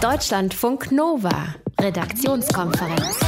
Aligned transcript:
Deutschlandfunk 0.00 0.92
Nova, 0.92 1.54
Redaktionskonferenz. 1.78 3.20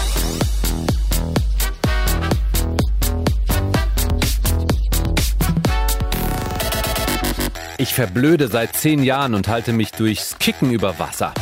Ich 7.77 7.93
verblöde 7.93 8.49
seit 8.49 8.75
zehn 8.75 9.03
Jahren 9.03 9.35
und 9.35 9.49
halte 9.49 9.75
mich 9.75 9.91
durchs 9.91 10.39
Kicken 10.39 10.71
über 10.71 10.99
Wasser 10.99 11.35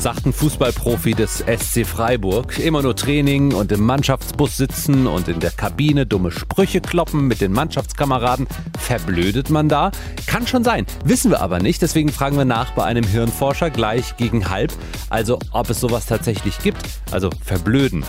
sagt 0.00 0.26
ein 0.26 0.32
Fußballprofi 0.32 1.12
des 1.12 1.38
SC 1.38 1.84
Freiburg. 1.86 2.58
Immer 2.58 2.82
nur 2.82 2.94
Training 2.94 3.52
und 3.54 3.72
im 3.72 3.84
Mannschaftsbus 3.84 4.56
sitzen 4.56 5.06
und 5.06 5.28
in 5.28 5.40
der 5.40 5.50
Kabine 5.50 6.06
dumme 6.06 6.30
Sprüche 6.30 6.80
kloppen 6.80 7.26
mit 7.26 7.40
den 7.40 7.52
Mannschaftskameraden. 7.52 8.46
Verblödet 8.78 9.50
man 9.50 9.68
da? 9.68 9.90
Kann 10.26 10.46
schon 10.46 10.64
sein. 10.64 10.86
Wissen 11.04 11.30
wir 11.30 11.40
aber 11.40 11.58
nicht. 11.58 11.82
Deswegen 11.82 12.10
fragen 12.10 12.36
wir 12.36 12.44
nach 12.44 12.72
bei 12.72 12.84
einem 12.84 13.04
Hirnforscher 13.04 13.70
gleich 13.70 14.16
gegen 14.16 14.48
halb. 14.48 14.72
Also 15.10 15.38
ob 15.52 15.70
es 15.70 15.80
sowas 15.80 16.06
tatsächlich 16.06 16.58
gibt. 16.60 16.82
Also 17.10 17.30
verblöden. 17.44 18.04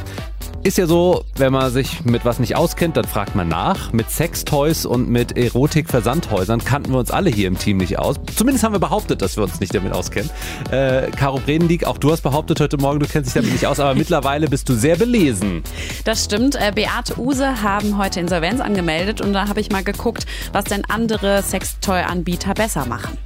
Ist 0.70 0.78
ja 0.78 0.86
so, 0.86 1.26
wenn 1.36 1.52
man 1.52 1.72
sich 1.72 2.06
mit 2.06 2.26
was 2.26 2.38
nicht 2.38 2.56
auskennt, 2.56 2.96
dann 2.96 3.06
fragt 3.06 3.34
man 3.34 3.48
nach. 3.48 3.92
Mit 3.92 4.12
Sextoys 4.12 4.86
und 4.86 5.10
mit 5.10 5.36
Erotik-Versandhäusern 5.36 6.64
kannten 6.64 6.92
wir 6.92 7.00
uns 7.00 7.10
alle 7.10 7.32
hier 7.32 7.48
im 7.48 7.58
Team 7.58 7.78
nicht 7.78 7.98
aus. 7.98 8.18
Zumindest 8.36 8.64
haben 8.64 8.74
wir 8.74 8.80
behauptet, 8.80 9.24
dass 9.24 9.36
wir 9.36 9.46
uns 9.46 9.60
nicht 9.60 9.74
damit 9.74 9.94
auskennen. 9.94 10.30
Äh, 10.70 11.10
Caro 11.10 11.40
Bredendieck, 11.40 11.86
auch 11.86 11.98
du 11.98 12.12
hast 12.12 12.22
behauptet 12.22 12.60
heute 12.60 12.78
Morgen, 12.78 13.00
du 13.00 13.08
kennst 13.08 13.30
dich 13.30 13.34
damit 13.34 13.52
nicht 13.52 13.66
aus, 13.66 13.80
aber 13.80 13.96
mittlerweile 13.96 14.48
bist 14.48 14.70
du 14.70 14.76
sehr 14.76 14.96
belesen. 14.96 15.64
Das 16.04 16.26
stimmt. 16.26 16.54
Äh, 16.54 16.72
Beate 16.76 17.20
Use 17.20 17.64
haben 17.64 17.98
heute 17.98 18.20
Insolvenz 18.20 18.62
angemeldet 18.62 19.22
und 19.22 19.34
da 19.34 19.48
habe 19.48 19.62
ich 19.62 19.72
mal 19.72 19.84
geguckt, 19.84 20.28
was 20.54 20.66
denn 20.66 20.84
andere 20.88 21.42
Sextoy-Anbieter 21.42 22.54
besser 22.54 22.86
machen. 22.86 23.18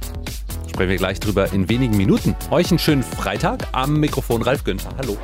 Sprechen 0.70 0.88
wir 0.88 0.96
gleich 0.96 1.20
drüber 1.20 1.52
in 1.52 1.68
wenigen 1.68 1.98
Minuten. 1.98 2.34
Euch 2.50 2.70
einen 2.70 2.78
schönen 2.78 3.02
Freitag. 3.02 3.68
Am 3.72 4.00
Mikrofon 4.00 4.40
Ralf 4.40 4.64
Günther. 4.64 4.88
Hallo. 4.96 5.18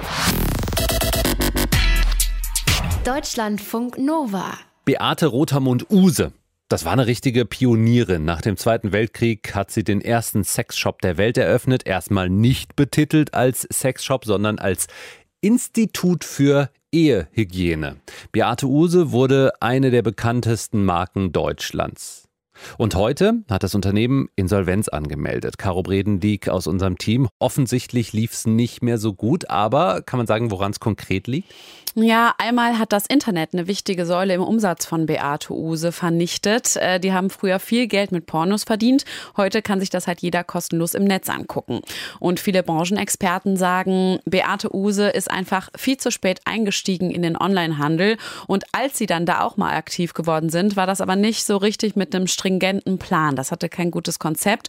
Deutschlandfunk 3.04 3.96
Nova. 3.96 4.58
Beate 4.84 5.28
Rotermund-Use. 5.28 6.32
Das 6.68 6.84
war 6.84 6.92
eine 6.92 7.06
richtige 7.06 7.46
Pionierin. 7.46 8.26
Nach 8.26 8.42
dem 8.42 8.58
Zweiten 8.58 8.92
Weltkrieg 8.92 9.54
hat 9.54 9.70
sie 9.70 9.84
den 9.84 10.02
ersten 10.02 10.44
Sexshop 10.44 11.00
der 11.00 11.16
Welt 11.16 11.38
eröffnet. 11.38 11.86
Erstmal 11.86 12.28
nicht 12.28 12.76
betitelt 12.76 13.32
als 13.32 13.66
Sexshop, 13.72 14.26
sondern 14.26 14.58
als 14.58 14.86
Institut 15.40 16.24
für 16.24 16.68
Ehehygiene. 16.92 17.96
Beate 18.32 18.66
Use 18.66 19.12
wurde 19.12 19.54
eine 19.60 19.90
der 19.90 20.02
bekanntesten 20.02 20.84
Marken 20.84 21.32
Deutschlands. 21.32 22.28
Und 22.78 22.94
heute 22.94 23.42
hat 23.48 23.62
das 23.62 23.74
Unternehmen 23.74 24.28
Insolvenz 24.36 24.88
angemeldet. 24.88 25.58
Caro 25.58 25.82
Bredendieck 25.82 26.48
aus 26.48 26.66
unserem 26.66 26.98
Team. 26.98 27.28
Offensichtlich 27.38 28.12
lief 28.12 28.32
es 28.32 28.46
nicht 28.46 28.82
mehr 28.82 28.98
so 28.98 29.14
gut, 29.14 29.48
aber 29.48 30.02
kann 30.02 30.18
man 30.18 30.26
sagen, 30.26 30.50
woran 30.50 30.72
es 30.72 30.80
konkret 30.80 31.26
liegt? 31.26 31.52
Ja, 31.96 32.34
einmal 32.38 32.78
hat 32.78 32.92
das 32.92 33.06
Internet 33.06 33.52
eine 33.52 33.66
wichtige 33.66 34.06
Säule 34.06 34.34
im 34.34 34.42
Umsatz 34.42 34.86
von 34.86 35.06
Beate 35.06 35.52
Use 35.52 35.90
vernichtet. 35.90 36.76
Äh, 36.76 37.00
die 37.00 37.12
haben 37.12 37.30
früher 37.30 37.58
viel 37.58 37.88
Geld 37.88 38.12
mit 38.12 38.26
Pornos 38.26 38.62
verdient. 38.62 39.04
Heute 39.36 39.60
kann 39.60 39.80
sich 39.80 39.90
das 39.90 40.06
halt 40.06 40.20
jeder 40.20 40.44
kostenlos 40.44 40.94
im 40.94 41.02
Netz 41.02 41.28
angucken. 41.28 41.80
Und 42.20 42.38
viele 42.38 42.62
Branchenexperten 42.62 43.56
sagen, 43.56 44.20
Beate 44.24 44.72
Use 44.72 45.08
ist 45.08 45.28
einfach 45.28 45.68
viel 45.76 45.96
zu 45.96 46.12
spät 46.12 46.38
eingestiegen 46.44 47.10
in 47.10 47.22
den 47.22 47.36
Onlinehandel. 47.36 48.18
Und 48.46 48.66
als 48.70 48.96
sie 48.96 49.06
dann 49.06 49.26
da 49.26 49.40
auch 49.40 49.56
mal 49.56 49.74
aktiv 49.74 50.14
geworden 50.14 50.48
sind, 50.48 50.76
war 50.76 50.86
das 50.86 51.00
aber 51.00 51.16
nicht 51.16 51.44
so 51.44 51.56
richtig 51.56 51.96
mit 51.96 52.14
einem 52.14 52.28
stringenten 52.28 52.98
Plan. 52.98 53.34
Das 53.34 53.50
hatte 53.50 53.68
kein 53.68 53.90
gutes 53.90 54.20
Konzept. 54.20 54.68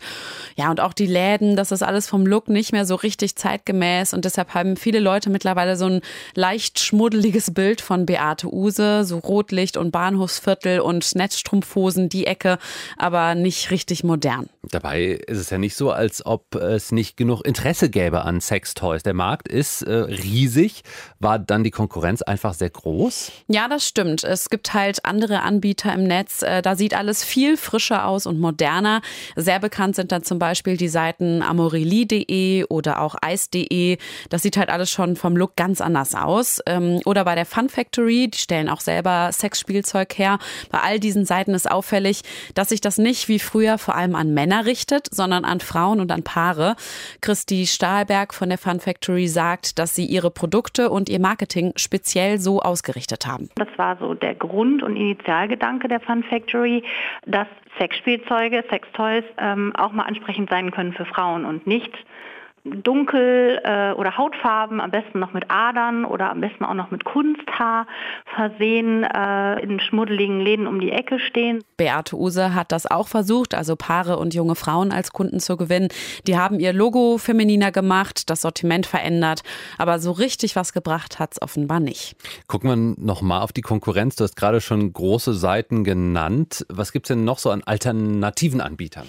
Ja, 0.56 0.72
und 0.72 0.80
auch 0.80 0.94
die 0.94 1.06
Läden, 1.06 1.56
das 1.56 1.72
ist 1.72 1.84
alles 1.84 2.08
vom 2.08 2.26
Look 2.26 2.50
nicht 2.50 2.72
mehr 2.72 2.86
so 2.86 2.96
richtig 2.96 3.36
zeitgemäß. 3.36 4.16
Und 4.16 4.26
deshalb 4.26 4.56
haben 4.56 4.76
viele 4.76 5.00
Leute 5.00 5.30
mittlerweile 5.30 5.76
so 5.76 5.86
ein 5.86 6.02
leicht 6.34 6.80
schmuddeliges 6.80 7.11
schmuddeliges 7.12 7.54
Bild 7.54 7.82
von 7.82 8.06
Beate 8.06 8.48
Use, 8.48 9.04
so 9.04 9.18
Rotlicht 9.18 9.76
und 9.76 9.92
Bahnhofsviertel 9.92 10.80
und 10.80 11.14
Netzstrumpfhosen, 11.14 12.08
die 12.08 12.26
Ecke, 12.26 12.58
aber 12.98 13.36
nicht 13.36 13.70
richtig 13.70 14.06
modern. 14.06 14.48
Dabei 14.64 15.20
ist 15.28 15.40
es 15.40 15.50
ja 15.50 15.58
nicht 15.58 15.76
so, 15.76 15.92
als 15.92 16.26
ob 16.26 16.56
es 16.56 16.94
nicht 16.94 17.18
genug 17.18 17.46
Interesse 17.46 17.90
gäbe 17.90 18.22
an 18.24 18.40
Sextoys. 18.40 19.04
Der 19.04 19.14
Markt 19.14 19.50
ist 19.50 19.82
äh, 19.82 19.92
riesig. 19.92 20.84
War 21.20 21.38
dann 21.40 21.66
die 21.66 21.72
Konkurrenz 21.72 22.22
einfach 22.22 22.54
sehr 22.54 22.70
groß? 22.70 23.32
Ja, 23.50 23.68
das 23.68 23.86
stimmt. 23.86 24.24
Es 24.24 24.50
gibt 24.50 24.74
halt 24.74 25.04
andere 25.04 25.42
Anbieter 25.42 25.94
im 25.94 26.04
Netz. 26.04 26.44
Äh, 26.44 26.62
da 26.62 26.76
sieht 26.76 26.94
alles 26.94 27.26
viel 27.26 27.58
frischer 27.58 28.06
aus 28.06 28.26
und 28.26 28.40
moderner. 28.40 29.02
Sehr 29.36 29.60
bekannt 29.60 29.98
sind 29.98 30.12
dann 30.14 30.24
zum 30.24 30.40
Beispiel 30.40 30.78
die 30.78 30.88
Seiten 30.88 31.42
amorelie.de 31.42 32.66
oder 32.70 33.02
auch 33.02 33.16
ice.de. 33.26 33.98
Das 34.30 34.44
sieht 34.44 34.56
halt 34.56 34.70
alles 34.70 34.90
schon 34.90 35.18
vom 35.18 35.36
Look 35.36 35.58
ganz 35.58 35.82
anders 35.82 36.16
aus. 36.16 36.62
Oder 37.06 37.26
bei 37.26 37.36
der 37.36 37.46
Fun 37.46 37.70
Factory, 37.70 38.30
die 38.30 38.38
stellen 38.38 38.70
auch 38.70 38.80
selber 38.80 39.30
Sexspielzeug 39.32 40.18
her. 40.18 40.40
Bei 40.72 40.80
all 40.80 41.00
diesen 41.00 41.26
Seiten 41.26 41.54
ist 41.54 41.70
auffällig, 41.70 42.22
dass 42.56 42.70
sich 42.70 42.82
das 42.82 42.98
nicht 42.98 43.28
wie 43.28 43.40
früher 43.40 43.78
vor 43.78 43.96
allem 43.96 44.16
an 44.16 44.34
Männer 44.34 44.66
richtet, 44.66 45.08
sondern 45.14 45.46
an 45.46 45.60
Frauen 45.60 46.00
und 46.00 46.12
an 46.12 46.24
Paare. 46.24 46.76
Christi 47.22 47.66
Stahlberg 47.66 48.34
von 48.34 48.50
der 48.50 48.58
Fun 48.58 48.80
Factory 48.80 49.28
sagt, 49.28 49.80
dass 49.80 49.96
sie 49.96 50.06
ihre 50.06 50.32
Produkte 50.32 50.90
und 50.90 51.10
ihr 51.10 51.20
Marketing 51.20 51.74
speziell 51.76 52.40
so 52.40 52.62
ausgerichtet 52.62 53.26
haben. 53.26 53.50
Das 53.56 53.68
war 53.78 53.98
so 53.98 54.14
der 54.14 54.36
Grund 54.36 54.84
und 54.84 54.96
Initialgedanke 54.96 55.88
der 55.88 56.00
Fun 56.00 56.24
Factory, 56.24 56.84
dass 57.26 57.48
Sexspielzeuge, 57.80 58.64
Sextoys 58.70 59.24
ähm, 59.38 59.74
auch 59.76 59.92
mal 59.92 60.04
ansprechend 60.04 60.50
sein 60.50 60.72
können 60.72 60.94
für 60.94 61.06
Frauen 61.06 61.46
und 61.46 61.68
nicht 61.68 61.92
dunkel 62.64 63.60
äh, 63.64 63.92
oder 63.94 64.18
Hautfarben, 64.18 64.80
am 64.80 64.92
besten 64.92 65.20
noch 65.20 65.34
mit 65.34 65.46
Adern 65.50 66.06
oder 66.06 66.30
am 66.30 66.42
besten 66.42 66.64
auch 66.64 66.76
noch 66.76 66.92
mit 66.92 67.06
Kunsthaar 67.06 67.88
versehen, 68.36 69.04
äh, 69.04 69.60
in 69.62 69.80
schmuddeligen 69.80 70.40
Läden 70.40 70.68
um 70.68 70.80
die 70.80 70.92
Ecke 70.92 71.20
stehen. 71.20 71.64
Beate 71.78 72.16
Use 72.16 72.54
hat 72.54 72.72
das 72.72 72.90
auch 72.90 73.08
versucht, 73.08 73.56
also 73.56 73.76
Paare 73.76 74.18
und 74.18 74.36
junge 74.36 74.56
Frauen 74.56 74.92
als 74.92 75.12
Kunden 75.12 75.40
zu 75.40 75.58
gewinnen. 75.58 75.88
Die 76.28 76.38
haben 76.38 76.60
ihr 76.60 76.72
Logo 76.72 77.18
femininer 77.18 77.72
gemacht, 77.72 78.30
das 78.30 78.42
Sortiment 78.42 78.86
verändert, 78.86 79.42
aber 79.80 79.98
so 79.98 80.12
richtig 80.12 80.56
was 80.56 80.72
gebracht 80.72 81.20
hat 81.20 81.34
es 81.34 81.42
offenbar 81.42 81.80
nicht. 81.80 82.16
Gucken 82.48 82.70
wir 82.70 83.04
nochmal 83.04 83.42
auf 83.42 83.54
die 83.54 83.62
Konkurrenz. 83.62 84.16
Du 84.16 84.24
hast 84.24 84.36
gerade 84.36 84.62
schon 84.62 84.94
große 84.94 85.34
Seiten 85.34 85.84
genannt. 85.84 86.66
Was 86.70 86.92
gibt 86.92 87.10
es 87.10 87.16
denn 87.16 87.24
noch 87.24 87.40
so 87.40 87.50
an 87.50 87.64
alternativen 87.64 88.62
Anbietern? 88.62 89.08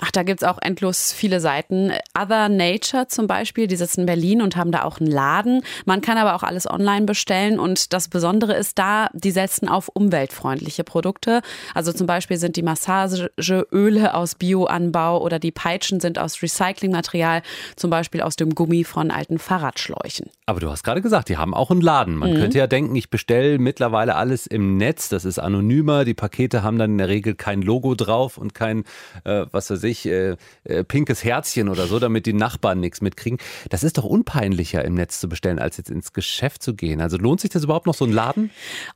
Ach, 0.00 0.12
da 0.12 0.22
gibt 0.22 0.42
es 0.42 0.48
auch 0.48 0.58
endlos 0.60 1.12
viele 1.12 1.40
Seiten. 1.40 1.92
Other 2.16 2.48
Nature 2.48 2.91
Nature 2.92 3.08
zum 3.08 3.26
Beispiel, 3.26 3.66
die 3.66 3.76
sitzen 3.76 4.00
in 4.00 4.06
Berlin 4.06 4.42
und 4.42 4.56
haben 4.56 4.72
da 4.72 4.84
auch 4.84 5.00
einen 5.00 5.10
Laden. 5.10 5.62
Man 5.84 6.00
kann 6.00 6.18
aber 6.18 6.34
auch 6.34 6.42
alles 6.42 6.68
online 6.68 7.06
bestellen 7.06 7.58
und 7.58 7.92
das 7.92 8.08
Besondere 8.08 8.54
ist 8.54 8.78
da, 8.78 9.08
die 9.12 9.30
setzen 9.30 9.68
auf 9.68 9.88
umweltfreundliche 9.88 10.84
Produkte. 10.84 11.42
Also 11.74 11.92
zum 11.92 12.06
Beispiel 12.06 12.36
sind 12.36 12.56
die 12.56 12.62
Massageöle 12.62 14.14
aus 14.14 14.34
Bioanbau 14.34 15.22
oder 15.22 15.38
die 15.38 15.52
Peitschen 15.52 16.00
sind 16.00 16.18
aus 16.18 16.42
Recyclingmaterial, 16.42 17.42
zum 17.76 17.90
Beispiel 17.90 18.22
aus 18.22 18.36
dem 18.36 18.54
Gummi 18.54 18.84
von 18.84 19.10
alten 19.10 19.38
Fahrradschläuchen. 19.38 20.30
Aber 20.46 20.60
du 20.60 20.70
hast 20.70 20.82
gerade 20.82 21.02
gesagt, 21.02 21.28
die 21.28 21.36
haben 21.36 21.54
auch 21.54 21.70
einen 21.70 21.80
Laden. 21.80 22.16
Man 22.16 22.32
mhm. 22.32 22.36
könnte 22.36 22.58
ja 22.58 22.66
denken, 22.66 22.94
ich 22.96 23.10
bestelle 23.10 23.58
mittlerweile 23.58 24.16
alles 24.16 24.46
im 24.46 24.76
Netz, 24.76 25.08
das 25.08 25.24
ist 25.24 25.38
anonymer, 25.38 26.04
die 26.04 26.14
Pakete 26.14 26.62
haben 26.62 26.78
dann 26.78 26.92
in 26.92 26.98
der 26.98 27.08
Regel 27.08 27.34
kein 27.34 27.62
Logo 27.62 27.94
drauf 27.94 28.38
und 28.38 28.54
kein, 28.54 28.84
äh, 29.24 29.46
was 29.50 29.70
weiß 29.70 29.84
ich, 29.84 30.06
äh, 30.06 30.36
äh, 30.64 30.84
pinkes 30.84 31.24
Herzchen 31.24 31.68
oder 31.68 31.86
so, 31.86 31.98
damit 31.98 32.26
die 32.26 32.32
Nachbarn 32.32 32.81
nichts 32.82 33.00
mitkriegen. 33.00 33.38
Das 33.70 33.82
ist 33.82 33.96
doch 33.96 34.04
unpeinlicher 34.04 34.84
im 34.84 34.94
Netz 34.94 35.20
zu 35.20 35.28
bestellen, 35.28 35.58
als 35.58 35.78
jetzt 35.78 35.90
ins 35.90 36.12
Geschäft 36.12 36.62
zu 36.62 36.74
gehen. 36.74 37.00
Also 37.00 37.16
lohnt 37.16 37.40
sich 37.40 37.50
das 37.50 37.64
überhaupt 37.64 37.86
noch 37.86 37.94
so 37.94 38.04
ein 38.04 38.12
Laden? 38.12 38.50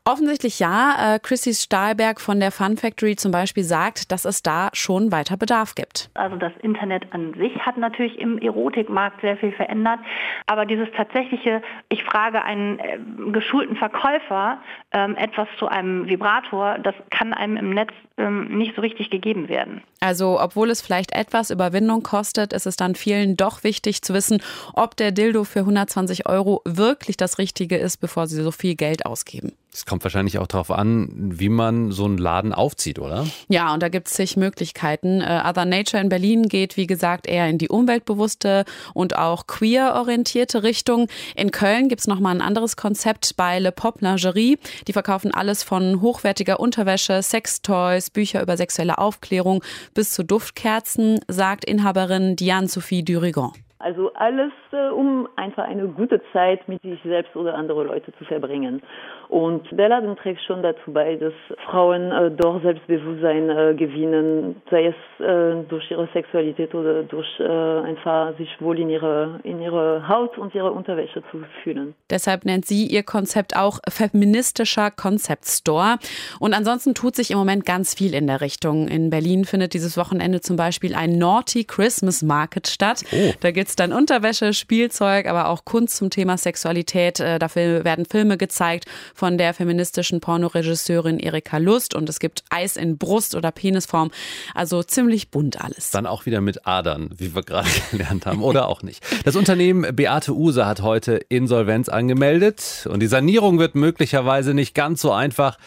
Offensichtlich 0.04 0.58
ja. 0.58 1.14
Äh, 1.14 1.18
Chrissy 1.18 1.54
Stahlberg 1.54 2.20
von 2.20 2.40
der 2.40 2.52
Fun 2.52 2.76
Factory 2.76 3.16
zum 3.16 3.32
Beispiel 3.32 3.64
sagt, 3.64 4.12
dass 4.12 4.24
es 4.24 4.42
da 4.42 4.68
schon 4.72 5.12
weiter 5.12 5.36
Bedarf 5.36 5.74
gibt. 5.74 6.10
Also 6.14 6.36
das 6.36 6.52
Internet 6.62 7.12
an 7.12 7.34
sich 7.34 7.54
hat 7.64 7.78
natürlich 7.78 8.18
im 8.18 8.38
Erotikmarkt 8.38 9.20
sehr 9.22 9.36
viel 9.36 9.52
verändert. 9.52 10.00
Aber 10.46 10.66
dieses 10.66 10.88
tatsächliche, 10.96 11.62
ich 11.88 12.04
frage 12.04 12.42
einen 12.42 12.78
äh, 12.78 12.98
geschulten 13.32 13.76
Verkäufer 13.76 14.60
ähm, 14.92 15.16
etwas 15.16 15.48
zu 15.58 15.68
einem 15.68 16.06
Vibrator, 16.08 16.78
das 16.78 16.94
kann 17.10 17.32
einem 17.32 17.56
im 17.56 17.70
Netz 17.70 17.92
ähm, 18.18 18.56
nicht 18.56 18.74
so 18.74 18.82
richtig 18.82 19.10
gegeben 19.10 19.48
werden. 19.48 19.82
Also 20.00 20.40
obwohl 20.40 20.70
es 20.70 20.80
vielleicht 20.80 21.12
etwas 21.12 21.50
Überwindung 21.50 22.02
kostet, 22.02 22.52
ist 22.52 22.66
es 22.66 22.76
dann 22.76 22.94
vielen 22.94 23.36
doch 23.36 23.64
wichtig 23.64 24.02
zu 24.02 24.14
wissen, 24.14 24.42
ob 24.74 24.96
der 24.96 25.12
Dildo 25.12 25.44
für 25.44 25.60
120 25.60 26.26
Euro 26.26 26.62
wirklich 26.64 27.16
das 27.16 27.38
Richtige 27.38 27.76
ist, 27.76 27.98
bevor 27.98 28.26
sie 28.26 28.42
so 28.42 28.50
viel 28.50 28.74
Geld 28.74 29.06
ausgeben. 29.06 29.52
Es 29.76 29.84
kommt 29.84 30.02
wahrscheinlich 30.04 30.38
auch 30.38 30.46
darauf 30.46 30.70
an, 30.70 31.10
wie 31.14 31.50
man 31.50 31.92
so 31.92 32.06
einen 32.06 32.16
Laden 32.16 32.54
aufzieht, 32.54 32.98
oder? 32.98 33.26
Ja, 33.48 33.74
und 33.74 33.82
da 33.82 33.90
gibt 33.90 34.06
es 34.06 34.14
zig 34.14 34.38
Möglichkeiten. 34.38 35.20
Uh, 35.20 35.46
Other 35.46 35.66
Nature 35.66 36.02
in 36.02 36.08
Berlin 36.08 36.48
geht, 36.48 36.78
wie 36.78 36.86
gesagt, 36.86 37.26
eher 37.26 37.46
in 37.46 37.58
die 37.58 37.68
umweltbewusste 37.68 38.64
und 38.94 39.18
auch 39.18 39.46
queer-orientierte 39.46 40.62
Richtung. 40.62 41.08
In 41.36 41.50
Köln 41.50 41.90
gibt 41.90 42.00
es 42.00 42.06
nochmal 42.06 42.34
ein 42.34 42.40
anderes 42.40 42.78
Konzept 42.78 43.36
bei 43.36 43.58
Le 43.58 43.70
Pop 43.70 44.00
Lingerie. 44.00 44.58
Die 44.88 44.94
verkaufen 44.94 45.34
alles 45.34 45.62
von 45.62 46.00
hochwertiger 46.00 46.58
Unterwäsche, 46.58 47.20
Sextoys, 47.20 48.08
Bücher 48.08 48.40
über 48.40 48.56
sexuelle 48.56 48.96
Aufklärung 48.96 49.62
bis 49.92 50.12
zu 50.12 50.24
Duftkerzen, 50.24 51.20
sagt 51.28 51.66
Inhaberin 51.66 52.34
Diane 52.34 52.68
Sophie 52.68 53.04
Durigon. 53.04 53.52
Also 53.78 54.10
alles, 54.14 54.52
äh, 54.72 54.88
um 54.88 55.28
einfach 55.36 55.64
eine 55.64 55.86
gute 55.88 56.22
Zeit 56.32 56.66
mit 56.66 56.80
sich 56.80 56.98
selbst 57.04 57.36
oder 57.36 57.54
andere 57.54 57.84
Leute 57.84 58.10
zu 58.18 58.24
verbringen. 58.24 58.82
Und 59.28 59.66
der 59.72 59.88
Laden 59.88 60.16
trägt 60.16 60.40
schon 60.42 60.62
dazu 60.62 60.92
bei, 60.92 61.16
dass 61.16 61.32
Frauen 61.66 62.12
äh, 62.12 62.30
dort 62.30 62.62
Selbstbewusstsein 62.62 63.50
äh, 63.50 63.74
gewinnen, 63.74 64.62
sei 64.70 64.86
es 64.86 65.24
äh, 65.24 65.64
durch 65.68 65.90
ihre 65.90 66.08
Sexualität 66.12 66.74
oder 66.74 67.02
durch 67.02 67.26
äh, 67.40 67.44
einfach 67.44 68.36
sich 68.38 68.48
wohl 68.60 68.78
in 68.78 68.88
ihre, 68.88 69.40
in 69.42 69.60
ihre 69.60 70.08
Haut 70.08 70.38
und 70.38 70.54
ihre 70.54 70.70
Unterwäsche 70.70 71.22
zu 71.30 71.42
fühlen. 71.62 71.94
Deshalb 72.10 72.44
nennt 72.44 72.66
sie 72.66 72.86
ihr 72.86 73.02
Konzept 73.02 73.56
auch 73.56 73.80
feministischer 73.88 74.90
Concept 74.90 75.46
Store. 75.46 75.96
Und 76.38 76.54
ansonsten 76.54 76.94
tut 76.94 77.16
sich 77.16 77.30
im 77.30 77.38
Moment 77.38 77.66
ganz 77.66 77.94
viel 77.94 78.14
in 78.14 78.26
der 78.26 78.40
Richtung. 78.40 78.88
In 78.88 79.10
Berlin 79.10 79.44
findet 79.44 79.74
dieses 79.74 79.96
Wochenende 79.96 80.40
zum 80.40 80.56
Beispiel 80.56 80.94
ein 80.94 81.18
Naughty 81.18 81.64
Christmas 81.64 82.22
Market 82.22 82.68
statt. 82.68 83.02
Oh. 83.12 83.32
Da 83.40 83.50
gibt 83.50 83.68
es 83.68 83.76
dann 83.76 83.92
Unterwäsche, 83.92 84.52
Spielzeug, 84.52 85.26
aber 85.26 85.48
auch 85.48 85.64
Kunst 85.64 85.96
zum 85.96 86.10
Thema 86.10 86.36
Sexualität. 86.36 87.18
Äh, 87.20 87.38
dafür 87.38 87.84
werden 87.84 88.04
Filme 88.04 88.36
gezeigt 88.36 88.86
von 89.16 89.38
der 89.38 89.54
feministischen 89.54 90.20
Pornoregisseurin 90.20 91.18
Erika 91.18 91.58
Lust 91.58 91.94
und 91.94 92.08
es 92.08 92.20
gibt 92.20 92.44
Eis 92.50 92.76
in 92.76 92.98
Brust- 92.98 93.34
oder 93.34 93.50
Penisform. 93.50 94.10
Also 94.54 94.82
ziemlich 94.82 95.30
bunt 95.30 95.60
alles. 95.60 95.90
Dann 95.90 96.06
auch 96.06 96.26
wieder 96.26 96.40
mit 96.40 96.66
Adern, 96.66 97.10
wie 97.16 97.34
wir 97.34 97.42
gerade 97.42 97.68
gelernt 97.90 98.26
haben, 98.26 98.42
oder 98.42 98.68
auch 98.68 98.82
nicht. 98.82 99.02
Das 99.24 99.34
Unternehmen 99.36 99.96
Beate 99.96 100.34
Use 100.34 100.66
hat 100.66 100.82
heute 100.82 101.14
Insolvenz 101.28 101.88
angemeldet 101.88 102.86
und 102.90 103.00
die 103.00 103.06
Sanierung 103.06 103.58
wird 103.58 103.74
möglicherweise 103.74 104.54
nicht 104.54 104.74
ganz 104.74 105.00
so 105.00 105.12
einfach. 105.12 105.58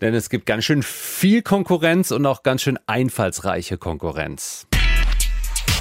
Denn 0.00 0.14
es 0.14 0.28
gibt 0.28 0.46
ganz 0.46 0.64
schön 0.64 0.82
viel 0.82 1.42
Konkurrenz 1.42 2.10
und 2.10 2.26
auch 2.26 2.42
ganz 2.42 2.62
schön 2.62 2.78
einfallsreiche 2.86 3.78
Konkurrenz. 3.78 4.66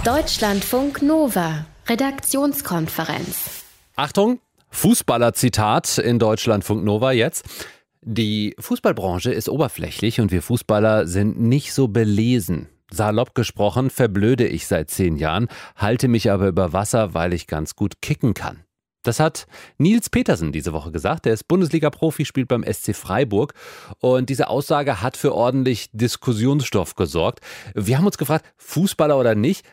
Deutschlandfunk 0.06 1.02
Nova, 1.02 1.66
Redaktionskonferenz. 1.88 3.64
Achtung, 3.96 4.40
Fußballer-Zitat 4.74 6.00
in 6.00 6.20
Deutschlandfunk 6.20 6.84
Nova 6.84 7.12
jetzt. 7.12 7.46
Die 8.02 8.56
Fußballbranche 8.60 9.32
ist 9.32 9.48
oberflächlich 9.48 10.20
und 10.20 10.32
wir 10.32 10.42
Fußballer 10.42 11.08
sind 11.08 11.40
nicht 11.40 11.74
so 11.74 11.88
belesen. 11.88 12.68
Salopp 12.92 13.34
gesprochen 13.34 13.90
verblöde 13.90 14.46
ich 14.46 14.68
seit 14.68 14.90
zehn 14.90 15.16
Jahren, 15.16 15.48
halte 15.76 16.08
mich 16.08 16.32
aber 16.32 16.48
über 16.48 16.74
Wasser, 16.74 17.14
weil 17.14 17.34
ich 17.34 17.48
ganz 17.48 17.76
gut 17.76 18.02
kicken 18.02 18.34
kann. 18.34 18.66
Das 19.04 19.20
hat 19.20 19.48
Nils 19.78 20.10
Petersen 20.10 20.52
diese 20.52 20.74
Woche 20.74 20.92
gesagt. 20.92 21.26
Der 21.26 21.34
ist 21.34 21.48
Bundesliga-Profi, 21.48 22.26
spielt 22.26 22.48
beim 22.48 22.64
SC 22.64 22.96
Freiburg. 22.96 23.54
Und 24.00 24.30
diese 24.30 24.48
Aussage 24.48 25.02
hat 25.02 25.18
für 25.18 25.36
ordentlich 25.36 25.90
Diskussionsstoff 25.92 26.96
gesorgt. 26.96 27.42
Wir 27.76 27.98
haben 27.98 28.06
uns 28.06 28.18
gefragt, 28.18 28.46
Fußballer 28.58 29.18
oder 29.20 29.36
nicht, 29.36 29.66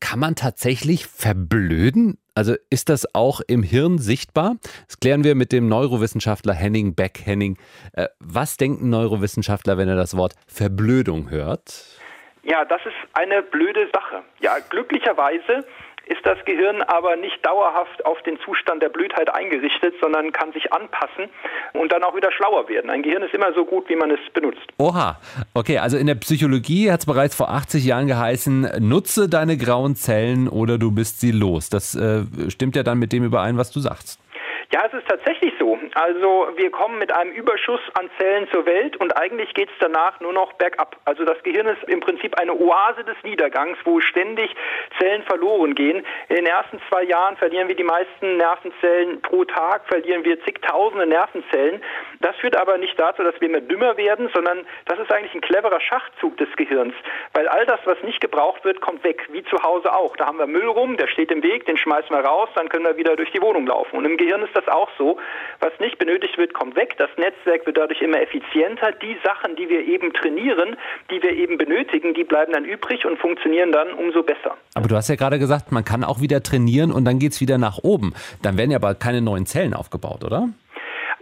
kann 0.00 0.18
man 0.18 0.34
tatsächlich 0.34 1.06
verblöden? 1.06 2.18
Also 2.34 2.54
ist 2.70 2.88
das 2.88 3.14
auch 3.14 3.40
im 3.46 3.62
Hirn 3.62 3.98
sichtbar? 3.98 4.56
Das 4.86 4.98
klären 5.00 5.24
wir 5.24 5.34
mit 5.34 5.52
dem 5.52 5.68
Neurowissenschaftler 5.68 6.54
Henning 6.54 6.94
Beck. 6.94 7.20
Henning, 7.24 7.58
äh, 7.92 8.08
was 8.18 8.56
denkt 8.56 8.82
ein 8.82 8.90
Neurowissenschaftler, 8.90 9.76
wenn 9.76 9.88
er 9.88 9.96
das 9.96 10.16
Wort 10.16 10.34
Verblödung 10.46 11.30
hört? 11.30 11.98
Ja, 12.42 12.64
das 12.64 12.80
ist 12.84 12.94
eine 13.12 13.42
blöde 13.42 13.88
Sache. 13.92 14.22
Ja, 14.40 14.56
glücklicherweise 14.68 15.64
ist 16.06 16.24
das 16.24 16.38
Gehirn 16.44 16.82
aber 16.82 17.16
nicht 17.16 17.44
dauerhaft 17.44 18.04
auf 18.04 18.20
den 18.22 18.38
Zustand 18.40 18.82
der 18.82 18.88
Blödheit 18.88 19.32
eingerichtet, 19.32 19.94
sondern 20.00 20.32
kann 20.32 20.52
sich 20.52 20.72
anpassen 20.72 21.28
und 21.74 21.92
dann 21.92 22.02
auch 22.02 22.16
wieder 22.16 22.32
schlauer 22.32 22.68
werden. 22.68 22.90
Ein 22.90 23.02
Gehirn 23.02 23.22
ist 23.22 23.34
immer 23.34 23.52
so 23.54 23.64
gut, 23.64 23.88
wie 23.88 23.96
man 23.96 24.10
es 24.10 24.20
benutzt. 24.32 24.66
Oha, 24.78 25.18
okay, 25.54 25.78
also 25.78 25.96
in 25.96 26.06
der 26.06 26.14
Psychologie 26.16 26.90
hat 26.90 27.00
es 27.00 27.06
bereits 27.06 27.34
vor 27.34 27.50
80 27.50 27.84
Jahren 27.84 28.06
geheißen, 28.06 28.68
nutze 28.80 29.28
deine 29.28 29.56
grauen 29.56 29.96
Zellen 29.96 30.48
oder 30.48 30.78
du 30.78 30.90
bist 30.90 31.20
sie 31.20 31.32
los. 31.32 31.68
Das 31.68 31.94
äh, 31.94 32.22
stimmt 32.48 32.76
ja 32.76 32.82
dann 32.82 32.98
mit 32.98 33.12
dem 33.12 33.24
überein, 33.24 33.56
was 33.56 33.70
du 33.70 33.80
sagst. 33.80 34.18
Ja, 34.74 34.86
es 34.86 34.94
ist 34.94 35.06
tatsächlich 35.06 35.52
so. 35.58 35.78
Also 35.92 36.48
wir 36.56 36.70
kommen 36.70 36.98
mit 36.98 37.12
einem 37.12 37.30
Überschuss 37.32 37.80
an 37.92 38.08
Zellen 38.16 38.48
zur 38.50 38.64
Welt 38.64 38.96
und 38.96 39.14
eigentlich 39.18 39.52
geht 39.52 39.68
es 39.68 39.74
danach 39.80 40.18
nur 40.20 40.32
noch 40.32 40.54
bergab. 40.54 40.96
Also 41.04 41.26
das 41.26 41.42
Gehirn 41.42 41.66
ist 41.66 41.84
im 41.88 42.00
Prinzip 42.00 42.40
eine 42.40 42.54
Oase 42.54 43.04
des 43.04 43.16
Niedergangs, 43.22 43.76
wo 43.84 44.00
ständig 44.00 44.50
Zellen 44.98 45.24
verloren 45.24 45.74
gehen. 45.74 46.06
In 46.30 46.36
den 46.36 46.46
ersten 46.46 46.80
zwei 46.88 47.02
Jahren 47.02 47.36
verlieren 47.36 47.68
wir 47.68 47.74
die 47.74 47.84
meisten 47.84 48.38
Nervenzellen 48.38 49.20
pro 49.20 49.44
Tag, 49.44 49.86
verlieren 49.88 50.24
wir 50.24 50.42
zigtausende 50.42 51.06
Nervenzellen. 51.06 51.82
Das 52.20 52.34
führt 52.36 52.56
aber 52.56 52.78
nicht 52.78 52.98
dazu, 52.98 53.22
dass 53.22 53.38
wir 53.42 53.48
immer 53.50 53.60
dümmer 53.60 53.98
werden, 53.98 54.30
sondern 54.32 54.66
das 54.86 54.98
ist 54.98 55.12
eigentlich 55.12 55.34
ein 55.34 55.42
cleverer 55.42 55.82
Schachzug 55.82 56.38
des 56.38 56.48
Gehirns. 56.56 56.94
Weil 57.34 57.46
all 57.46 57.66
das, 57.66 57.80
was 57.84 58.02
nicht 58.04 58.22
gebraucht 58.22 58.64
wird, 58.64 58.80
kommt 58.80 59.04
weg, 59.04 59.28
wie 59.32 59.44
zu 59.44 59.62
Hause 59.62 59.92
auch. 59.92 60.16
Da 60.16 60.24
haben 60.24 60.38
wir 60.38 60.46
Müll 60.46 60.68
rum, 60.68 60.96
der 60.96 61.08
steht 61.08 61.30
im 61.30 61.42
Weg, 61.42 61.66
den 61.66 61.76
schmeißen 61.76 62.08
wir 62.08 62.24
raus, 62.24 62.48
dann 62.54 62.70
können 62.70 62.86
wir 62.86 62.96
wieder 62.96 63.16
durch 63.16 63.32
die 63.32 63.42
Wohnung 63.42 63.66
laufen. 63.66 63.98
Und 63.98 64.06
im 64.06 64.16
Gehirn 64.16 64.40
ist 64.42 64.56
das 64.56 64.61
das 64.64 64.74
auch 64.74 64.88
so. 64.98 65.18
Was 65.60 65.72
nicht 65.80 65.98
benötigt 65.98 66.36
wird, 66.38 66.54
kommt 66.54 66.76
weg. 66.76 66.96
Das 66.98 67.10
Netzwerk 67.16 67.66
wird 67.66 67.76
dadurch 67.76 68.00
immer 68.02 68.20
effizienter. 68.20 68.92
Die 68.92 69.16
Sachen, 69.24 69.56
die 69.56 69.68
wir 69.68 69.86
eben 69.86 70.12
trainieren, 70.12 70.76
die 71.10 71.22
wir 71.22 71.32
eben 71.32 71.58
benötigen, 71.58 72.14
die 72.14 72.24
bleiben 72.24 72.52
dann 72.52 72.64
übrig 72.64 73.04
und 73.04 73.18
funktionieren 73.18 73.72
dann 73.72 73.92
umso 73.94 74.22
besser. 74.22 74.56
Aber 74.74 74.88
du 74.88 74.96
hast 74.96 75.08
ja 75.08 75.16
gerade 75.16 75.38
gesagt, 75.38 75.72
man 75.72 75.84
kann 75.84 76.04
auch 76.04 76.20
wieder 76.20 76.42
trainieren 76.42 76.92
und 76.92 77.04
dann 77.04 77.18
geht 77.18 77.32
es 77.32 77.40
wieder 77.40 77.58
nach 77.58 77.78
oben. 77.82 78.14
Dann 78.42 78.58
werden 78.58 78.70
ja 78.70 78.78
aber 78.78 78.94
keine 78.94 79.20
neuen 79.20 79.46
Zellen 79.46 79.74
aufgebaut, 79.74 80.24
oder? 80.24 80.48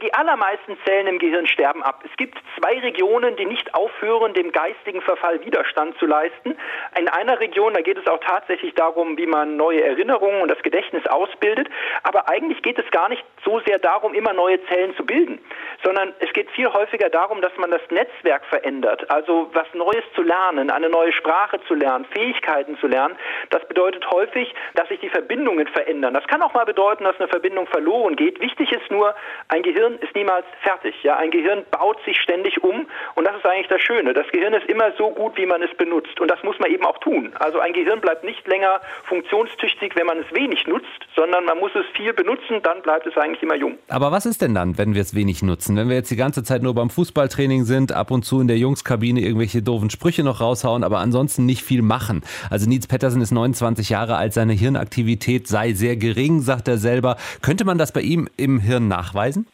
Die 0.02 0.14
allermeisten 0.14 0.78
Zellen 0.86 1.06
im 1.08 1.18
Gehirn 1.18 1.46
sterben 1.46 1.82
ab. 1.82 2.02
Es 2.10 2.16
gibt 2.16 2.38
zwei 2.58 2.78
Regionen, 2.78 3.36
die 3.36 3.44
nicht 3.44 3.74
aufhören, 3.74 4.32
dem 4.32 4.50
geistigen 4.50 5.02
Verfall 5.02 5.44
Widerstand 5.44 5.98
zu 5.98 6.06
leisten. 6.06 6.56
In 6.98 7.08
einer 7.08 7.38
Region, 7.38 7.74
da 7.74 7.82
geht 7.82 7.98
es 7.98 8.06
auch 8.06 8.20
tatsächlich 8.20 8.74
darum, 8.74 9.18
wie 9.18 9.26
man 9.26 9.56
neue 9.56 9.82
Erinnerungen 9.84 10.40
und 10.40 10.50
das 10.50 10.62
Gedächtnis 10.62 11.06
ausbildet. 11.06 11.68
Aber 12.02 12.30
eigentlich 12.30 12.62
geht 12.62 12.78
es 12.78 12.90
gar 12.92 13.10
nicht 13.10 13.22
so 13.44 13.60
sehr 13.66 13.78
darum, 13.78 14.14
immer 14.14 14.32
neue 14.32 14.64
Zellen 14.66 14.96
zu 14.96 15.04
bilden, 15.04 15.38
sondern 15.84 16.14
es 16.20 16.32
geht 16.32 16.50
viel 16.52 16.72
häufiger 16.72 17.10
darum, 17.10 17.42
dass 17.42 17.56
man 17.58 17.70
das 17.70 17.82
Netzwerk 17.90 18.44
verändert. 18.46 19.10
Also 19.10 19.50
was 19.52 19.66
Neues 19.74 20.04
zu 20.14 20.22
lernen, 20.22 20.70
eine 20.70 20.88
neue 20.88 21.12
Sprache 21.12 21.60
zu 21.68 21.74
lernen, 21.74 22.06
Fähigkeiten 22.06 22.78
zu 22.78 22.86
lernen. 22.86 23.16
Das 23.50 23.66
bedeutet 23.68 24.10
häufig, 24.10 24.54
dass 24.74 24.88
sich 24.88 25.00
die 25.00 25.10
Verbindungen 25.10 25.66
verändern. 25.68 26.14
Das 26.14 26.26
kann 26.26 26.40
auch 26.42 26.54
mal 26.54 26.64
bedeuten, 26.64 27.04
dass 27.04 27.18
eine 27.18 27.28
Verbindung 27.28 27.66
verloren 27.66 28.16
geht. 28.16 28.40
Wichtig 28.40 28.72
ist 28.72 28.90
nur, 28.90 29.14
ein 29.48 29.62
Gehirn 29.62 29.89
Gehirn 29.90 29.98
ist 30.00 30.14
niemals 30.14 30.44
fertig. 30.62 30.94
Ja, 31.02 31.16
ein 31.16 31.30
Gehirn 31.30 31.64
baut 31.70 31.98
sich 32.04 32.20
ständig 32.20 32.62
um 32.62 32.86
und 33.14 33.24
das 33.26 33.36
ist 33.36 33.46
eigentlich 33.46 33.68
das 33.68 33.80
Schöne. 33.80 34.14
Das 34.14 34.26
Gehirn 34.32 34.54
ist 34.54 34.68
immer 34.68 34.92
so 34.96 35.10
gut, 35.10 35.36
wie 35.36 35.46
man 35.46 35.62
es 35.62 35.74
benutzt 35.76 36.20
und 36.20 36.30
das 36.30 36.42
muss 36.42 36.58
man 36.58 36.70
eben 36.70 36.84
auch 36.84 36.98
tun. 36.98 37.32
Also 37.38 37.60
ein 37.60 37.72
Gehirn 37.72 38.00
bleibt 38.00 38.24
nicht 38.24 38.46
länger 38.46 38.80
funktionstüchtig, 39.04 39.96
wenn 39.96 40.06
man 40.06 40.18
es 40.18 40.32
wenig 40.34 40.66
nutzt, 40.66 40.86
sondern 41.16 41.44
man 41.44 41.58
muss 41.58 41.72
es 41.74 41.86
viel 41.96 42.12
benutzen, 42.12 42.60
dann 42.62 42.82
bleibt 42.82 43.06
es 43.06 43.16
eigentlich 43.16 43.42
immer 43.42 43.56
jung. 43.56 43.78
Aber 43.88 44.12
was 44.12 44.26
ist 44.26 44.42
denn 44.42 44.54
dann, 44.54 44.78
wenn 44.78 44.94
wir 44.94 45.02
es 45.02 45.14
wenig 45.14 45.42
nutzen? 45.42 45.76
Wenn 45.76 45.88
wir 45.88 45.96
jetzt 45.96 46.10
die 46.10 46.16
ganze 46.16 46.42
Zeit 46.42 46.62
nur 46.62 46.74
beim 46.74 46.90
Fußballtraining 46.90 47.64
sind, 47.64 47.92
ab 47.92 48.10
und 48.10 48.24
zu 48.24 48.40
in 48.40 48.48
der 48.48 48.58
Jungskabine 48.58 49.20
irgendwelche 49.20 49.62
doofen 49.62 49.90
Sprüche 49.90 50.22
noch 50.22 50.40
raushauen, 50.40 50.84
aber 50.84 50.98
ansonsten 50.98 51.46
nicht 51.46 51.62
viel 51.62 51.82
machen. 51.82 52.22
Also 52.50 52.68
Nils 52.68 52.86
Pettersen 52.86 53.22
ist 53.22 53.32
29 53.32 53.88
Jahre 53.90 54.16
alt, 54.16 54.32
seine 54.32 54.52
Hirnaktivität 54.52 55.48
sei 55.48 55.72
sehr 55.72 55.96
gering, 55.96 56.40
sagt 56.40 56.68
er 56.68 56.78
selber. 56.78 57.16
Könnte 57.42 57.64
man 57.64 57.78
das 57.78 57.92
bei 57.92 58.00
ihm 58.00 58.28
im 58.36 58.60
Hirn 58.60 58.88
nachweisen? 58.88 59.46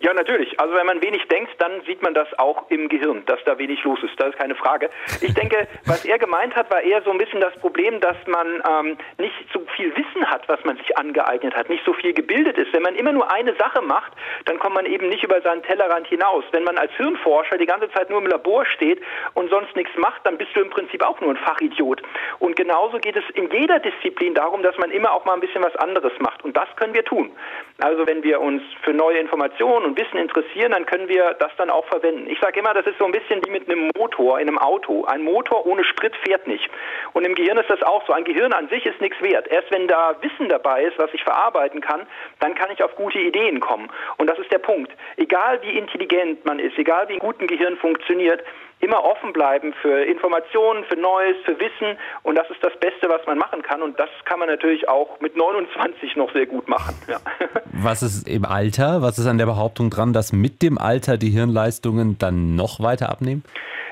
Ja, 0.00 0.12
natürlich. 0.12 0.58
Also 0.60 0.74
wenn 0.74 0.86
man 0.86 1.02
wenig 1.02 1.26
denkt, 1.28 1.52
dann 1.58 1.82
sieht 1.86 2.02
man 2.02 2.14
das 2.14 2.28
auch 2.38 2.70
im 2.70 2.88
Gehirn, 2.88 3.24
dass 3.26 3.42
da 3.44 3.58
wenig 3.58 3.82
los 3.84 4.02
ist. 4.02 4.18
Das 4.18 4.30
ist 4.30 4.38
keine 4.38 4.54
Frage. 4.54 4.90
Ich 5.20 5.34
denke, 5.34 5.68
was 5.86 6.04
er 6.04 6.18
gemeint 6.18 6.54
hat, 6.56 6.70
war 6.70 6.82
eher 6.82 7.02
so 7.02 7.10
ein 7.10 7.18
bisschen 7.18 7.40
das 7.40 7.54
Problem, 7.56 8.00
dass 8.00 8.16
man 8.26 8.62
ähm, 8.68 8.98
nicht 9.18 9.34
so 9.52 9.60
viel 9.76 9.94
Wissen 9.96 10.28
hat, 10.30 10.48
was 10.48 10.62
man 10.64 10.76
sich 10.76 10.96
angeeignet 10.98 11.54
hat, 11.54 11.68
nicht 11.68 11.84
so 11.84 11.92
viel 11.92 12.12
gebildet 12.12 12.58
ist. 12.58 12.72
Wenn 12.72 12.82
man 12.82 12.96
immer 12.96 13.12
nur 13.12 13.30
eine 13.30 13.54
Sache 13.56 13.82
macht, 13.82 14.12
dann 14.46 14.58
kommt 14.58 14.74
man 14.74 14.86
eben 14.86 15.08
nicht 15.08 15.22
über 15.22 15.40
seinen 15.42 15.62
Tellerrand 15.62 16.06
hinaus. 16.08 16.44
Wenn 16.52 16.64
man 16.64 16.78
als 16.78 16.92
Hirnforscher 16.92 17.58
die 17.58 17.66
ganze 17.66 17.90
Zeit 17.90 18.10
nur 18.10 18.20
im 18.20 18.26
Labor 18.26 18.64
steht 18.66 19.00
und 19.34 19.50
sonst 19.50 19.74
nichts 19.76 19.96
macht, 19.96 20.26
dann 20.26 20.38
bist 20.38 20.50
du 20.54 20.60
im 20.60 20.70
Prinzip 20.70 21.02
auch 21.02 21.20
nur 21.20 21.30
ein 21.30 21.36
Fachidiot. 21.36 22.02
Und 22.38 22.56
genauso 22.56 22.98
geht 22.98 23.16
es 23.16 23.24
in 23.34 23.50
jeder 23.50 23.78
Disziplin 23.78 24.34
darum, 24.34 24.62
dass 24.62 24.76
man 24.78 24.90
immer 24.90 25.12
auch 25.12 25.24
mal 25.24 25.34
ein 25.34 25.40
bisschen 25.40 25.62
was 25.62 25.76
anderes 25.76 26.12
macht. 26.18 26.44
Und 26.44 26.56
das 26.56 26.68
können 26.76 26.94
wir 26.94 27.04
tun. 27.04 27.30
Also 27.78 28.06
wenn 28.06 28.22
wir 28.22 28.40
uns 28.40 28.62
für 28.82 28.92
neue 28.92 29.18
Informationen 29.18 29.83
und 29.84 29.98
Wissen 29.98 30.18
interessieren, 30.18 30.72
dann 30.72 30.86
können 30.86 31.08
wir 31.08 31.34
das 31.38 31.52
dann 31.56 31.70
auch 31.70 31.84
verwenden. 31.86 32.28
Ich 32.28 32.38
sage 32.40 32.60
immer, 32.60 32.74
das 32.74 32.86
ist 32.86 32.98
so 32.98 33.04
ein 33.04 33.12
bisschen 33.12 33.44
wie 33.44 33.50
mit 33.50 33.68
einem 33.68 33.90
Motor 33.96 34.40
in 34.40 34.48
einem 34.48 34.58
Auto. 34.58 35.04
Ein 35.04 35.22
Motor 35.22 35.66
ohne 35.66 35.84
Sprit 35.84 36.14
fährt 36.26 36.46
nicht. 36.46 36.68
Und 37.12 37.24
im 37.24 37.34
Gehirn 37.34 37.58
ist 37.58 37.70
das 37.70 37.82
auch 37.82 38.06
so. 38.06 38.12
Ein 38.12 38.24
Gehirn 38.24 38.52
an 38.52 38.68
sich 38.68 38.84
ist 38.86 39.00
nichts 39.00 39.20
wert. 39.22 39.48
Erst 39.48 39.70
wenn 39.70 39.88
da 39.88 40.16
Wissen 40.20 40.48
dabei 40.48 40.84
ist, 40.84 40.98
was 40.98 41.12
ich 41.12 41.22
verarbeiten 41.22 41.80
kann, 41.80 42.06
dann 42.40 42.54
kann 42.54 42.70
ich 42.72 42.82
auf 42.82 42.94
gute 42.96 43.18
Ideen 43.18 43.60
kommen. 43.60 43.90
Und 44.16 44.28
das 44.28 44.38
ist 44.38 44.52
der 44.52 44.58
Punkt. 44.58 44.92
Egal 45.16 45.60
wie 45.62 45.76
intelligent 45.78 46.44
man 46.44 46.58
ist, 46.58 46.78
egal 46.78 47.08
wie 47.08 47.20
ein 47.20 47.46
Gehirn 47.46 47.76
funktioniert, 47.76 48.42
immer 48.84 49.02
offen 49.02 49.32
bleiben 49.32 49.74
für 49.80 50.04
Informationen, 50.04 50.84
für 50.84 50.96
Neues, 50.96 51.36
für 51.44 51.58
Wissen. 51.58 51.98
Und 52.22 52.36
das 52.36 52.48
ist 52.50 52.62
das 52.62 52.76
Beste, 52.78 53.08
was 53.08 53.24
man 53.26 53.38
machen 53.38 53.62
kann. 53.62 53.82
Und 53.82 53.98
das 53.98 54.10
kann 54.24 54.38
man 54.38 54.48
natürlich 54.48 54.88
auch 54.88 55.20
mit 55.20 55.36
29 55.36 56.16
noch 56.16 56.32
sehr 56.32 56.46
gut 56.46 56.68
machen. 56.68 56.94
Ja. 57.08 57.18
Was 57.72 58.02
ist 58.02 58.28
im 58.28 58.44
Alter? 58.44 59.02
Was 59.02 59.18
ist 59.18 59.26
an 59.26 59.38
der 59.38 59.46
Behauptung 59.46 59.90
dran, 59.90 60.12
dass 60.12 60.32
mit 60.32 60.62
dem 60.62 60.78
Alter 60.78 61.16
die 61.16 61.30
Hirnleistungen 61.30 62.16
dann 62.18 62.54
noch 62.54 62.80
weiter 62.80 63.10
abnehmen? 63.10 63.42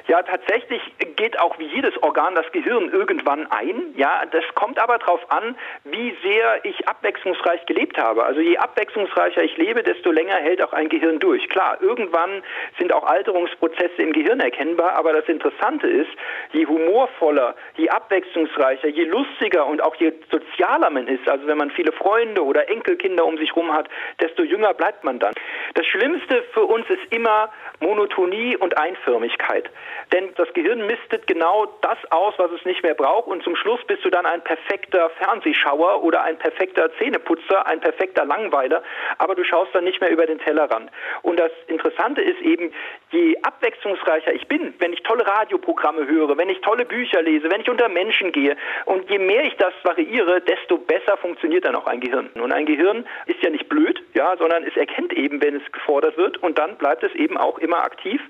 Ja, 0.09 0.23
tatsächlich 0.23 0.83
geht 1.23 1.39
auch 1.39 1.57
wie 1.61 1.67
jedes 1.67 1.97
Organ 2.03 2.35
das 2.35 2.51
Gehirn 2.51 2.91
irgendwann 2.91 3.47
ein. 3.53 3.95
Ja, 3.97 4.25
das 4.29 4.43
kommt 4.57 4.81
aber 4.81 4.99
darauf 4.99 5.21
an, 5.31 5.57
wie 5.85 6.17
sehr 6.21 6.65
ich 6.65 6.89
abwechslungsreich 6.89 7.65
gelebt 7.67 7.97
habe. 7.97 8.25
Also 8.25 8.41
je 8.41 8.57
abwechslungsreicher 8.57 9.41
ich 9.45 9.57
lebe, 9.57 9.85
desto 9.85 10.11
länger 10.11 10.35
hält 10.35 10.61
auch 10.65 10.73
ein 10.73 10.89
Gehirn 10.89 11.21
durch. 11.21 11.49
Klar, 11.49 11.79
irgendwann 11.81 12.43
sind 12.77 12.93
auch 12.93 13.05
Alterungsprozesse 13.05 14.03
im 14.03 14.13
Gehirn 14.13 14.41
erkennbar, 14.41 14.95
aber 14.97 15.13
das 15.13 15.25
Interessante 15.29 15.87
ist, 15.87 16.11
je 16.51 16.67
humorvoller, 16.67 17.55
je 17.77 17.89
abwechslungsreicher, 17.89 18.89
je 18.89 19.05
lustiger 19.05 19.67
und 19.67 19.81
auch 19.81 19.95
je 19.95 20.13
sozialer 20.29 20.91
man 20.91 21.07
ist, 21.07 21.29
also 21.29 21.47
wenn 21.47 21.59
man 21.59 21.71
viele 21.71 21.93
Freunde 21.93 22.45
oder 22.45 22.69
Enkelkinder 22.69 23.25
um 23.25 23.39
sich 23.39 23.51
herum 23.51 23.73
hat, 23.73 23.89
desto 24.21 24.43
jünger 24.43 24.75
bleibt 24.75 25.05
man 25.05 25.21
dann. 25.21 25.35
Das 25.75 25.87
Schlimmste 25.87 26.43
für 26.53 26.65
uns 26.65 26.91
ist 26.91 27.15
immer 27.15 27.53
Monotonie 27.79 28.57
und 28.57 28.77
Einförmigkeit. 28.77 29.71
Denn 30.13 30.31
das 30.37 30.53
Gehirn 30.53 30.85
mistet 31.13 31.27
genau 31.27 31.67
das 31.83 31.99
aus, 32.11 32.35
was 32.39 32.51
es 32.53 32.65
nicht 32.65 32.83
mehr 32.83 32.95
braucht 32.95 33.29
und 33.29 33.43
zum 33.43 33.55
Schluss 33.57 33.81
bist 33.87 34.05
du 34.05 34.11
dann 34.11 34.25
ein 34.27 34.43
perfekter 34.43 35.11
Fernsehschauer 35.11 36.03
oder 36.03 36.23
ein 36.23 36.39
perfekter 36.39 36.91
Zähneputzer, 36.99 37.67
ein 37.67 37.81
perfekter 37.81 38.25
Langweiler, 38.25 38.83
aber 39.19 39.35
du 39.35 39.45
schaust 39.45 39.75
dann 39.75 39.85
nicht 39.85 40.01
mehr 40.01 40.11
über 40.11 40.27
den 40.27 40.39
Tellerrand. 40.39 40.91
Und 41.23 41.39
das 41.39 41.51
Interessante 41.67 42.23
ist 42.23 42.41
eben, 42.41 42.73
je 43.11 43.37
abwechslungsreicher 43.43 44.33
ich 44.33 44.49
bin, 44.49 44.75
wenn 44.79 44.93
ich 44.93 45.03
tolle 45.03 45.27
Radioprogramme 45.27 46.07
höre, 46.07 46.37
wenn 46.39 46.49
ich 46.49 46.61
tolle 46.61 46.85
Bücher 46.85 47.23
lese, 47.23 47.51
wenn 47.51 47.61
ich 47.61 47.69
unter 47.69 47.89
Menschen 47.89 48.33
gehe 48.33 48.57
und 48.87 49.11
je 49.11 49.19
mehr 49.19 49.45
ich 49.45 49.57
das 49.57 49.75
variiere, 49.83 50.41
desto 50.41 50.79
besser 50.79 51.17
funktioniert 51.19 51.65
dann 51.65 51.77
auch 51.77 51.87
ein 51.87 52.01
Gehirn. 52.01 52.31
Und 52.35 52.53
ein 52.53 52.67
Gehirn 52.67 53.07
ist 53.27 53.43
ja 53.43 53.51
nicht 53.51 53.69
blöd, 53.69 54.03
ja, 54.15 54.37
sondern 54.39 54.65
es 54.65 54.77
erkennt 54.77 55.13
eben, 55.13 55.43
wenn 55.43 55.57
es 55.57 55.73
gefordert 55.73 56.17
wird 56.17 56.39
und 56.39 56.59
dann 56.59 56.77
bleibt 56.77 57.03
es 57.03 57.15
eben 57.15 57.37
auch 57.37 57.59
immer 57.59 57.85
aktiv 57.85 58.21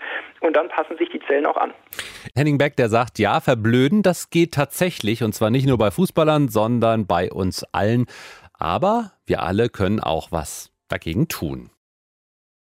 und 0.43 0.55
dann 0.55 0.69
passen 0.69 0.97
sich 0.99 1.09
die 1.11 1.21
Zellen 1.27 1.47
auch 1.47 1.57
an. 1.57 1.73
Henning 2.35 2.59
Beck, 2.59 2.77
der 2.77 2.89
sagt, 2.89 3.19
ja, 3.19 3.41
verblöden, 3.41 4.03
das 4.03 4.31
geht 4.31 4.53
tatsächlich 4.53 5.23
und 5.23 5.35
zwar 5.35 5.51
nicht 5.51 5.67
nur 5.67 5.79
bei 5.79 5.91
Fußballern, 5.91 6.49
sondern 6.49 7.07
bei 7.07 7.31
uns 7.31 7.65
allen. 7.73 8.07
Aber 8.53 9.13
wir 9.27 9.43
alle 9.43 9.69
können 9.69 10.01
auch 10.01 10.33
was 10.33 10.73
dagegen 10.89 11.29
tun. 11.29 11.71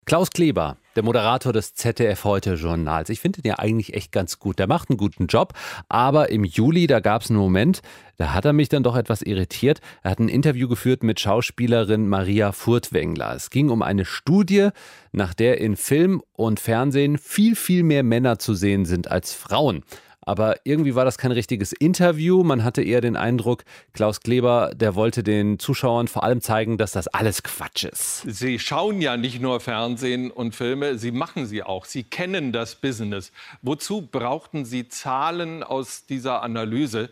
Klaus 0.05 0.31
Kleber, 0.31 0.79
der 0.99 1.05
Moderator 1.05 1.53
des 1.53 1.75
ZDF 1.75 2.25
Heute 2.25 2.55
Journals. 2.55 3.09
Ich 3.09 3.21
finde 3.21 3.41
den 3.41 3.51
ja 3.51 3.61
eigentlich 3.61 3.95
echt 3.95 4.11
ganz 4.11 4.41
gut. 4.41 4.59
Der 4.59 4.67
macht 4.67 4.91
einen 4.91 4.97
guten 4.97 5.29
Job. 5.29 5.53
Aber 5.89 6.31
im 6.31 6.43
Juli, 6.43 6.89
da 6.89 6.99
gab 6.99 7.23
es 7.23 7.31
einen 7.31 7.39
Moment, 7.39 7.83
da 8.17 8.35
hat 8.35 8.45
er 8.45 8.53
mich 8.53 8.69
dann 8.69 8.83
doch 8.83 8.97
etwas 8.97 9.23
irritiert. 9.23 9.81
Er 10.03 10.11
hat 10.11 10.19
ein 10.19 10.29
Interview 10.29 10.67
geführt 10.67 11.05
mit 11.05 11.21
Schauspielerin 11.21 12.09
Maria 12.09 12.51
Furtwängler. 12.51 13.33
Es 13.37 13.51
ging 13.51 13.71
um 13.71 13.81
eine 13.81 14.05
Studie, 14.05 14.71
nach 15.13 15.35
der 15.35 15.61
in 15.61 15.77
Film 15.77 16.21
und 16.33 16.59
Fernsehen 16.59 17.17
viel, 17.17 17.55
viel 17.55 17.85
mehr 17.85 18.03
Männer 18.03 18.41
zu 18.41 18.55
sehen 18.55 18.85
sind 18.85 19.09
als 19.09 19.33
Frauen. 19.33 19.85
Aber 20.29 20.57
irgendwie 20.65 20.95
war 20.95 21.07
das 21.07 21.17
kein 21.17 21.33
richtiges 21.33 21.73
Interview. 21.73 22.43
Man 22.43 22.63
hatte 22.63 22.83
eher 22.83 23.01
den 23.01 23.17
Eindruck, 23.17 23.65
Klaus 23.95 24.21
Kleber, 24.21 24.73
der 24.75 24.95
wollte 24.95 25.23
den 25.23 25.59
Zuschauern 25.59 26.07
vor 26.07 26.23
allem 26.23 26.43
zeigen, 26.43 26.77
dass 26.77 26.93
das 26.93 27.09
alles 27.09 27.43
Quatsch 27.43 27.85
ist. 27.85 28.25
Sie 28.27 28.59
schauen 28.59 29.01
ja 29.01 29.17
nicht 29.17 29.41
nur 29.41 29.59
Fernsehen 29.59 30.31
und 30.31 30.55
Filme, 30.55 30.99
Sie 30.99 31.13
machen 31.13 31.47
sie 31.47 31.63
auch. 31.63 31.87
Sie 31.87 32.05
kennen 32.05 32.53
das 32.53 32.75
Business. 32.75 33.33
Wozu 33.63 34.03
brauchten 34.03 34.67
Sie 34.67 34.87
Zahlen 34.91 35.63
aus 35.63 36.05
dieser 36.05 36.43
Analyse? 36.43 37.09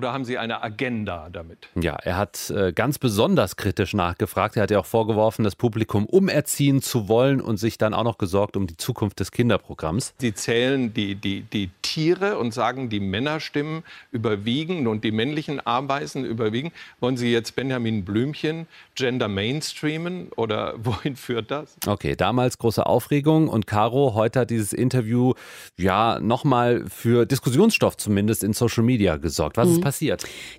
Oder 0.00 0.14
haben 0.14 0.24
Sie 0.24 0.38
eine 0.38 0.62
Agenda 0.62 1.28
damit? 1.30 1.68
Ja, 1.74 1.94
er 1.96 2.16
hat 2.16 2.48
äh, 2.48 2.72
ganz 2.72 2.98
besonders 2.98 3.56
kritisch 3.56 3.92
nachgefragt. 3.92 4.56
Er 4.56 4.62
hat 4.62 4.70
ja 4.70 4.78
auch 4.78 4.86
vorgeworfen, 4.86 5.44
das 5.44 5.56
Publikum 5.56 6.06
umerziehen 6.06 6.80
zu 6.80 7.06
wollen 7.06 7.42
und 7.42 7.58
sich 7.58 7.76
dann 7.76 7.92
auch 7.92 8.04
noch 8.04 8.16
gesorgt 8.16 8.56
um 8.56 8.66
die 8.66 8.78
Zukunft 8.78 9.20
des 9.20 9.30
Kinderprogramms. 9.30 10.14
Sie 10.16 10.32
zählen 10.32 10.94
die, 10.94 11.16
die, 11.16 11.42
die 11.42 11.68
Tiere 11.82 12.38
und 12.38 12.54
sagen, 12.54 12.88
die 12.88 12.98
Männerstimmen 12.98 13.82
überwiegen 14.10 14.86
und 14.86 15.04
die 15.04 15.12
männlichen 15.12 15.60
Ameisen 15.66 16.24
überwiegen. 16.24 16.72
Wollen 17.00 17.18
Sie 17.18 17.30
jetzt 17.30 17.54
Benjamin 17.54 18.02
Blümchen 18.02 18.68
Gender 18.94 19.28
Mainstreamen 19.28 20.28
oder 20.34 20.76
wohin 20.82 21.14
führt 21.14 21.50
das? 21.50 21.76
Okay, 21.86 22.16
damals 22.16 22.56
große 22.56 22.86
Aufregung 22.86 23.48
und 23.48 23.66
Caro, 23.66 24.14
heute 24.14 24.40
hat 24.40 24.50
dieses 24.50 24.72
Interview 24.72 25.34
ja 25.76 26.18
nochmal 26.20 26.86
für 26.88 27.26
Diskussionsstoff 27.26 27.98
zumindest 27.98 28.44
in 28.44 28.54
Social 28.54 28.82
Media 28.82 29.18
gesorgt. 29.18 29.58
Was 29.58 29.68
mhm. 29.68 29.74
ist 29.74 29.80
passiert? 29.82 29.89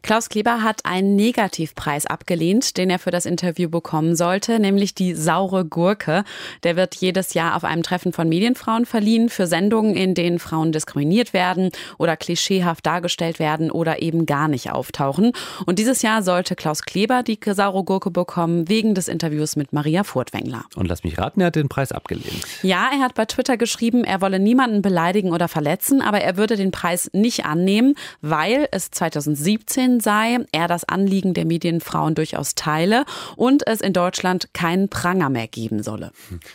Klaus 0.01 0.29
Kleber 0.29 0.63
hat 0.63 0.85
einen 0.85 1.15
Negativpreis 1.15 2.05
abgelehnt, 2.05 2.77
den 2.77 2.89
er 2.89 2.99
für 2.99 3.11
das 3.11 3.25
Interview 3.25 3.69
bekommen 3.69 4.15
sollte, 4.15 4.59
nämlich 4.59 4.95
die 4.95 5.13
saure 5.13 5.65
Gurke. 5.65 6.23
Der 6.63 6.75
wird 6.75 6.95
jedes 6.95 7.33
Jahr 7.33 7.55
auf 7.55 7.63
einem 7.63 7.83
Treffen 7.83 8.13
von 8.13 8.27
Medienfrauen 8.29 8.85
verliehen 8.85 9.29
für 9.29 9.47
Sendungen, 9.47 9.95
in 9.95 10.13
denen 10.13 10.39
Frauen 10.39 10.71
diskriminiert 10.71 11.33
werden 11.33 11.71
oder 11.97 12.17
klischeehaft 12.17 12.85
dargestellt 12.85 13.39
werden 13.39 13.71
oder 13.71 14.01
eben 14.01 14.25
gar 14.25 14.47
nicht 14.47 14.71
auftauchen. 14.71 15.33
Und 15.65 15.79
dieses 15.79 16.01
Jahr 16.01 16.23
sollte 16.23 16.55
Klaus 16.55 16.83
Kleber 16.83 17.23
die 17.23 17.39
saure 17.43 17.83
Gurke 17.83 18.11
bekommen 18.11 18.69
wegen 18.69 18.95
des 18.95 19.07
Interviews 19.07 19.55
mit 19.55 19.73
Maria 19.73 20.03
Furtwängler. 20.03 20.65
Und 20.75 20.87
lass 20.87 21.03
mich 21.03 21.17
raten, 21.17 21.41
er 21.41 21.47
hat 21.47 21.55
den 21.55 21.69
Preis 21.69 21.91
abgelehnt. 21.91 22.43
Ja, 22.63 22.89
er 22.93 22.99
hat 22.99 23.15
bei 23.15 23.25
Twitter 23.25 23.57
geschrieben, 23.57 24.03
er 24.03 24.21
wolle 24.21 24.39
niemanden 24.39 24.81
beleidigen 24.81 25.31
oder 25.31 25.47
verletzen, 25.47 26.01
aber 26.01 26.21
er 26.21 26.37
würde 26.37 26.55
den 26.55 26.71
Preis 26.71 27.09
nicht 27.13 27.45
annehmen, 27.45 27.95
weil 28.21 28.67
es 28.71 28.91
2017 29.11 29.99
sei, 29.99 30.39
er 30.51 30.67
das 30.67 30.83
Anliegen 30.83 31.33
der 31.33 31.45
Medienfrauen 31.45 32.15
durchaus 32.15 32.55
teile 32.55 33.05
und 33.35 33.67
es 33.67 33.81
in 33.81 33.93
Deutschland 33.93 34.53
keinen 34.53 34.89
Pranger 34.89 35.29
mehr 35.29 35.47
geben 35.47 35.83
solle. 35.83 36.11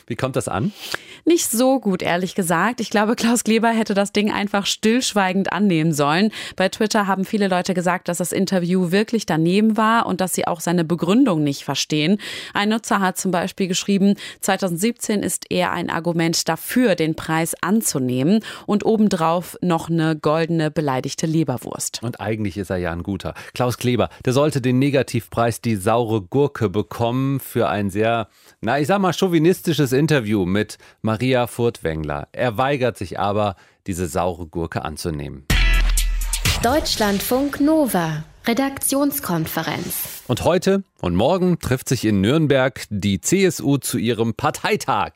Wie 0.07 0.17
kommt 0.17 0.37
das 0.37 0.49
an? 0.49 0.73
Nicht 1.25 1.51
so 1.51 1.81
gut, 1.81 2.03
ehrlich 2.03 2.35
gesagt. 2.35 2.81
Ich 2.81 2.91
glaube, 2.91 3.17
Klaus 3.17 3.45
Kleber 3.45 3.71
hätte 3.71 3.95
das 3.95 4.13
Ding 4.13 4.31
einfach 4.31 4.67
stillschweigend 4.67 5.53
annehmen 5.53 5.93
sollen. 5.93 6.31
Bei 6.55 6.69
Twitter 6.69 7.07
haben 7.07 7.25
viele 7.25 7.49
Leute 7.49 7.75
gesagt, 7.75 8.09
dass 8.09 8.19
das 8.19 8.33
Interview 8.33 8.93
wirklich 8.93 9.27
daneben 9.27 9.77
war 9.77 10.07
und 10.07 10.21
dass 10.21 10.35
sie 10.35 10.47
auch 10.47 10.61
seine 10.61 10.85
Begründung 10.85 11.43
nicht 11.43 11.65
verstehen. 11.65 12.19
Ein 12.55 12.69
Nutzer 12.69 13.01
hat 13.01 13.19
zum 13.19 13.33
Beispiel 13.33 13.67
geschrieben, 13.67 14.15
2017 14.41 15.23
ist 15.23 15.51
eher 15.51 15.73
ein 15.73 15.91
Argument 15.91 16.49
dafür, 16.49 16.95
den 16.95 17.17
Preis 17.17 17.55
anzunehmen 17.61 18.41
und 18.67 18.85
obendrauf 18.85 19.59
noch 19.61 19.91
eine 19.91 20.17
goldene 20.17 20.71
beleidigte 20.71 21.27
Leberwurst. 21.27 22.01
Und 22.03 22.21
eigentlich 22.21 22.46
ist 22.55 22.71
er 22.71 22.77
ja 22.77 22.93
ein 22.93 23.03
guter. 23.03 23.35
Klaus 23.53 23.79
Kleber, 23.79 24.09
der 24.25 24.33
sollte 24.33 24.61
den 24.61 24.79
Negativpreis 24.79 25.61
Die 25.61 25.75
saure 25.75 26.23
Gurke 26.23 26.69
bekommen 26.69 27.41
für 27.41 27.69
ein 27.69 27.91
sehr, 27.91 28.29
na 28.61 28.79
ich 28.79 28.87
sag 28.87 29.01
mal, 29.01 29.13
chauvinistisches 29.13 29.93
Interview 29.93 30.47
mit 30.47 30.79
Maria 31.03 31.49
Furtwängler. 31.49 32.29
Er 32.31 32.57
weigert 32.57 32.97
sich 32.97 33.19
aber, 33.19 33.57
diese 33.89 34.07
saure 34.07 34.47
Gurke 34.47 34.85
anzunehmen. 34.85 35.47
Deutschlandfunk 36.63 37.61
Nova, 37.61 38.25
Redaktionskonferenz. 38.47 40.23
Und 40.27 40.45
heute 40.45 40.83
und 41.03 41.15
morgen 41.15 41.59
trifft 41.59 41.91
sich 41.91 42.07
in 42.07 42.23
Nürnberg 42.23 42.85
die 42.89 43.21
CSU 43.21 43.77
zu 43.77 43.99
ihrem 43.99 44.33
Parteitag. 44.33 45.13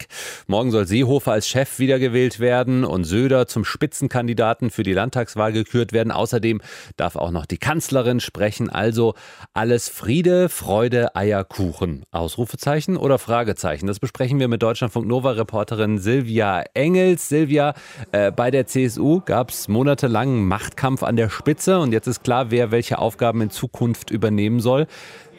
Morgen 0.46 0.70
soll 0.70 0.86
Seehofer 0.86 1.32
als 1.32 1.48
Chef 1.48 1.78
wiedergewählt 1.78 2.38
werden 2.38 2.84
und 2.84 3.04
Söder 3.04 3.46
zum 3.46 3.64
Spitzenkandidaten 3.64 4.70
für 4.70 4.82
die 4.82 4.92
Landtagswahl 4.92 5.52
gekürt 5.52 5.92
werden. 5.92 6.12
Außerdem 6.12 6.60
darf 6.96 7.16
auch 7.16 7.30
noch 7.30 7.46
die 7.46 7.56
Kanzlerin 7.56 8.20
sprechen. 8.20 8.68
Also 8.68 9.14
alles 9.54 9.88
Friede, 9.88 10.50
Freude, 10.50 11.16
Eierkuchen. 11.16 12.04
Ausrufezeichen 12.10 12.98
oder 12.98 13.18
Fragezeichen? 13.18 13.86
Das 13.86 14.00
besprechen 14.00 14.38
wir 14.38 14.48
mit 14.48 14.62
Deutschlandfunk 14.62 15.08
Nova 15.08 15.30
Reporterin 15.30 15.98
Silvia 15.98 16.62
Engels. 16.74 17.30
Silvia, 17.30 17.72
äh, 18.12 18.30
bei 18.30 18.50
der 18.50 18.66
CSU 18.66 19.22
gab 19.24 19.48
es 19.48 19.66
monatelang 19.66 20.44
Machtkampf 20.44 21.02
an 21.02 21.16
der 21.16 21.30
Spitze 21.30 21.78
und 21.78 21.92
jetzt 21.92 22.06
ist 22.06 22.22
klar, 22.22 22.50
wer 22.50 22.70
welche 22.70 22.98
Aufgaben 22.98 23.40
in 23.40 23.50
Zukunft 23.50 24.10
übernehmen 24.10 24.60
soll. 24.60 24.86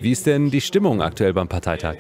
Wie 0.01 0.11
ist 0.11 0.25
denn 0.25 0.49
die 0.49 0.61
Stimmung 0.61 0.99
aktuell 0.99 1.31
beim 1.31 1.47
Parteitag? 1.47 1.95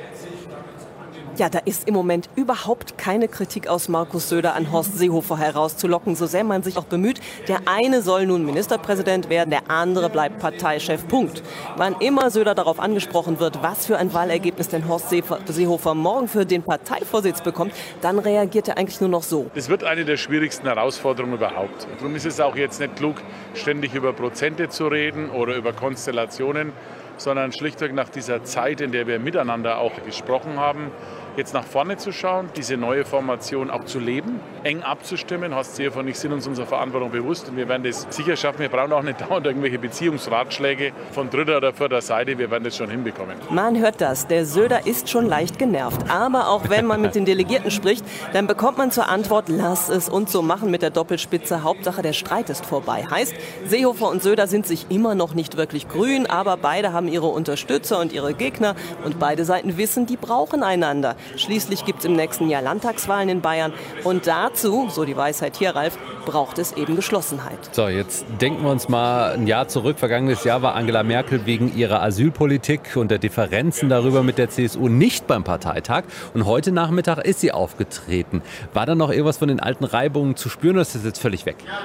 Ja, 1.37 1.49
da 1.49 1.59
ist 1.59 1.87
im 1.87 1.93
Moment 1.93 2.29
überhaupt 2.35 2.97
keine 2.97 3.27
Kritik 3.27 3.67
aus 3.67 3.89
Markus 3.89 4.27
Söder 4.27 4.55
an 4.55 4.71
Horst 4.71 4.97
Seehofer 4.97 5.37
herauszulocken, 5.37 6.15
so 6.15 6.25
sehr 6.25 6.43
man 6.43 6.63
sich 6.63 6.77
auch 6.77 6.85
bemüht. 6.85 7.19
Der 7.47 7.59
eine 7.67 8.01
soll 8.01 8.25
nun 8.25 8.43
Ministerpräsident 8.43 9.29
werden, 9.29 9.51
der 9.51 9.69
andere 9.69 10.09
bleibt 10.09 10.39
Parteichef. 10.39 11.07
Punkt. 11.07 11.43
Wann 11.77 11.95
immer 11.99 12.31
Söder 12.31 12.55
darauf 12.55 12.79
angesprochen 12.79 13.39
wird, 13.39 13.61
was 13.61 13.85
für 13.85 13.97
ein 13.97 14.11
Wahlergebnis 14.15 14.67
denn 14.67 14.87
Horst 14.87 15.09
Seehofer 15.09 15.93
morgen 15.93 16.27
für 16.27 16.47
den 16.47 16.63
Parteivorsitz 16.63 17.41
bekommt, 17.41 17.71
dann 18.01 18.17
reagiert 18.17 18.67
er 18.67 18.79
eigentlich 18.79 18.99
nur 18.99 19.11
noch 19.11 19.23
so. 19.23 19.45
Es 19.53 19.69
wird 19.69 19.83
eine 19.83 20.05
der 20.05 20.17
schwierigsten 20.17 20.65
Herausforderungen 20.65 21.35
überhaupt. 21.35 21.87
Darum 21.99 22.15
ist 22.15 22.25
es 22.25 22.39
auch 22.39 22.55
jetzt 22.55 22.79
nicht 22.79 22.95
klug, 22.95 23.21
ständig 23.53 23.93
über 23.93 24.11
Prozente 24.11 24.69
zu 24.69 24.87
reden 24.87 25.29
oder 25.29 25.55
über 25.55 25.71
Konstellationen 25.71 26.73
sondern 27.21 27.51
schlichtweg 27.51 27.93
nach 27.93 28.09
dieser 28.09 28.43
Zeit, 28.43 28.81
in 28.81 28.91
der 28.91 29.07
wir 29.07 29.19
miteinander 29.19 29.77
auch 29.77 30.03
gesprochen 30.03 30.59
haben, 30.59 30.91
jetzt 31.37 31.53
nach 31.53 31.63
vorne 31.63 31.97
zu 31.97 32.11
schauen, 32.11 32.49
diese 32.55 32.77
neue 32.77 33.05
Formation 33.05 33.69
auch 33.69 33.85
zu 33.85 33.99
leben, 33.99 34.39
eng 34.63 34.81
abzustimmen. 34.83 35.55
Horst 35.55 35.75
Seehofer 35.75 35.99
und 35.99 36.07
ich 36.07 36.19
sind 36.19 36.33
uns 36.33 36.47
unserer 36.47 36.65
Verantwortung 36.65 37.11
bewusst 37.11 37.49
und 37.49 37.57
wir 37.57 37.67
werden 37.67 37.83
das 37.83 38.07
sicher 38.09 38.35
schaffen. 38.35 38.59
Wir 38.59 38.69
brauchen 38.69 38.91
auch 38.93 39.03
nicht 39.03 39.21
dauernd 39.29 39.45
irgendwelche 39.45 39.79
Beziehungsratschläge 39.79 40.91
von 41.11 41.29
dritter 41.29 41.57
oder 41.57 41.73
vierter 41.73 42.01
Seite. 42.01 42.37
Wir 42.37 42.51
werden 42.51 42.63
das 42.63 42.77
schon 42.77 42.89
hinbekommen. 42.89 43.35
Man 43.49 43.79
hört 43.79 44.01
das. 44.01 44.27
Der 44.27 44.45
Söder 44.45 44.85
ist 44.85 45.09
schon 45.09 45.27
leicht 45.27 45.57
genervt. 45.57 46.09
Aber 46.09 46.49
auch 46.49 46.69
wenn 46.69 46.85
man 46.85 47.01
mit 47.01 47.15
den 47.15 47.25
Delegierten 47.25 47.71
spricht, 47.71 48.05
dann 48.33 48.47
bekommt 48.47 48.77
man 48.77 48.91
zur 48.91 49.07
Antwort, 49.07 49.45
lass 49.47 49.89
es 49.89 50.09
uns 50.09 50.31
so 50.31 50.41
machen 50.41 50.71
mit 50.71 50.81
der 50.81 50.89
Doppelspitze. 50.89 51.63
Hauptsache, 51.63 52.01
der 52.01 52.13
Streit 52.13 52.49
ist 52.49 52.65
vorbei. 52.65 53.05
Heißt, 53.09 53.33
Seehofer 53.65 54.09
und 54.09 54.21
Söder 54.21 54.47
sind 54.47 54.67
sich 54.67 54.87
immer 54.89 55.15
noch 55.15 55.33
nicht 55.33 55.57
wirklich 55.57 55.87
grün, 55.87 56.25
aber 56.27 56.57
beide 56.57 56.93
haben 56.93 57.07
ihre 57.07 57.27
Unterstützer 57.27 57.99
und 57.99 58.13
ihre 58.13 58.33
Gegner 58.33 58.75
und 59.03 59.19
beide 59.19 59.45
Seiten 59.45 59.77
wissen, 59.77 60.05
die 60.05 60.17
brauchen 60.17 60.63
einander. 60.63 61.15
Schließlich 61.35 61.85
gibt 61.85 61.99
es 61.99 62.05
im 62.05 62.13
nächsten 62.13 62.49
Jahr 62.49 62.61
Landtagswahlen 62.61 63.29
in 63.29 63.41
Bayern 63.41 63.73
und 64.03 64.27
dazu, 64.27 64.87
so 64.89 65.05
die 65.05 65.15
Weisheit 65.15 65.55
hier, 65.57 65.75
Ralf, 65.75 65.97
braucht 66.25 66.59
es 66.59 66.73
eben 66.73 66.95
Geschlossenheit. 66.95 67.57
So, 67.71 67.87
jetzt 67.87 68.25
denken 68.39 68.63
wir 68.63 68.71
uns 68.71 68.89
mal 68.89 69.33
ein 69.33 69.47
Jahr 69.47 69.67
zurück. 69.67 69.99
Vergangenes 69.99 70.43
Jahr 70.43 70.61
war 70.61 70.75
Angela 70.75 71.03
Merkel 71.03 71.45
wegen 71.45 71.75
ihrer 71.75 72.01
Asylpolitik 72.01 72.95
und 72.95 73.11
der 73.11 73.17
Differenzen 73.17 73.89
darüber 73.89 74.23
mit 74.23 74.37
der 74.37 74.49
CSU 74.49 74.87
nicht 74.87 75.27
beim 75.27 75.43
Parteitag. 75.43 76.03
Und 76.33 76.45
heute 76.45 76.71
Nachmittag 76.71 77.19
ist 77.19 77.41
sie 77.41 77.51
aufgetreten. 77.51 78.41
War 78.73 78.85
da 78.85 78.95
noch 78.95 79.09
irgendwas 79.09 79.37
von 79.37 79.47
den 79.47 79.59
alten 79.59 79.83
Reibungen 79.83 80.35
zu 80.35 80.49
spüren 80.49 80.75
oder 80.75 80.81
ist 80.81 80.95
das 80.95 81.03
jetzt 81.03 81.19
völlig 81.19 81.45
weg? 81.45 81.57
Ja, 81.65 81.81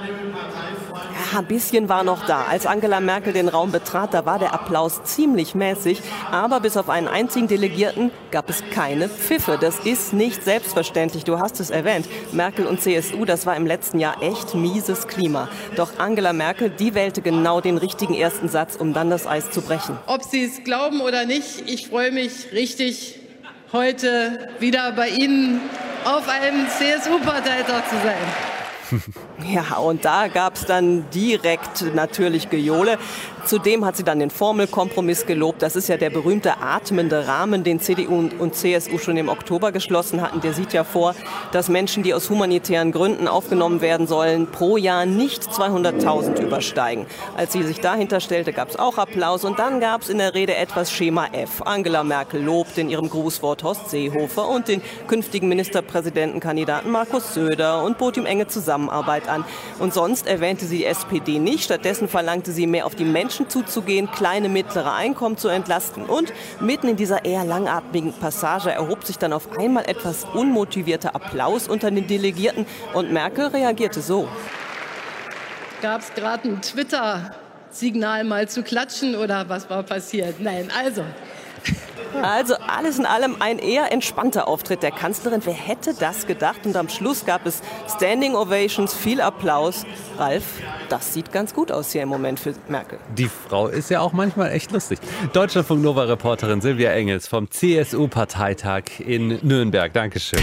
ein 1.35 1.47
bisschen 1.47 1.89
war 1.89 2.05
noch 2.05 2.27
da. 2.27 2.43
Als 2.43 2.67
Angela 2.67 3.01
Merkel 3.01 3.33
den 3.33 3.49
Raum 3.49 3.73
betrat, 3.73 4.15
da 4.15 4.27
war 4.27 4.39
der 4.39 4.55
Applaus 4.55 5.03
ziemlich 5.05 5.55
mäßig. 5.55 6.01
Aber 6.31 6.61
bis 6.61 6.77
auf 6.77 6.89
einen 6.89 7.09
einzigen 7.09 7.49
Delegierten 7.49 8.11
gab 8.31 8.51
es 8.51 8.63
keine 8.71 9.09
Pfiffe. 9.09 9.59
Das 9.61 9.81
ist 9.81 10.13
nicht 10.13 10.45
selbstverständlich. 10.45 11.25
Du 11.25 11.39
hast 11.39 11.61
es 11.61 11.71
erwähnt. 11.71 12.07
Merkel 12.33 12.67
und 12.67 12.81
CSU, 12.81 13.25
das 13.25 13.47
war 13.47 13.57
im 13.57 13.67
letzten 13.67 13.99
Jahr 13.99 14.23
echt 14.23 14.55
mieses 14.55 15.07
Klima. 15.07 15.49
Doch 15.77 15.99
Angela 15.99 16.33
Merkel, 16.33 16.71
die 16.71 16.95
wählte 16.95 17.23
genau 17.23 17.61
den 17.61 17.79
richtigen 17.79 18.15
ersten 18.15 18.49
Satz, 18.49 18.77
um 18.77 18.93
dann 18.93 19.11
das 19.11 19.27
Eis 19.27 19.51
zu 19.51 19.63
brechen. 19.63 19.99
Ob 20.07 20.23
Sie 20.23 20.45
es 20.45 20.65
glauben 20.65 21.01
oder 21.01 21.25
nicht, 21.25 21.63
ich 21.67 21.89
freue 21.89 22.13
mich 22.13 22.53
richtig, 22.53 23.21
heute 23.73 24.51
wieder 24.61 24.93
bei 24.93 25.09
Ihnen 25.09 25.61
auf 26.05 26.29
einem 26.29 26.67
CSU-Parteitag 26.69 27.89
zu 27.89 27.97
sein. 28.05 29.03
Ja, 29.49 29.77
und 29.77 30.05
da 30.05 30.29
gab 30.29 30.55
es 30.55 30.65
dann 30.65 31.09
direkt 31.11 31.95
natürlich 31.95 32.51
Gejohle. 32.51 32.99
Zudem 33.47 33.85
hat 33.85 33.97
sie 33.97 34.03
dann 34.03 34.19
den 34.19 34.31
Formelkompromiss 34.31 35.25
gelobt. 35.25 35.63
Das 35.63 35.77
ist 35.77 35.89
ja 35.89 35.97
der 35.97 36.11
berühmte 36.11 36.61
atmende 36.61 37.29
Rahmen, 37.29 37.63
den 37.63 37.79
CDU 37.79 38.29
und 38.39 38.57
CSU 38.57 38.99
schon 38.99 39.17
im 39.17 39.29
Oktober 39.29 39.71
geschlossen 39.71 40.21
hatten. 40.21 40.41
Der 40.41 40.53
sieht 40.53 40.73
ja 40.73 40.83
vor, 40.83 41.15
dass 41.53 41.69
Menschen, 41.69 42.03
die 42.03 42.13
aus 42.13 42.29
humanitären 42.29 42.91
Gründen 42.91 43.29
aufgenommen 43.29 43.81
werden 43.81 44.09
sollen, 44.09 44.49
pro 44.51 44.77
Jahr 44.77 45.07
nicht 45.07 45.45
200.000 45.45 46.43
übersteigen. 46.43 47.07
Als 47.37 47.53
sie 47.53 47.63
sich 47.63 47.79
dahinter 47.79 48.19
stellte, 48.19 48.53
gab 48.53 48.71
es 48.71 48.77
auch 48.81 48.99
Applaus. 48.99 49.45
Und 49.45 49.61
dann 49.61 49.79
gab 49.79 50.03
es 50.03 50.09
in 50.09 50.19
der 50.19 50.35
Rede 50.35 50.57
etwas 50.57 50.91
Schema 50.91 51.27
F. 51.31 51.63
Angela 51.63 52.03
Merkel 52.03 52.43
lobt 52.43 52.77
in 52.79 52.89
ihrem 52.89 53.09
Grußwort 53.09 53.63
Horst 53.63 53.91
Seehofer 53.91 54.49
und 54.49 54.67
den 54.67 54.83
künftigen 55.07 55.49
Ministerpräsidentenkandidaten 55.49 56.91
Markus 56.91 57.35
Söder 57.35 57.85
und 57.85 57.97
bot 57.99 58.17
ihm 58.17 58.27
enge 58.27 58.49
Zusammenarbeit 58.49 59.29
an. 59.29 59.45
Und 59.79 59.95
sonst 59.95 60.27
erwähnte 60.27 60.67
sie 60.67 60.79
die 60.79 60.85
SPD 60.85 61.39
nicht. 61.39 61.63
Stattdessen 61.63 62.09
verlangte 62.09 62.51
sie 62.51 62.67
mehr 62.67 62.87
auf 62.87 62.97
die 62.97 63.05
Menschen 63.05 63.36
Menschen 63.37 63.51
zuzugehen, 63.51 64.11
kleine, 64.11 64.49
mittlere 64.49 64.95
Einkommen 64.95 65.37
zu 65.37 65.49
entlasten. 65.49 66.07
Und 66.07 66.33
mitten 66.61 66.89
in 66.89 66.97
dieser 66.97 67.27
eher 67.27 67.45
langatmigen 67.45 68.15
Passage 68.15 68.71
erhob 68.71 69.05
sich 69.05 69.19
dann 69.19 69.35
auf 69.35 69.59
einmal 69.59 69.85
etwas 69.89 70.25
unmotivierter 70.25 71.15
Applaus 71.15 71.69
unter 71.69 71.91
den 71.91 72.07
Delegierten 72.07 72.65
und 72.95 73.13
Merkel 73.13 73.49
reagierte 73.49 74.01
so. 74.01 74.27
Gab 75.83 76.01
es 76.01 76.15
gerade 76.15 76.49
ein 76.49 76.63
Twitter-Signal 76.63 78.25
mal 78.25 78.49
zu 78.49 78.63
klatschen 78.63 79.15
oder 79.15 79.47
was 79.51 79.69
war 79.69 79.83
passiert? 79.83 80.41
Nein, 80.41 80.71
also 80.75 81.05
also 82.23 82.55
alles 82.55 82.99
in 82.99 83.07
allem 83.07 83.37
ein 83.41 83.59
eher 83.59 83.93
entspannter 83.93 84.49
Auftritt 84.49 84.83
der 84.83 84.91
Kanzlerin. 84.91 85.41
Wer 85.45 85.55
hätte 85.55 85.95
das 85.95 86.27
gedacht? 86.27 86.65
Und 86.65 86.77
am 86.77 86.89
Schluss 86.89 87.25
gab 87.25 87.47
es 87.47 87.63
Standing 87.95 88.35
Ovations, 88.35 88.95
viel 88.95 89.21
Applaus. 89.21 89.85
Ralf, 90.19 90.45
das 90.89 91.15
sieht 91.15 91.33
ganz 91.33 91.55
gut 91.55 91.71
aus 91.71 91.93
hier 91.93 92.03
im 92.03 92.09
Moment 92.09 92.41
für 92.41 92.55
Merkel. 92.69 92.99
Die 93.17 93.29
Frau 93.29 93.69
ist 93.69 93.91
ja 93.91 94.01
auch 94.01 94.13
manchmal 94.13 94.53
echt 94.53 94.73
lustig. 94.73 94.99
Deutschlandfunk 95.33 95.83
Nova 95.83 96.05
Reporterin 96.05 96.61
Silvia 96.61 96.93
Engels 96.93 97.29
vom 97.29 97.51
CSU-Parteitag 97.51 98.85
in 98.99 99.39
Nürnberg. 99.43 99.93
Dankeschön. 99.93 100.43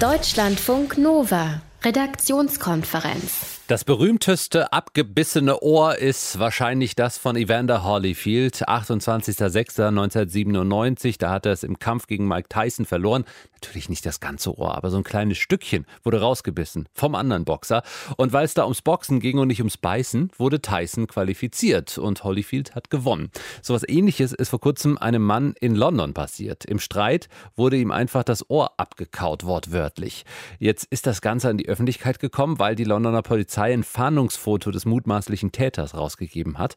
Deutschlandfunk 0.00 0.98
Nova 0.98 1.60
Redaktionskonferenz. 1.84 3.55
Das 3.68 3.82
berühmteste 3.82 4.72
abgebissene 4.72 5.58
Ohr 5.58 5.98
ist 5.98 6.38
wahrscheinlich 6.38 6.94
das 6.94 7.18
von 7.18 7.34
Evander 7.34 7.82
Holyfield, 7.82 8.68
28.06.1997. 8.68 11.16
Da 11.18 11.30
hat 11.30 11.46
er 11.46 11.52
es 11.52 11.64
im 11.64 11.80
Kampf 11.80 12.06
gegen 12.06 12.28
Mike 12.28 12.48
Tyson 12.48 12.86
verloren. 12.86 13.24
Natürlich 13.54 13.88
nicht 13.88 14.06
das 14.06 14.20
ganze 14.20 14.56
Ohr, 14.56 14.76
aber 14.76 14.90
so 14.90 14.98
ein 14.98 15.02
kleines 15.02 15.38
Stückchen 15.38 15.84
wurde 16.04 16.20
rausgebissen 16.20 16.88
vom 16.92 17.16
anderen 17.16 17.44
Boxer. 17.44 17.82
Und 18.16 18.32
weil 18.32 18.44
es 18.44 18.54
da 18.54 18.62
ums 18.62 18.82
Boxen 18.82 19.18
ging 19.18 19.38
und 19.38 19.48
nicht 19.48 19.62
ums 19.62 19.78
Beißen, 19.78 20.30
wurde 20.36 20.62
Tyson 20.62 21.08
qualifiziert 21.08 21.98
und 21.98 22.22
Holyfield 22.22 22.76
hat 22.76 22.88
gewonnen. 22.88 23.32
So 23.62 23.74
was 23.74 23.82
ähnliches 23.88 24.32
ist 24.32 24.50
vor 24.50 24.60
kurzem 24.60 24.96
einem 24.96 25.22
Mann 25.22 25.56
in 25.58 25.74
London 25.74 26.14
passiert. 26.14 26.64
Im 26.66 26.78
Streit 26.78 27.28
wurde 27.56 27.78
ihm 27.78 27.90
einfach 27.90 28.22
das 28.22 28.48
Ohr 28.48 28.74
abgekaut, 28.76 29.44
wortwörtlich. 29.44 30.24
Jetzt 30.60 30.84
ist 30.84 31.08
das 31.08 31.20
Ganze 31.20 31.48
an 31.48 31.58
die 31.58 31.68
Öffentlichkeit 31.68 32.20
gekommen, 32.20 32.60
weil 32.60 32.76
die 32.76 32.84
Londoner 32.84 33.22
Polizei 33.22 33.55
Polizei 33.56 33.72
ein 33.72 33.84
Fahndungsfoto 33.84 34.70
des 34.70 34.84
mutmaßlichen 34.84 35.50
Täters 35.50 35.94
rausgegeben 35.94 36.58
hat. 36.58 36.76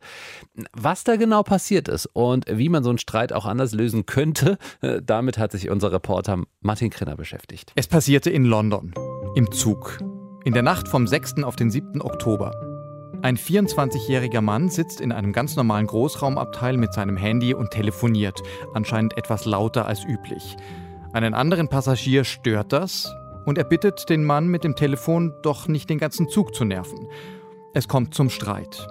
Was 0.71 1.03
da 1.03 1.17
genau 1.17 1.43
passiert 1.43 1.89
ist 1.89 2.05
und 2.13 2.45
wie 2.49 2.69
man 2.69 2.83
so 2.83 2.89
einen 2.89 2.99
Streit 2.99 3.33
auch 3.33 3.45
anders 3.45 3.73
lösen 3.73 4.05
könnte, 4.05 4.57
äh, 4.81 5.01
damit 5.03 5.37
hat 5.37 5.51
sich 5.51 5.69
unser 5.69 5.91
Reporter 5.91 6.41
Martin 6.61 6.89
Krinner 6.89 7.17
beschäftigt. 7.17 7.73
Es 7.75 7.87
passierte 7.87 8.29
in 8.29 8.45
London, 8.45 8.93
im 9.35 9.51
Zug, 9.51 9.97
in 10.45 10.53
der 10.53 10.63
Nacht 10.63 10.87
vom 10.87 11.05
6. 11.05 11.43
auf 11.43 11.57
den 11.57 11.69
7. 11.69 12.01
Oktober. 12.01 12.51
Ein 13.23 13.35
24-jähriger 13.35 14.39
Mann 14.39 14.69
sitzt 14.69 15.01
in 15.01 15.11
einem 15.11 15.33
ganz 15.33 15.57
normalen 15.57 15.87
Großraumabteil 15.87 16.77
mit 16.77 16.93
seinem 16.93 17.17
Handy 17.17 17.53
und 17.53 17.71
telefoniert, 17.71 18.41
anscheinend 18.73 19.17
etwas 19.17 19.43
lauter 19.43 19.85
als 19.85 20.05
üblich. 20.05 20.55
Einen 21.11 21.33
anderen 21.33 21.67
Passagier 21.67 22.23
stört 22.23 22.71
das, 22.71 23.13
und 23.45 23.57
er 23.57 23.63
bittet 23.63 24.09
den 24.09 24.23
Mann 24.23 24.47
mit 24.47 24.63
dem 24.63 24.75
Telefon 24.75 25.33
doch 25.41 25.67
nicht 25.67 25.89
den 25.89 25.97
ganzen 25.97 26.29
Zug 26.29 26.53
zu 26.55 26.65
nerven. 26.65 27.07
Es 27.73 27.87
kommt 27.87 28.13
zum 28.13 28.29
Streit. 28.29 28.87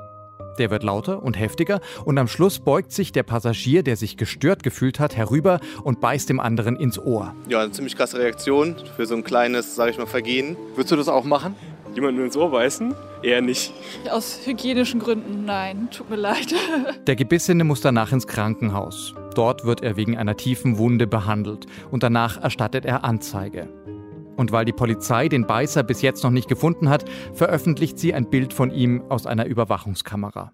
Der 0.58 0.70
wird 0.70 0.82
lauter 0.82 1.22
und 1.22 1.38
heftiger 1.38 1.80
und 2.04 2.18
am 2.18 2.26
Schluss 2.26 2.58
beugt 2.58 2.92
sich 2.92 3.12
der 3.12 3.22
Passagier, 3.22 3.82
der 3.82 3.96
sich 3.96 4.16
gestört 4.16 4.62
gefühlt 4.62 4.98
hat, 4.98 5.16
herüber 5.16 5.60
und 5.84 6.00
beißt 6.00 6.28
dem 6.28 6.40
anderen 6.40 6.76
ins 6.76 6.98
Ohr. 6.98 7.34
Ja, 7.48 7.60
eine 7.60 7.70
ziemlich 7.70 7.96
krasse 7.96 8.18
Reaktion 8.18 8.74
für 8.96 9.06
so 9.06 9.14
ein 9.14 9.22
kleines, 9.22 9.76
sag 9.76 9.90
ich 9.90 9.98
mal, 9.98 10.06
Vergehen. 10.06 10.56
Würdest 10.74 10.90
du 10.92 10.96
das 10.96 11.08
auch 11.08 11.24
machen? 11.24 11.54
Jemanden 11.94 12.24
ins 12.24 12.36
Ohr 12.36 12.50
beißen? 12.50 12.94
Eher 13.22 13.40
nicht. 13.40 13.72
Aus 14.10 14.40
hygienischen 14.44 15.00
Gründen, 15.00 15.44
nein. 15.44 15.88
Tut 15.90 16.10
mir 16.10 16.16
leid. 16.16 16.54
Der 17.06 17.16
Gebissene 17.16 17.64
muss 17.64 17.80
danach 17.80 18.12
ins 18.12 18.26
Krankenhaus. 18.26 19.14
Dort 19.34 19.64
wird 19.64 19.82
er 19.82 19.96
wegen 19.96 20.16
einer 20.16 20.36
tiefen 20.36 20.78
Wunde 20.78 21.06
behandelt 21.06 21.66
und 21.90 22.02
danach 22.02 22.40
erstattet 22.40 22.84
er 22.84 23.04
Anzeige. 23.04 23.68
Und 24.38 24.52
weil 24.52 24.64
die 24.64 24.72
Polizei 24.72 25.28
den 25.28 25.48
Beißer 25.48 25.82
bis 25.82 26.00
jetzt 26.00 26.22
noch 26.22 26.30
nicht 26.30 26.48
gefunden 26.48 26.88
hat, 26.88 27.04
veröffentlicht 27.34 27.98
sie 27.98 28.14
ein 28.14 28.30
Bild 28.30 28.54
von 28.54 28.70
ihm 28.70 29.02
aus 29.08 29.26
einer 29.26 29.46
Überwachungskamera. 29.46 30.52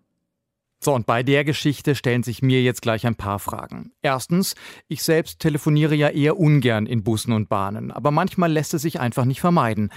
So, 0.81 0.95
und 0.95 1.05
bei 1.05 1.23
der 1.23 1.45
Geschichte 1.45 1.95
stellen 1.95 2.23
sich 2.23 2.41
mir 2.41 2.63
jetzt 2.63 2.81
gleich 2.81 3.07
ein 3.07 3.15
paar 3.15 3.39
Fragen. 3.39 3.93
Erstens, 4.01 4.55
ich 4.89 5.03
selbst 5.03 5.39
telefoniere 5.39 5.95
ja 5.95 6.09
eher 6.09 6.39
ungern 6.39 6.87
in 6.87 7.05
Bussen 7.05 7.35
und 7.35 7.51
Bahnen, 7.51 7.91
aber 7.91 8.11
manchmal 8.11 8.51
lässt 8.51 8.73
es 8.73 8.81
sich 8.81 9.01
einfach 9.01 9.27
nicht 9.27 9.43
vermeiden. 9.43 9.91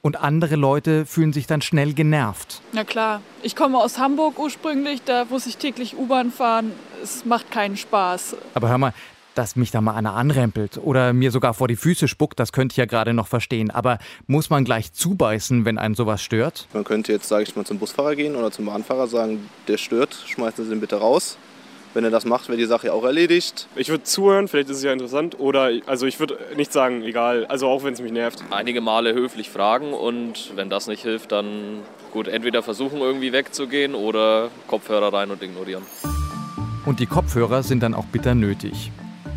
Und 0.00 0.16
andere 0.20 0.56
Leute 0.56 1.04
fühlen 1.04 1.34
sich 1.34 1.46
dann 1.46 1.60
schnell 1.60 1.92
genervt. 1.92 2.62
Na 2.72 2.84
klar, 2.84 3.20
ich 3.42 3.56
komme 3.56 3.78
aus 3.78 3.98
Hamburg 3.98 4.38
ursprünglich, 4.38 5.02
da 5.02 5.26
muss 5.26 5.44
ich 5.44 5.58
täglich 5.58 5.98
U-Bahn 5.98 6.30
fahren. 6.30 6.72
Es 7.02 7.26
macht 7.26 7.50
keinen 7.50 7.76
Spaß. 7.76 8.36
Aber 8.54 8.68
hör 8.70 8.78
mal, 8.78 8.94
dass 9.34 9.56
mich 9.56 9.70
da 9.70 9.80
mal 9.80 9.94
einer 9.94 10.14
anrempelt 10.14 10.78
oder 10.82 11.12
mir 11.12 11.30
sogar 11.30 11.54
vor 11.54 11.68
die 11.68 11.76
Füße 11.76 12.08
spuckt, 12.08 12.38
das 12.38 12.52
könnte 12.52 12.74
ich 12.74 12.76
ja 12.76 12.86
gerade 12.86 13.14
noch 13.14 13.26
verstehen. 13.26 13.70
Aber 13.70 13.98
muss 14.26 14.50
man 14.50 14.64
gleich 14.64 14.92
zubeißen, 14.92 15.64
wenn 15.64 15.78
einen 15.78 15.94
sowas 15.94 16.22
stört? 16.22 16.68
Man 16.72 16.84
könnte 16.84 17.12
jetzt, 17.12 17.28
sage 17.28 17.42
ich 17.42 17.56
mal, 17.56 17.64
zum 17.64 17.78
Busfahrer 17.78 18.16
gehen 18.16 18.36
oder 18.36 18.50
zum 18.50 18.66
Bahnfahrer 18.66 19.08
sagen, 19.08 19.48
der 19.68 19.76
stört, 19.76 20.16
schmeißen 20.26 20.64
Sie 20.64 20.70
den 20.70 20.80
bitte 20.80 20.96
raus. 20.96 21.36
Wenn 21.94 22.02
er 22.02 22.10
das 22.10 22.24
macht, 22.24 22.48
wäre 22.48 22.58
die 22.58 22.64
Sache 22.64 22.92
auch 22.92 23.04
erledigt. 23.04 23.68
Ich 23.76 23.88
würde 23.88 24.02
zuhören, 24.02 24.48
vielleicht 24.48 24.68
ist 24.68 24.78
es 24.78 24.82
ja 24.82 24.92
interessant. 24.92 25.38
Oder 25.38 25.70
also 25.86 26.06
ich 26.06 26.18
würde 26.18 26.36
nicht 26.56 26.72
sagen, 26.72 27.02
egal, 27.02 27.46
also 27.46 27.68
auch 27.68 27.84
wenn 27.84 27.94
es 27.94 28.02
mich 28.02 28.10
nervt. 28.10 28.42
Einige 28.50 28.80
Male 28.80 29.14
höflich 29.14 29.48
fragen 29.48 29.92
und 29.92 30.56
wenn 30.56 30.70
das 30.70 30.88
nicht 30.88 31.02
hilft, 31.02 31.30
dann 31.30 31.82
gut, 32.12 32.26
entweder 32.26 32.64
versuchen 32.64 32.98
irgendwie 32.98 33.32
wegzugehen 33.32 33.94
oder 33.94 34.50
Kopfhörer 34.66 35.12
rein 35.12 35.30
und 35.30 35.40
ignorieren. 35.40 35.84
Und 36.84 36.98
die 36.98 37.06
Kopfhörer 37.06 37.62
sind 37.62 37.82
dann 37.84 37.94
auch 37.94 38.06
bitter 38.06 38.34
nötig. 38.34 38.90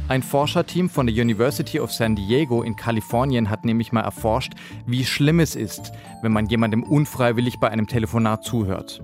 Ein 0.10 0.24
Forscherteam 0.24 0.90
von 0.90 1.06
der 1.06 1.22
University 1.22 1.82
of 1.82 1.92
San 1.92 2.16
Diego 2.16 2.64
in 2.64 2.78
Kalifornien 2.78 3.50
hat 3.50 3.66
nämlich 3.66 3.92
mal 3.92 4.02
erforscht, 4.02 4.54
wie 4.86 5.04
schlimm 5.04 5.42
es 5.42 5.54
ist, 5.54 5.92
wenn 6.22 6.32
man 6.32 6.46
jemandem 6.46 6.84
unfreiwillig 6.84 7.60
bei 7.60 7.70
einem 7.70 7.88
Telefonat 7.88 8.46
zuhört. 8.46 9.04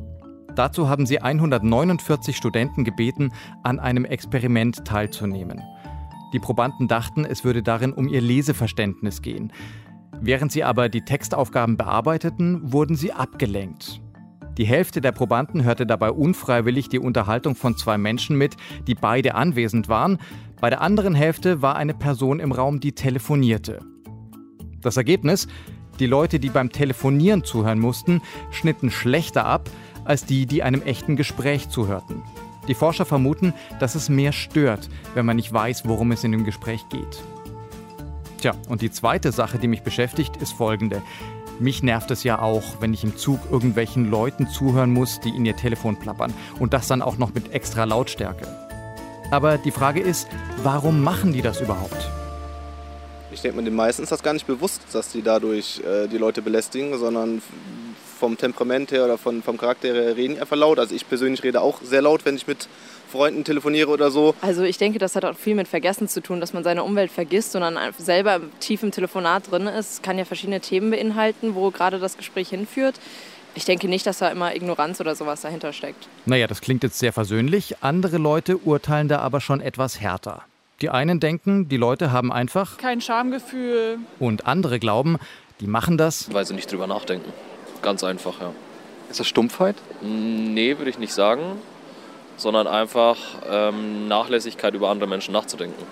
Dazu 0.55 0.87
haben 0.87 1.05
sie 1.05 1.19
149 1.19 2.37
Studenten 2.37 2.85
gebeten, 2.85 3.33
an 3.63 3.79
einem 3.79 4.05
Experiment 4.05 4.85
teilzunehmen. 4.85 5.61
Die 6.31 6.39
Probanden 6.39 6.87
dachten, 6.87 7.25
es 7.25 7.43
würde 7.43 7.63
darin 7.63 7.91
um 7.91 8.07
ihr 8.07 8.21
Leseverständnis 8.21 9.21
gehen. 9.21 9.51
Während 10.21 10.53
sie 10.53 10.63
aber 10.63 10.87
die 10.87 11.01
Textaufgaben 11.01 11.75
bearbeiteten, 11.75 12.71
wurden 12.71 12.95
sie 12.95 13.11
abgelenkt. 13.11 13.99
Die 14.57 14.65
Hälfte 14.65 15.01
der 15.01 15.11
Probanden 15.11 15.63
hörte 15.63 15.85
dabei 15.85 16.11
unfreiwillig 16.11 16.87
die 16.87 16.99
Unterhaltung 16.99 17.55
von 17.55 17.75
zwei 17.75 17.97
Menschen 17.97 18.37
mit, 18.37 18.55
die 18.87 18.93
beide 18.93 19.33
anwesend 19.35 19.89
waren. 19.89 20.19
Bei 20.63 20.69
der 20.69 20.79
anderen 20.79 21.13
Hälfte 21.13 21.61
war 21.61 21.75
eine 21.75 21.93
Person 21.93 22.39
im 22.39 22.53
Raum, 22.53 22.79
die 22.79 22.93
telefonierte. 22.93 23.81
Das 24.79 24.95
Ergebnis? 24.95 25.49
Die 25.99 26.05
Leute, 26.05 26.39
die 26.39 26.47
beim 26.47 26.71
Telefonieren 26.71 27.43
zuhören 27.43 27.79
mussten, 27.79 28.21
schnitten 28.49 28.89
schlechter 28.89 29.45
ab 29.45 29.69
als 30.05 30.23
die, 30.23 30.45
die 30.45 30.63
einem 30.63 30.81
echten 30.81 31.17
Gespräch 31.17 31.67
zuhörten. 31.67 32.23
Die 32.69 32.75
Forscher 32.75 33.03
vermuten, 33.03 33.53
dass 33.81 33.95
es 33.95 34.07
mehr 34.07 34.31
stört, 34.31 34.87
wenn 35.15 35.25
man 35.25 35.35
nicht 35.35 35.51
weiß, 35.51 35.85
worum 35.85 36.13
es 36.13 36.23
in 36.23 36.31
dem 36.31 36.45
Gespräch 36.45 36.87
geht. 36.87 37.21
Tja, 38.37 38.53
und 38.69 38.81
die 38.81 38.91
zweite 38.91 39.33
Sache, 39.33 39.57
die 39.57 39.67
mich 39.67 39.81
beschäftigt, 39.83 40.37
ist 40.37 40.53
folgende. 40.53 41.01
Mich 41.59 41.83
nervt 41.83 42.09
es 42.09 42.23
ja 42.23 42.39
auch, 42.39 42.63
wenn 42.79 42.93
ich 42.93 43.03
im 43.03 43.17
Zug 43.17 43.41
irgendwelchen 43.51 44.09
Leuten 44.09 44.47
zuhören 44.47 44.93
muss, 44.93 45.19
die 45.19 45.35
in 45.35 45.45
ihr 45.45 45.57
Telefon 45.57 45.97
plappern. 45.97 46.33
Und 46.57 46.71
das 46.71 46.87
dann 46.87 47.01
auch 47.01 47.17
noch 47.17 47.33
mit 47.33 47.51
extra 47.51 47.83
Lautstärke. 47.83 48.62
Aber 49.33 49.57
die 49.57 49.71
Frage 49.71 49.99
ist, 49.99 50.27
warum 50.61 51.01
machen 51.01 51.33
die 51.33 51.41
das 51.41 51.59
überhaupt? 51.59 51.97
Ich 53.31 53.41
denke, 53.41 53.63
den 53.63 53.73
meisten 53.73 54.03
ist 54.03 54.11
das 54.11 54.21
gar 54.21 54.33
nicht 54.33 54.45
bewusst, 54.45 54.83
dass 54.91 55.11
die 55.11 55.23
dadurch 55.23 55.81
äh, 55.83 56.07
die 56.07 56.19
Leute 56.19 56.43
belästigen, 56.43 56.99
sondern 56.99 57.41
vom 58.19 58.37
Temperament 58.37 58.91
her 58.91 59.05
oder 59.05 59.17
von, 59.17 59.41
vom 59.41 59.57
Charakter 59.57 59.87
her 59.87 60.15
reden 60.15 60.35
die 60.35 60.39
einfach 60.39 60.55
laut. 60.55 60.77
Also 60.77 60.93
ich 60.93 61.09
persönlich 61.09 61.41
rede 61.41 61.61
auch 61.61 61.81
sehr 61.81 62.03
laut, 62.03 62.25
wenn 62.25 62.35
ich 62.35 62.45
mit 62.45 62.69
Freunden 63.11 63.43
telefoniere 63.43 63.89
oder 63.89 64.11
so. 64.11 64.35
Also 64.41 64.61
ich 64.61 64.77
denke, 64.77 64.99
das 64.99 65.15
hat 65.15 65.25
auch 65.25 65.35
viel 65.35 65.55
mit 65.55 65.67
Vergessen 65.67 66.07
zu 66.07 66.21
tun, 66.21 66.39
dass 66.39 66.53
man 66.53 66.63
seine 66.63 66.83
Umwelt 66.83 67.09
vergisst 67.09 67.55
und 67.55 67.61
dann 67.61 67.79
selber 67.97 68.39
tief 68.59 68.83
im 68.83 68.91
Telefonat 68.91 69.49
drin 69.49 69.65
ist. 69.65 70.03
Kann 70.03 70.19
ja 70.19 70.25
verschiedene 70.25 70.59
Themen 70.59 70.91
beinhalten, 70.91 71.55
wo 71.55 71.71
gerade 71.71 71.97
das 71.97 72.17
Gespräch 72.17 72.49
hinführt. 72.49 72.99
Ich 73.55 73.65
denke 73.65 73.87
nicht, 73.87 74.05
dass 74.05 74.17
da 74.19 74.29
immer 74.29 74.55
Ignoranz 74.55 74.99
oder 74.99 75.15
sowas 75.15 75.41
dahinter 75.41 75.73
steckt. 75.73 76.07
Naja, 76.25 76.47
das 76.47 76.61
klingt 76.61 76.83
jetzt 76.83 76.99
sehr 76.99 77.13
versöhnlich. 77.13 77.75
Andere 77.81 78.17
Leute 78.17 78.57
urteilen 78.57 79.07
da 79.07 79.19
aber 79.19 79.41
schon 79.41 79.61
etwas 79.61 79.99
härter. 79.99 80.43
Die 80.81 80.89
einen 80.89 81.19
denken, 81.19 81.69
die 81.69 81.77
Leute 81.77 82.11
haben 82.11 82.31
einfach 82.31 82.77
kein 82.77 82.99
Schamgefühl. 82.99 83.99
Und 84.19 84.47
andere 84.47 84.79
glauben, 84.79 85.17
die 85.59 85.67
machen 85.67 85.97
das, 85.97 86.33
weil 86.33 86.45
sie 86.45 86.55
nicht 86.55 86.71
drüber 86.71 86.87
nachdenken. 86.87 87.31
Ganz 87.81 88.03
einfach, 88.03 88.41
ja. 88.41 88.51
Ist 89.09 89.19
das 89.19 89.27
Stumpfheit? 89.27 89.75
Nee, 90.01 90.77
würde 90.77 90.89
ich 90.89 90.97
nicht 90.97 91.13
sagen 91.13 91.57
sondern 92.37 92.67
einfach 92.67 93.17
ähm, 93.49 94.07
Nachlässigkeit 94.07 94.73
über 94.73 94.89
andere 94.89 95.09
Menschen 95.09 95.33
nachzudenken, 95.33 95.83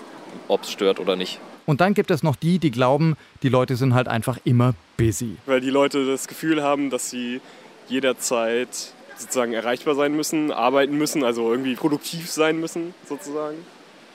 ob 0.47 0.63
es 0.63 0.71
stört 0.71 0.99
oder 0.99 1.15
nicht. 1.15 1.39
Und 1.65 1.81
dann 1.81 1.93
gibt 1.93 2.11
es 2.11 2.23
noch 2.23 2.35
die, 2.35 2.59
die 2.59 2.71
glauben, 2.71 3.15
die 3.43 3.49
Leute 3.49 3.75
sind 3.75 3.93
halt 3.93 4.07
einfach 4.07 4.39
immer 4.43 4.73
busy. 4.97 5.37
Weil 5.45 5.61
die 5.61 5.69
Leute 5.69 6.05
das 6.05 6.27
Gefühl 6.27 6.63
haben, 6.63 6.89
dass 6.89 7.09
sie 7.09 7.41
jederzeit 7.87 8.93
sozusagen 9.17 9.53
erreichbar 9.53 9.95
sein 9.95 10.15
müssen, 10.15 10.51
arbeiten 10.51 10.97
müssen, 10.97 11.23
also 11.23 11.51
irgendwie 11.51 11.75
produktiv 11.75 12.29
sein 12.29 12.59
müssen 12.59 12.93
sozusagen. 13.07 13.57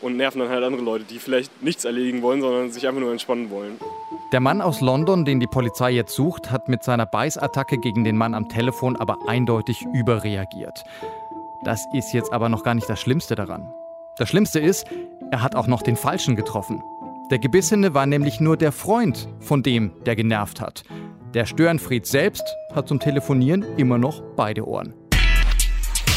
Und 0.03 0.17
nerven 0.17 0.41
dann 0.41 0.51
halt 0.51 0.63
andere 0.63 0.83
Leute, 0.83 1.05
die 1.05 1.19
vielleicht 1.19 1.63
nichts 1.63 1.87
erledigen 1.87 2.21
wollen, 2.21 2.43
sondern 2.43 2.71
sich 2.71 2.87
einfach 2.87 3.01
nur 3.01 3.13
entspannen 3.13 3.51
wollen. 3.51 3.79
Der 4.31 4.41
Mann 4.41 4.61
aus 4.61 4.83
London, 4.83 5.25
den 5.25 5.41
die 5.41 5.47
Polizei 5.47 5.93
jetzt 5.93 6.15
sucht, 6.15 6.51
hat 6.51 6.69
mit 6.69 6.83
seiner 6.83 7.07
Beißattacke 7.07 7.79
gegen 7.79 8.05
den 8.05 8.17
Mann 8.17 8.35
am 8.35 8.49
Telefon 8.49 8.97
aber 8.97 9.19
eindeutig 9.27 9.87
überreagiert. 9.95 10.85
Das 11.65 11.87
ist 11.95 12.13
jetzt 12.13 12.33
aber 12.33 12.51
noch 12.51 12.63
gar 12.63 12.75
nicht 12.75 12.89
das 12.89 13.01
Schlimmste 13.01 13.37
daran. 13.37 13.73
Das 14.19 14.29
Schlimmste 14.29 14.61
ist, 14.61 14.87
er 15.31 15.43
hat 15.43 15.55
auch 15.55 15.67
noch 15.67 15.83
den 15.83 15.97
Falschen 15.97 16.37
getroffen. 16.37 16.83
Der 17.31 17.41
Gebissene 17.41 17.93
war 17.93 18.07
nämlich 18.07 18.39
nur 18.39 18.57
der 18.57 18.71
Freund 18.71 19.29
von 19.41 19.65
dem, 19.65 19.91
der 20.05 20.15
genervt 20.15 20.61
hat. 20.61 20.85
Der 21.35 21.45
Störenfried 21.45 22.07
selbst 22.07 22.45
hat 22.73 22.87
zum 22.87 23.01
Telefonieren 23.01 23.65
immer 23.77 23.99
noch 23.99 24.23
beide 24.37 24.67
Ohren. 24.67 24.95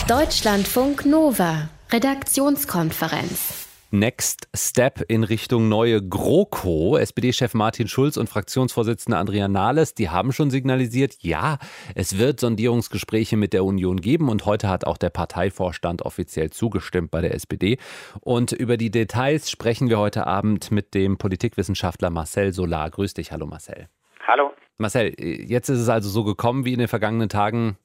Deutschlandfunk 0.07 1.05
Nova, 1.07 1.69
Redaktionskonferenz. 1.91 3.68
Next 3.91 4.47
Step 4.55 5.03
in 5.07 5.23
Richtung 5.23 5.67
neue 5.67 6.01
GroKo. 6.01 6.97
SPD-Chef 6.97 7.55
Martin 7.55 7.87
Schulz 7.87 8.17
und 8.17 8.29
Fraktionsvorsitzende 8.29 9.17
Andrea 9.17 9.47
Nahles, 9.47 9.95
die 9.95 10.09
haben 10.09 10.31
schon 10.31 10.51
signalisiert, 10.51 11.17
ja, 11.21 11.57
es 11.95 12.19
wird 12.19 12.39
Sondierungsgespräche 12.39 13.35
mit 13.35 13.51
der 13.51 13.65
Union 13.65 13.99
geben 13.99 14.29
und 14.29 14.45
heute 14.45 14.69
hat 14.69 14.85
auch 14.85 14.97
der 14.97 15.09
Parteivorstand 15.09 16.03
offiziell 16.03 16.51
zugestimmt 16.51 17.09
bei 17.09 17.21
der 17.21 17.33
SPD. 17.33 17.79
Und 18.21 18.51
über 18.51 18.77
die 18.77 18.91
Details 18.91 19.49
sprechen 19.49 19.89
wir 19.89 19.97
heute 19.97 20.27
Abend 20.27 20.69
mit 20.69 20.93
dem 20.93 21.17
Politikwissenschaftler 21.17 22.11
Marcel 22.11 22.53
Solar. 22.53 22.91
Grüß 22.91 23.15
dich, 23.15 23.31
hallo 23.31 23.47
Marcel. 23.47 23.87
Hallo. 24.27 24.51
Marcel, 24.77 25.15
jetzt 25.19 25.69
ist 25.69 25.79
es 25.79 25.89
also 25.89 26.09
so 26.09 26.23
gekommen 26.23 26.63
wie 26.63 26.73
in 26.73 26.79
den 26.79 26.87
vergangenen 26.87 27.29
Tagen 27.29 27.77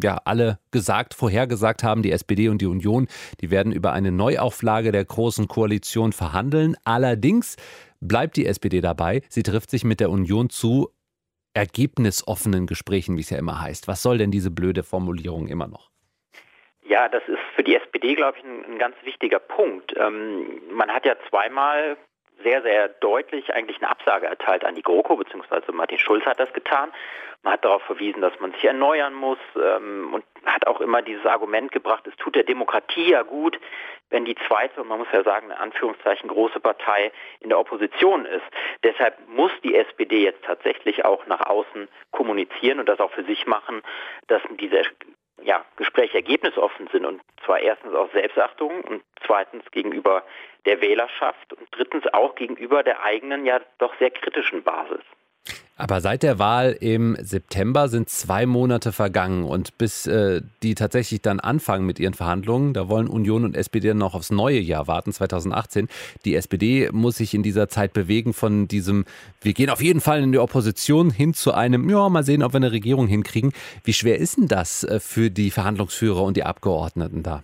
ja 0.00 0.20
alle 0.24 0.58
gesagt, 0.70 1.14
vorhergesagt 1.14 1.82
haben, 1.82 2.02
die 2.02 2.12
SPD 2.12 2.48
und 2.48 2.60
die 2.62 2.66
Union, 2.66 3.08
die 3.40 3.50
werden 3.50 3.72
über 3.72 3.92
eine 3.92 4.12
Neuauflage 4.12 4.92
der 4.92 5.04
Großen 5.04 5.48
Koalition 5.48 6.12
verhandeln. 6.12 6.76
Allerdings 6.84 7.56
bleibt 8.00 8.36
die 8.36 8.46
SPD 8.46 8.80
dabei. 8.80 9.22
Sie 9.28 9.42
trifft 9.42 9.70
sich 9.70 9.84
mit 9.84 10.00
der 10.00 10.10
Union 10.10 10.50
zu 10.50 10.90
ergebnisoffenen 11.54 12.66
Gesprächen, 12.66 13.16
wie 13.16 13.20
es 13.20 13.30
ja 13.30 13.38
immer 13.38 13.60
heißt. 13.60 13.88
Was 13.88 14.02
soll 14.02 14.18
denn 14.18 14.30
diese 14.30 14.50
blöde 14.50 14.82
Formulierung 14.82 15.48
immer 15.48 15.66
noch? 15.66 15.90
Ja, 16.84 17.08
das 17.08 17.22
ist 17.28 17.38
für 17.54 17.62
die 17.62 17.76
SPD, 17.76 18.14
glaube 18.14 18.38
ich, 18.38 18.44
ein, 18.44 18.64
ein 18.64 18.78
ganz 18.78 18.96
wichtiger 19.04 19.38
Punkt. 19.38 19.94
Ähm, 19.96 20.62
man 20.72 20.90
hat 20.90 21.06
ja 21.06 21.14
zweimal 21.28 21.96
sehr, 22.42 22.62
sehr 22.62 22.88
deutlich 22.88 23.52
eigentlich 23.54 23.78
eine 23.78 23.90
Absage 23.90 24.26
erteilt 24.26 24.64
an 24.64 24.74
die 24.74 24.82
GroKo, 24.82 25.16
beziehungsweise 25.16 25.72
Martin 25.72 25.98
Schulz 25.98 26.24
hat 26.24 26.40
das 26.40 26.52
getan. 26.52 26.92
Man 27.42 27.54
hat 27.54 27.64
darauf 27.64 27.82
verwiesen, 27.82 28.20
dass 28.20 28.38
man 28.38 28.52
sich 28.52 28.64
erneuern 28.64 29.14
muss 29.14 29.38
ähm, 29.56 30.14
und 30.14 30.24
hat 30.44 30.66
auch 30.66 30.80
immer 30.80 31.02
dieses 31.02 31.26
Argument 31.26 31.72
gebracht, 31.72 32.06
es 32.06 32.14
tut 32.16 32.36
der 32.36 32.44
Demokratie 32.44 33.10
ja 33.10 33.22
gut, 33.22 33.58
wenn 34.10 34.24
die 34.24 34.36
zweite, 34.46 34.80
und 34.80 34.88
man 34.88 34.98
muss 34.98 35.08
ja 35.12 35.24
sagen, 35.24 35.46
in 35.46 35.56
Anführungszeichen 35.56 36.28
große 36.28 36.60
Partei 36.60 37.10
in 37.40 37.48
der 37.48 37.58
Opposition 37.58 38.26
ist. 38.26 38.44
Deshalb 38.84 39.16
muss 39.28 39.50
die 39.64 39.74
SPD 39.74 40.22
jetzt 40.22 40.44
tatsächlich 40.44 41.04
auch 41.04 41.26
nach 41.26 41.40
außen 41.46 41.88
kommunizieren 42.12 42.78
und 42.78 42.88
das 42.88 43.00
auch 43.00 43.10
für 43.10 43.24
sich 43.24 43.46
machen, 43.46 43.82
dass 44.28 44.42
diese 44.60 44.82
ja, 45.42 45.64
Gespräche 45.76 46.16
ergebnisoffen 46.16 46.88
sind 46.92 47.04
und 47.04 47.22
zwar 47.44 47.60
erstens 47.60 47.94
aus 47.94 48.10
Selbstachtung 48.12 48.82
und 48.82 49.02
zweitens 49.26 49.64
gegenüber 49.70 50.24
der 50.64 50.80
Wählerschaft 50.80 51.52
und 51.52 51.68
drittens 51.72 52.06
auch 52.12 52.34
gegenüber 52.34 52.82
der 52.82 53.02
eigenen, 53.02 53.44
ja 53.44 53.60
doch 53.78 53.94
sehr 53.98 54.10
kritischen 54.10 54.62
Basis. 54.62 55.02
Aber 55.76 56.00
seit 56.02 56.22
der 56.22 56.38
Wahl 56.38 56.76
im 56.80 57.16
September 57.18 57.88
sind 57.88 58.10
zwei 58.10 58.44
Monate 58.44 58.92
vergangen 58.92 59.44
und 59.44 59.78
bis 59.78 60.06
äh, 60.06 60.42
die 60.62 60.74
tatsächlich 60.74 61.22
dann 61.22 61.40
anfangen 61.40 61.86
mit 61.86 61.98
ihren 61.98 62.12
Verhandlungen, 62.12 62.74
da 62.74 62.88
wollen 62.88 63.08
Union 63.08 63.44
und 63.44 63.56
SPD 63.56 63.94
noch 63.94 64.14
aufs 64.14 64.30
neue 64.30 64.58
Jahr 64.58 64.86
warten, 64.86 65.12
2018. 65.12 65.88
Die 66.26 66.34
SPD 66.36 66.90
muss 66.92 67.16
sich 67.16 67.32
in 67.32 67.42
dieser 67.42 67.68
Zeit 67.68 67.94
bewegen 67.94 68.34
von 68.34 68.68
diesem, 68.68 69.06
wir 69.40 69.54
gehen 69.54 69.70
auf 69.70 69.80
jeden 69.80 70.00
Fall 70.00 70.22
in 70.22 70.30
die 70.30 70.38
Opposition 70.38 71.10
hin 71.10 71.32
zu 71.32 71.52
einem, 71.52 71.88
ja, 71.88 72.08
mal 72.10 72.22
sehen, 72.22 72.42
ob 72.42 72.52
wir 72.52 72.58
eine 72.58 72.72
Regierung 72.72 73.06
hinkriegen. 73.06 73.52
Wie 73.82 73.94
schwer 73.94 74.18
ist 74.18 74.36
denn 74.36 74.48
das 74.48 74.84
äh, 74.84 75.00
für 75.00 75.30
die 75.30 75.50
Verhandlungsführer 75.50 76.22
und 76.22 76.36
die 76.36 76.44
Abgeordneten 76.44 77.22
da? 77.22 77.42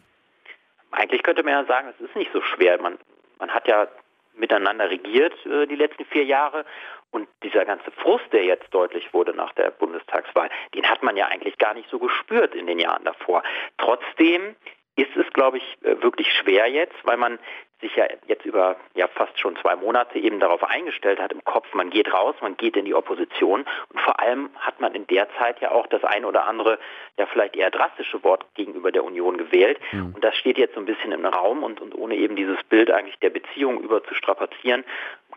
Eigentlich 0.90 1.22
könnte 1.22 1.42
man 1.42 1.52
ja 1.52 1.64
sagen, 1.64 1.88
es 1.96 2.06
ist 2.06 2.14
nicht 2.14 2.30
so 2.32 2.42
schwer. 2.42 2.80
Man, 2.80 2.98
man 3.38 3.48
hat 3.50 3.66
ja 3.66 3.88
miteinander 4.36 4.90
regiert 4.90 5.34
äh, 5.46 5.66
die 5.66 5.76
letzten 5.76 6.04
vier 6.04 6.24
Jahre 6.24 6.64
und 7.10 7.28
dieser 7.42 7.64
ganze 7.64 7.90
Frust, 7.90 8.26
der 8.32 8.44
jetzt 8.44 8.72
deutlich 8.72 9.12
wurde 9.14 9.32
nach 9.34 9.52
der 9.54 9.70
Bundestagswahl, 9.70 10.50
den 10.74 10.88
hat 10.88 11.02
man 11.02 11.16
ja 11.16 11.26
eigentlich 11.26 11.56
gar 11.58 11.74
nicht 11.74 11.88
so 11.90 11.98
gespürt 11.98 12.54
in 12.54 12.66
den 12.66 12.78
Jahren 12.78 13.04
davor. 13.04 13.42
Trotzdem 13.78 14.54
ist 14.98 15.16
es, 15.16 15.32
glaube 15.32 15.58
ich, 15.58 15.78
äh, 15.82 16.02
wirklich 16.02 16.30
schwer 16.32 16.66
jetzt, 16.66 16.96
weil 17.04 17.16
man 17.16 17.38
sich 17.80 17.94
ja 17.94 18.06
jetzt 18.26 18.44
über 18.44 18.76
ja 18.94 19.06
fast 19.06 19.38
schon 19.38 19.56
zwei 19.56 19.76
Monate 19.76 20.18
eben 20.18 20.40
darauf 20.40 20.64
eingestellt 20.64 21.20
hat 21.20 21.32
im 21.32 21.44
Kopf, 21.44 21.72
man 21.74 21.90
geht 21.90 22.12
raus, 22.12 22.34
man 22.40 22.56
geht 22.56 22.76
in 22.76 22.84
die 22.84 22.94
Opposition. 22.94 23.64
Und 23.92 24.00
vor 24.00 24.18
allem 24.18 24.50
hat 24.58 24.80
man 24.80 24.94
in 24.96 25.06
der 25.06 25.28
Zeit 25.38 25.60
ja 25.60 25.70
auch 25.70 25.86
das 25.86 26.02
ein 26.02 26.24
oder 26.24 26.46
andere, 26.46 26.80
ja 27.16 27.26
vielleicht 27.26 27.54
eher 27.54 27.70
drastische 27.70 28.22
Wort 28.24 28.44
gegenüber 28.54 28.90
der 28.90 29.04
Union 29.04 29.38
gewählt. 29.38 29.78
Mhm. 29.92 30.14
und 30.14 30.24
das 30.24 30.36
steht 30.36 30.58
jetzt 30.58 30.74
so 30.74 30.80
ein 30.80 30.86
bisschen 30.86 31.12
im 31.12 31.24
Raum 31.24 31.62
und, 31.62 31.80
und 31.80 31.94
ohne 31.94 32.16
eben 32.16 32.34
dieses 32.34 32.62
Bild 32.64 32.90
eigentlich 32.90 33.18
der 33.20 33.30
Beziehung 33.30 33.80
über 33.80 34.02
zu 34.02 34.14
strapazieren, 34.14 34.84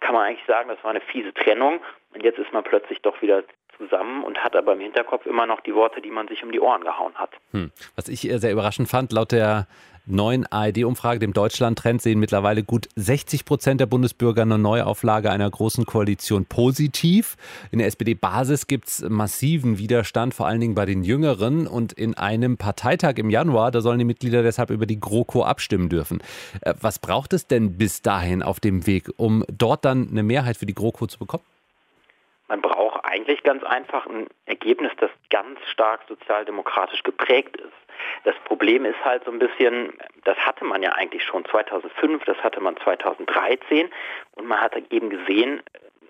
kann 0.01 0.15
man 0.15 0.25
eigentlich 0.25 0.45
sagen, 0.47 0.67
das 0.67 0.83
war 0.83 0.91
eine 0.91 1.01
fiese 1.01 1.33
Trennung. 1.33 1.79
Und 2.13 2.23
jetzt 2.23 2.39
ist 2.39 2.51
man 2.51 2.63
plötzlich 2.63 3.01
doch 3.01 3.21
wieder 3.21 3.43
zusammen 3.77 4.23
und 4.23 4.37
hat 4.39 4.55
aber 4.55 4.73
im 4.73 4.79
Hinterkopf 4.79 5.25
immer 5.25 5.45
noch 5.45 5.61
die 5.61 5.73
Worte, 5.73 6.01
die 6.01 6.11
man 6.11 6.27
sich 6.27 6.43
um 6.43 6.51
die 6.51 6.59
Ohren 6.59 6.81
gehauen 6.81 7.13
hat. 7.15 7.31
Hm. 7.51 7.71
Was 7.95 8.07
ich 8.07 8.21
sehr 8.21 8.51
überraschend 8.51 8.89
fand, 8.89 9.11
laut 9.11 9.31
der 9.31 9.67
neuen 10.05 10.45
ARD-Umfrage, 10.51 11.19
dem 11.19 11.33
Deutschland-Trend, 11.33 12.01
sehen 12.01 12.19
mittlerweile 12.19 12.63
gut 12.63 12.89
60 12.95 13.45
Prozent 13.45 13.81
der 13.81 13.85
Bundesbürger 13.85 14.41
eine 14.41 14.57
Neuauflage 14.57 15.31
einer 15.31 15.49
großen 15.49 15.85
Koalition 15.85 16.45
positiv. 16.45 17.37
In 17.71 17.79
der 17.79 17.87
SPD-Basis 17.87 18.67
gibt 18.67 18.87
es 18.87 19.07
massiven 19.07 19.77
Widerstand, 19.77 20.33
vor 20.33 20.47
allen 20.47 20.59
Dingen 20.59 20.75
bei 20.75 20.85
den 20.85 21.03
Jüngeren. 21.03 21.67
Und 21.67 21.93
in 21.93 22.17
einem 22.17 22.57
Parteitag 22.57 23.17
im 23.17 23.29
Januar, 23.29 23.71
da 23.71 23.81
sollen 23.81 23.99
die 23.99 24.05
Mitglieder 24.05 24.43
deshalb 24.43 24.69
über 24.69 24.85
die 24.85 24.99
GroKo 24.99 25.43
abstimmen 25.43 25.89
dürfen. 25.89 26.21
Äh, 26.61 26.73
was 26.79 26.99
braucht 26.99 27.33
es 27.33 27.47
denn 27.47 27.77
bis 27.77 28.01
dahin 28.01 28.43
auf 28.43 28.59
dem 28.59 28.87
Weg, 28.87 29.09
um 29.17 29.43
dort 29.51 29.85
dann 29.85 30.09
eine 30.09 30.23
Mehrheit 30.23 30.57
für 30.57 30.65
die 30.65 30.75
GroKo 30.75 31.07
zu 31.07 31.19
bekommen? 31.19 31.43
Man 32.47 32.61
braucht 32.61 32.80
eigentlich 33.11 33.43
ganz 33.43 33.63
einfach 33.63 34.05
ein 34.07 34.27
Ergebnis, 34.45 34.91
das 34.97 35.11
ganz 35.29 35.59
stark 35.67 36.01
sozialdemokratisch 36.07 37.03
geprägt 37.03 37.57
ist. 37.57 37.73
Das 38.23 38.35
Problem 38.45 38.85
ist 38.85 39.03
halt 39.03 39.25
so 39.25 39.31
ein 39.31 39.39
bisschen, 39.39 39.93
das 40.23 40.37
hatte 40.37 40.65
man 40.65 40.81
ja 40.81 40.91
eigentlich 40.93 41.23
schon 41.23 41.45
2005, 41.45 42.23
das 42.25 42.37
hatte 42.37 42.61
man 42.61 42.77
2013 42.77 43.89
und 44.35 44.47
man 44.47 44.59
hat 44.59 44.75
eben 44.91 45.09
gesehen, 45.09 45.61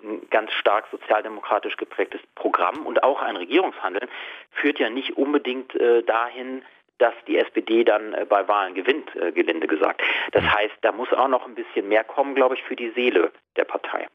ein 0.04 0.28
ganz 0.30 0.52
stark 0.54 0.86
sozialdemokratisch 0.92 1.78
geprägtes 1.78 2.22
Programm 2.36 2.86
und 2.86 3.04
auch 3.04 3.22
ein 3.22 3.36
Regierungshandeln 3.36 4.10
führt 4.52 4.80
ja 4.80 4.90
nicht 4.90 5.18
unbedingt 5.18 5.76
äh, 5.76 6.04
dahin, 6.04 6.64
dass 6.98 7.14
die 7.28 7.38
SPD 7.38 7.84
dann 7.84 8.14
äh, 8.14 8.26
bei 8.28 8.48
Wahlen 8.48 8.74
gewinnt, 8.74 9.16
äh, 9.16 9.32
gelinde 9.32 9.68
gesagt. 9.68 10.02
Das 10.32 10.44
heißt, 10.44 10.76
da 10.82 10.92
muss 10.92 11.12
auch 11.14 11.28
noch 11.28 11.46
ein 11.48 11.56
bisschen 11.56 11.88
mehr 11.88 12.04
kommen, 12.04 12.36
glaube 12.36 12.56
ich, 12.56 12.64
für 12.64 12.76
die 12.76 12.92
Seele 12.92 13.32
der 13.58 13.66
Partei. 13.66 14.08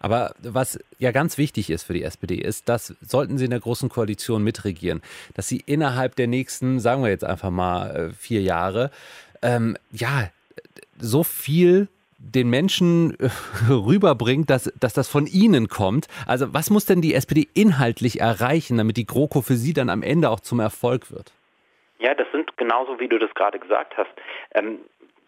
Aber 0.00 0.34
was 0.42 0.78
ja 0.98 1.12
ganz 1.12 1.38
wichtig 1.38 1.70
ist 1.70 1.84
für 1.84 1.92
die 1.92 2.02
SPD, 2.02 2.36
ist, 2.36 2.68
dass 2.68 2.96
sollten 3.00 3.38
sie 3.38 3.44
in 3.44 3.50
der 3.50 3.60
großen 3.60 3.88
Koalition 3.88 4.42
mitregieren, 4.42 5.02
dass 5.34 5.48
sie 5.48 5.62
innerhalb 5.66 6.16
der 6.16 6.26
nächsten, 6.26 6.80
sagen 6.80 7.02
wir 7.02 7.10
jetzt 7.10 7.24
einfach 7.24 7.50
mal 7.50 7.96
äh, 7.96 8.10
vier 8.10 8.42
Jahre, 8.42 8.90
ähm, 9.42 9.76
ja, 9.90 10.30
so 10.98 11.22
viel 11.22 11.88
den 12.18 12.50
Menschen 12.50 13.16
äh, 13.20 13.28
rüberbringt, 13.70 14.50
dass, 14.50 14.72
dass 14.78 14.92
das 14.92 15.08
von 15.08 15.26
ihnen 15.26 15.68
kommt. 15.68 16.08
Also 16.26 16.52
was 16.52 16.70
muss 16.70 16.84
denn 16.84 17.00
die 17.00 17.14
SPD 17.14 17.48
inhaltlich 17.54 18.20
erreichen, 18.20 18.76
damit 18.76 18.96
die 18.96 19.06
GroKo 19.06 19.40
für 19.40 19.54
sie 19.54 19.72
dann 19.72 19.88
am 19.88 20.02
Ende 20.02 20.30
auch 20.30 20.40
zum 20.40 20.60
Erfolg 20.60 21.10
wird? 21.10 21.32
Ja, 22.00 22.14
das 22.14 22.26
sind 22.32 22.56
genauso, 22.56 23.00
wie 23.00 23.08
du 23.08 23.18
das 23.18 23.32
gerade 23.34 23.58
gesagt 23.58 23.96
hast, 23.96 24.10
ähm, 24.54 24.78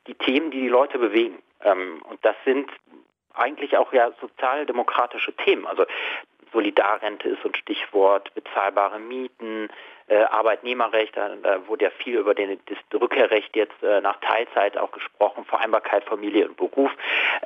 die 0.07 0.15
Themen, 0.15 0.51
die 0.51 0.63
die 0.63 0.69
Leute 0.69 0.99
bewegen. 0.99 1.39
Ähm, 1.65 2.03
und 2.09 2.19
das 2.25 2.37
sind 2.45 2.71
eigentlich 3.41 3.77
auch 3.77 3.93
ja 3.93 4.11
sozialdemokratische 4.21 5.33
Themen. 5.33 5.67
Also 5.67 5.85
Solidarrente 6.53 7.29
ist 7.29 7.43
so 7.43 7.49
ein 7.49 7.55
Stichwort, 7.55 8.35
bezahlbare 8.35 8.99
Mieten, 8.99 9.69
äh, 10.09 10.23
Arbeitnehmerrecht, 10.25 11.17
da, 11.17 11.31
da, 11.43 11.67
wurde 11.69 11.85
ja 11.85 11.91
viel 11.91 12.19
über 12.19 12.35
den, 12.35 12.59
das 12.67 13.01
Rückkehrrecht 13.01 13.55
jetzt 13.55 13.81
äh, 13.83 14.01
nach 14.01 14.19
Teilzeit 14.21 14.77
auch 14.77 14.91
gesprochen, 14.91 15.45
Vereinbarkeit 15.45 16.05
Familie 16.05 16.49
und 16.49 16.57
Beruf. 16.57 16.91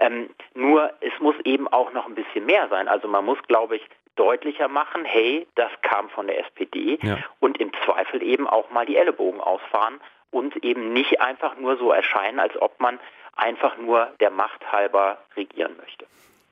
Ähm, 0.01 0.31
nur 0.55 0.91
es 1.01 1.13
muss 1.21 1.35
eben 1.45 1.69
auch 1.69 1.93
noch 1.93 2.07
ein 2.07 2.15
bisschen 2.15 2.47
mehr 2.47 2.69
sein. 2.69 2.89
Also 2.89 3.07
man 3.07 3.25
muss, 3.25 3.39
glaube 3.47 3.77
ich, 3.77 3.83
deutlicher 4.17 4.69
machen, 4.69 5.05
hey, 5.05 5.47
das 5.57 5.71
kam 5.83 6.09
von 6.09 6.27
der 6.27 6.41
SPD 6.47 6.99
ja. 7.03 7.19
und 7.41 7.61
im 7.61 7.73
Zweifel 7.85 8.23
eben 8.23 8.47
auch 8.47 8.71
mal 8.71 8.87
die 8.87 8.97
Ellenbogen 8.97 9.41
ausfahren 9.41 10.01
und 10.31 10.57
eben 10.65 10.93
nicht 10.93 11.21
einfach 11.21 11.57
nur 11.57 11.77
so 11.77 11.93
erscheinen, 11.93 12.41
als 12.41 12.61
ob 12.61 12.81
man 12.81 12.99
einfach 13.37 13.77
nur 13.79 14.09
der 14.21 14.31
Macht 14.31 14.61
halber 14.71 15.19
regieren 15.37 15.77
möchte. 15.77 16.07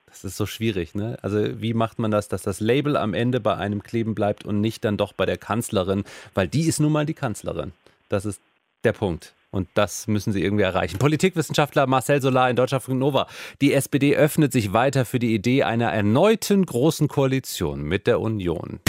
Das 0.07 0.25
ist 0.25 0.37
so 0.37 0.45
schwierig, 0.45 0.95
ne? 0.95 1.17
Also 1.23 1.63
wie 1.63 1.73
macht 1.73 1.99
man 1.99 2.11
das, 2.11 2.29
dass 2.29 2.43
das 2.43 2.61
Label 2.61 2.99
am 2.99 3.15
Ende 3.15 3.41
bei 3.41 3.57
einem 3.57 3.83
kleben 3.83 4.15
bleibt 4.15 4.45
und 4.45 4.61
nicht 4.61 4.85
dann 4.85 4.99
doch 4.99 5.15
bei 5.15 5.25
der 5.25 5.39
Kanzlerin, 5.39 6.05
weil 6.35 6.49
die 6.49 6.67
ist 6.69 6.81
nun 6.81 6.93
mal 6.93 7.07
die 7.07 7.15
Kanzlerin. 7.15 7.73
Das 8.11 8.27
ist 8.27 8.43
der 8.85 8.93
Punkt. 8.93 9.35
Und 9.51 9.69
das 9.75 10.07
müssen 10.07 10.33
sie 10.33 10.43
irgendwie 10.43 10.65
erreichen. 10.65 10.99
Politikwissenschaftler 10.99 11.87
Marcel 11.87 12.23
Solar 12.23 12.49
in 12.49 12.57
Deutschlandfunk 12.57 12.99
Nova. 12.99 13.27
Die 13.61 13.75
SPD 13.75 14.17
öffnet 14.17 14.51
sich 14.53 14.73
weiter 14.73 15.05
für 15.05 15.19
die 15.19 15.35
Idee 15.35 15.63
einer 15.63 15.93
erneuten 15.93 16.65
großen 16.65 17.07
Koalition 17.07 17.83
mit 17.83 18.07
der 18.07 18.21
Union. 18.21 18.81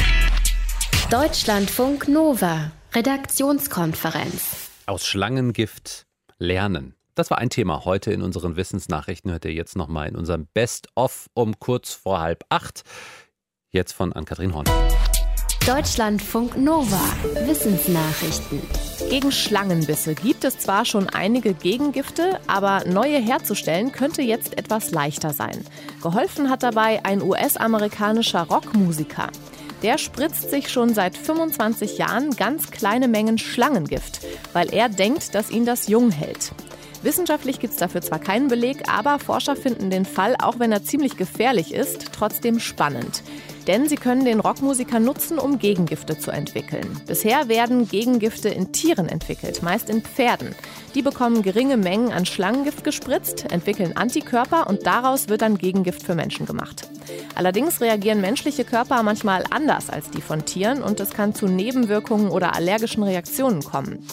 Deutschlandfunk 1.12 2.08
Nova. 2.08 2.72
Redaktionskonferenz. 2.94 4.72
Aus 4.86 5.06
Schlangengift 5.06 6.06
lernen. 6.38 6.96
Das 7.16 7.30
war 7.30 7.38
ein 7.38 7.52
Thema 7.52 7.86
heute 7.86 8.12
in 8.12 8.24
unseren 8.24 8.56
Wissensnachrichten. 8.56 9.30
Hört 9.30 9.46
ihr 9.46 9.54
jetzt 9.54 9.76
nochmal 9.76 10.08
in 10.08 10.16
unserem 10.16 10.48
Best-of 10.54 11.30
um 11.36 11.60
kurz 11.60 11.94
vor 11.94 12.20
halb 12.20 12.44
acht. 12.50 12.82
Jetzt 13.70 13.92
von 13.92 14.14
Ann-Kathrin 14.14 14.56
Horn. 14.56 14.66
Deutschlandfunk 15.68 16.58
Nova. 16.58 17.00
Wissensnachrichten. 17.46 18.62
Gegen 19.12 19.32
Schlangenbisse 19.32 20.16
gibt 20.16 20.44
es 20.44 20.58
zwar 20.58 20.86
schon 20.86 21.08
einige 21.08 21.54
Gegengifte, 21.54 22.40
aber 22.48 22.84
neue 22.86 23.20
herzustellen 23.20 23.92
könnte 23.92 24.24
jetzt 24.24 24.58
etwas 24.58 24.90
leichter 24.90 25.34
sein. 25.34 25.64
Geholfen 26.02 26.50
hat 26.50 26.64
dabei 26.64 27.06
ein 27.06 27.22
US-amerikanischer 27.22 28.42
Rockmusiker. 28.42 29.30
Der 29.84 30.00
spritzt 30.00 30.50
sich 30.50 30.70
schon 30.70 30.96
seit 30.96 31.16
25 31.16 32.00
Jahren 32.00 32.36
ganz 32.36 32.72
kleine 32.72 33.08
Mengen 33.08 33.38
Schlangengift, 33.38 34.26
weil 34.54 34.74
er 34.74 34.90
denkt, 34.90 35.36
dass 35.36 35.52
ihn 35.52 35.66
das 35.66 35.88
jung 35.88 36.10
hält. 36.10 36.54
Wissenschaftlich 37.04 37.60
gibt 37.60 37.74
es 37.74 37.80
dafür 37.80 38.02
zwar 38.02 38.20
keinen 38.20 38.48
Beleg, 38.48 38.90
aber 38.90 39.20
Forscher 39.20 39.58
finden 39.58 39.90
den 39.90 40.06
Fall, 40.06 40.38
auch 40.42 40.60
wenn 40.60 40.72
er 40.72 40.84
ziemlich 40.84 41.18
gefährlich 41.18 41.74
ist, 41.74 42.14
trotzdem 42.14 42.60
spannend. 42.60 43.24
Denn 43.68 43.88
sie 43.88 43.98
können 43.98 44.24
den 44.24 44.40
Rockmusiker 44.40 45.00
nutzen, 45.00 45.38
um 45.38 45.60
Gegengifte 45.60 46.18
zu 46.18 46.32
entwickeln. 46.32 47.02
Bisher 47.06 47.50
werden 47.50 47.90
Gegengifte 47.90 48.50
in 48.50 48.72
Tieren 48.72 49.10
entwickelt, 49.10 49.62
meist 49.62 49.90
in 49.90 50.02
Pferden. 50.02 50.56
Die 50.96 51.02
bekommen 51.02 51.44
geringe 51.44 51.76
Mengen 51.76 52.14
an 52.14 52.26
Schlangengift 52.26 52.86
gespritzt, 52.86 53.52
entwickeln 53.52 53.98
Antikörper 53.98 54.68
und 54.68 54.86
daraus 54.86 55.28
wird 55.28 55.42
dann 55.42 55.58
Gegengift 55.58 56.04
für 56.04 56.16
Menschen 56.16 56.46
gemacht. 56.46 56.90
Allerdings 57.36 57.82
reagieren 57.82 58.22
menschliche 58.22 58.64
Körper 58.64 59.04
manchmal 59.04 59.44
anders 59.50 59.90
als 59.90 60.10
die 60.10 60.22
von 60.22 60.46
Tieren 60.46 60.82
und 60.82 61.02
es 61.02 61.12
kann 61.12 61.36
zu 61.36 61.48
Nebenwirkungen 61.48 62.30
oder 62.30 62.56
allergischen 62.56 63.04
Reaktionen 63.04 63.62
kommen. 63.62 64.06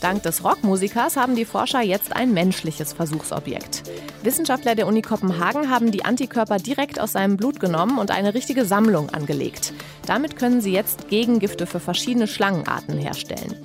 Dank 0.00 0.22
des 0.22 0.44
Rockmusikers 0.44 1.16
haben 1.16 1.34
die 1.34 1.44
Forscher 1.44 1.82
jetzt 1.82 2.14
ein 2.14 2.32
menschliches 2.32 2.92
Versuchsobjekt. 2.92 3.82
Wissenschaftler 4.22 4.74
der 4.74 4.86
Uni 4.86 5.02
Kopenhagen 5.02 5.70
haben 5.70 5.90
die 5.90 6.04
Antikörper 6.04 6.58
direkt 6.58 7.00
aus 7.00 7.12
seinem 7.12 7.36
Blut 7.36 7.58
genommen 7.58 7.98
und 7.98 8.10
eine 8.10 8.34
richtige 8.34 8.64
Sammlung 8.64 9.10
angelegt. 9.10 9.72
Damit 10.06 10.36
können 10.36 10.60
sie 10.60 10.72
jetzt 10.72 11.08
Gegengifte 11.08 11.66
für 11.66 11.80
verschiedene 11.80 12.28
Schlangenarten 12.28 12.96
herstellen. 12.98 13.56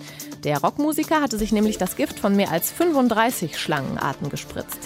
Der 0.44 0.60
Rockmusiker 0.60 1.22
hatte 1.22 1.38
sich 1.38 1.54
nämlich 1.54 1.78
das 1.78 1.96
Gift 1.96 2.20
von 2.20 2.36
mehr 2.36 2.52
als 2.52 2.70
35 2.72 3.58
Schlangenarten 3.58 4.30
gespritzt. 4.30 4.80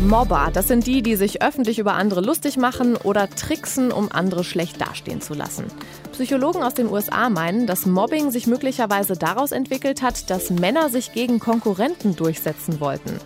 Mobber, 0.00 0.50
das 0.52 0.68
sind 0.68 0.86
die, 0.86 1.02
die 1.02 1.16
sich 1.16 1.42
öffentlich 1.42 1.80
über 1.80 1.94
andere 1.94 2.20
lustig 2.20 2.56
machen 2.56 2.96
oder 2.96 3.28
tricksen, 3.28 3.90
um 3.90 4.10
andere 4.12 4.44
schlecht 4.44 4.80
dastehen 4.80 5.20
zu 5.20 5.34
lassen. 5.34 5.64
Psychologen 6.12 6.62
aus 6.62 6.74
den 6.74 6.88
USA 6.88 7.30
meinen, 7.30 7.66
dass 7.66 7.86
Mobbing 7.86 8.30
sich 8.30 8.46
möglicherweise 8.46 9.14
daraus 9.14 9.50
entwickelt 9.50 10.02
hat, 10.02 10.30
dass 10.30 10.50
Männer 10.50 10.88
sich 10.88 11.12
gegen 11.12 11.40
Konkurrenten 11.40 12.14
durchsetzen 12.14 12.80
wollten. 12.80 13.18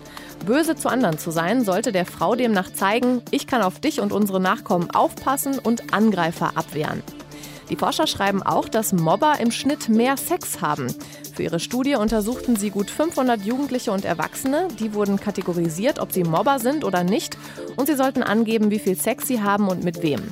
Böse 0.47 0.77
zu 0.77 0.89
anderen 0.89 1.19
zu 1.19 1.31
sein, 1.31 1.65
sollte 1.65 1.93
der 1.93 2.07
Frau 2.07 2.35
demnach 2.37 2.73
zeigen, 2.73 3.23
ich 3.31 3.47
kann 3.47 3.63
auf 3.63 3.81
dich 3.81 4.01
und 4.01 4.13
unsere 4.13 4.41
Nachkommen 4.41 4.91
aufpassen 4.91 5.59
und 5.59 5.93
Angreifer 5.93 6.53
abwehren. 6.55 7.03
Die 7.71 7.77
Forscher 7.77 8.07
schreiben 8.07 8.43
auch, 8.43 8.69
dass 8.69 8.93
Mobber 8.93 9.41
im 9.41 9.51
Schnitt 9.51 9.89
mehr 9.89 10.17
Sex 10.17 10.61
haben. 10.61 10.95
Für 11.35 11.43
ihre 11.43 11.61
Studie 11.61 11.97
untersuchten 11.97 12.57
sie 12.57 12.71
gut 12.71 12.91
500 12.91 13.41
Jugendliche 13.45 13.93
und 13.93 14.05
Erwachsene. 14.05 14.69
Die 14.79 14.95
wurden 14.95 15.19
kategorisiert, 15.19 15.99
ob 15.99 16.13
sie 16.13 16.25
Mobber 16.25 16.59
sind 16.59 16.85
oder 16.85 17.05
nicht. 17.05 17.37
Und 17.77 17.87
sie 17.87 17.97
sollten 17.97 18.23
angeben, 18.23 18.71
wie 18.71 18.79
viel 18.79 18.97
Sex 18.97 19.27
sie 19.27 19.43
haben 19.43 19.69
und 19.69 19.83
mit 19.83 20.03
wem. 20.03 20.23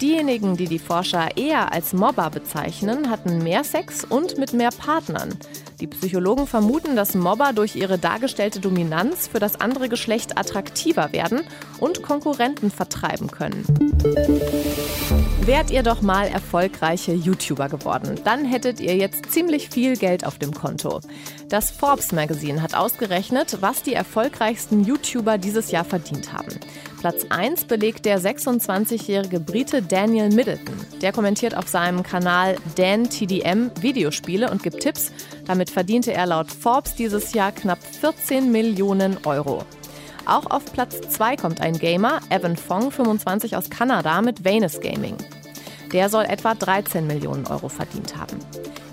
Diejenigen, 0.00 0.56
die 0.56 0.66
die 0.66 0.78
Forscher 0.78 1.36
eher 1.36 1.72
als 1.72 1.92
Mobber 1.92 2.30
bezeichnen, 2.30 3.10
hatten 3.10 3.42
mehr 3.42 3.64
Sex 3.64 4.02
und 4.04 4.38
mit 4.38 4.54
mehr 4.54 4.70
Partnern. 4.70 5.38
Die 5.80 5.86
Psychologen 5.86 6.46
vermuten, 6.46 6.96
dass 6.96 7.14
Mobber 7.14 7.52
durch 7.54 7.74
ihre 7.74 7.98
dargestellte 7.98 8.60
Dominanz 8.60 9.28
für 9.28 9.38
das 9.38 9.60
andere 9.60 9.88
Geschlecht 9.88 10.38
attraktiver 10.38 11.12
werden 11.12 11.40
und 11.78 12.02
Konkurrenten 12.02 12.70
vertreiben 12.70 13.30
können. 13.30 13.64
Wärt 15.42 15.70
ihr 15.70 15.82
doch 15.82 16.02
mal 16.02 16.28
erfolgreiche 16.28 17.12
YouTuber 17.12 17.68
geworden, 17.68 18.20
dann 18.24 18.44
hättet 18.44 18.78
ihr 18.80 18.96
jetzt 18.96 19.32
ziemlich 19.32 19.70
viel 19.70 19.96
Geld 19.96 20.26
auf 20.26 20.38
dem 20.38 20.52
Konto. 20.52 21.00
Das 21.48 21.70
Forbes 21.70 22.12
Magazine 22.12 22.62
hat 22.62 22.74
ausgerechnet, 22.74 23.58
was 23.60 23.82
die 23.82 23.94
erfolgreichsten 23.94 24.84
YouTuber 24.84 25.38
dieses 25.38 25.70
Jahr 25.70 25.84
verdient 25.84 26.32
haben. 26.32 26.60
Platz 27.00 27.24
1 27.30 27.64
belegt 27.64 28.04
der 28.04 28.20
26-jährige 28.20 29.40
Brite 29.40 29.80
Daniel 29.80 30.28
Middleton. 30.28 30.74
Der 31.00 31.12
kommentiert 31.12 31.56
auf 31.56 31.66
seinem 31.66 32.02
Kanal 32.02 32.56
Dan 32.76 33.08
TDM 33.08 33.70
Videospiele 33.80 34.50
und 34.50 34.62
gibt 34.62 34.80
Tipps. 34.80 35.10
Damit 35.46 35.70
verdiente 35.70 36.12
er 36.12 36.26
laut 36.26 36.52
Forbes 36.52 36.94
dieses 36.96 37.32
Jahr 37.32 37.52
knapp 37.52 37.78
14 37.82 38.52
Millionen 38.52 39.16
Euro. 39.24 39.64
Auch 40.26 40.44
auf 40.50 40.70
Platz 40.74 41.00
2 41.00 41.36
kommt 41.36 41.62
ein 41.62 41.78
Gamer, 41.78 42.20
Evan 42.28 42.58
Fong, 42.58 42.90
25 42.90 43.56
aus 43.56 43.70
Kanada, 43.70 44.20
mit 44.20 44.44
Venus 44.44 44.78
Gaming. 44.80 45.16
Der 45.92 46.08
soll 46.08 46.24
etwa 46.24 46.54
13 46.54 47.06
Millionen 47.06 47.46
Euro 47.46 47.68
verdient 47.68 48.16
haben. 48.16 48.38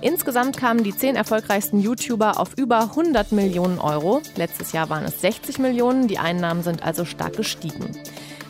Insgesamt 0.01 0.57
kamen 0.57 0.83
die 0.83 0.95
zehn 0.95 1.15
erfolgreichsten 1.15 1.79
YouTuber 1.79 2.39
auf 2.39 2.49
über 2.55 2.81
100 2.81 3.31
Millionen 3.31 3.79
Euro. 3.79 4.21
Letztes 4.35 4.71
Jahr 4.71 4.89
waren 4.89 5.05
es 5.05 5.21
60 5.21 5.59
Millionen, 5.59 6.07
die 6.07 6.19
Einnahmen 6.19 6.63
sind 6.63 6.83
also 6.83 7.03
stark 7.05 7.35
gestiegen. 7.35 7.97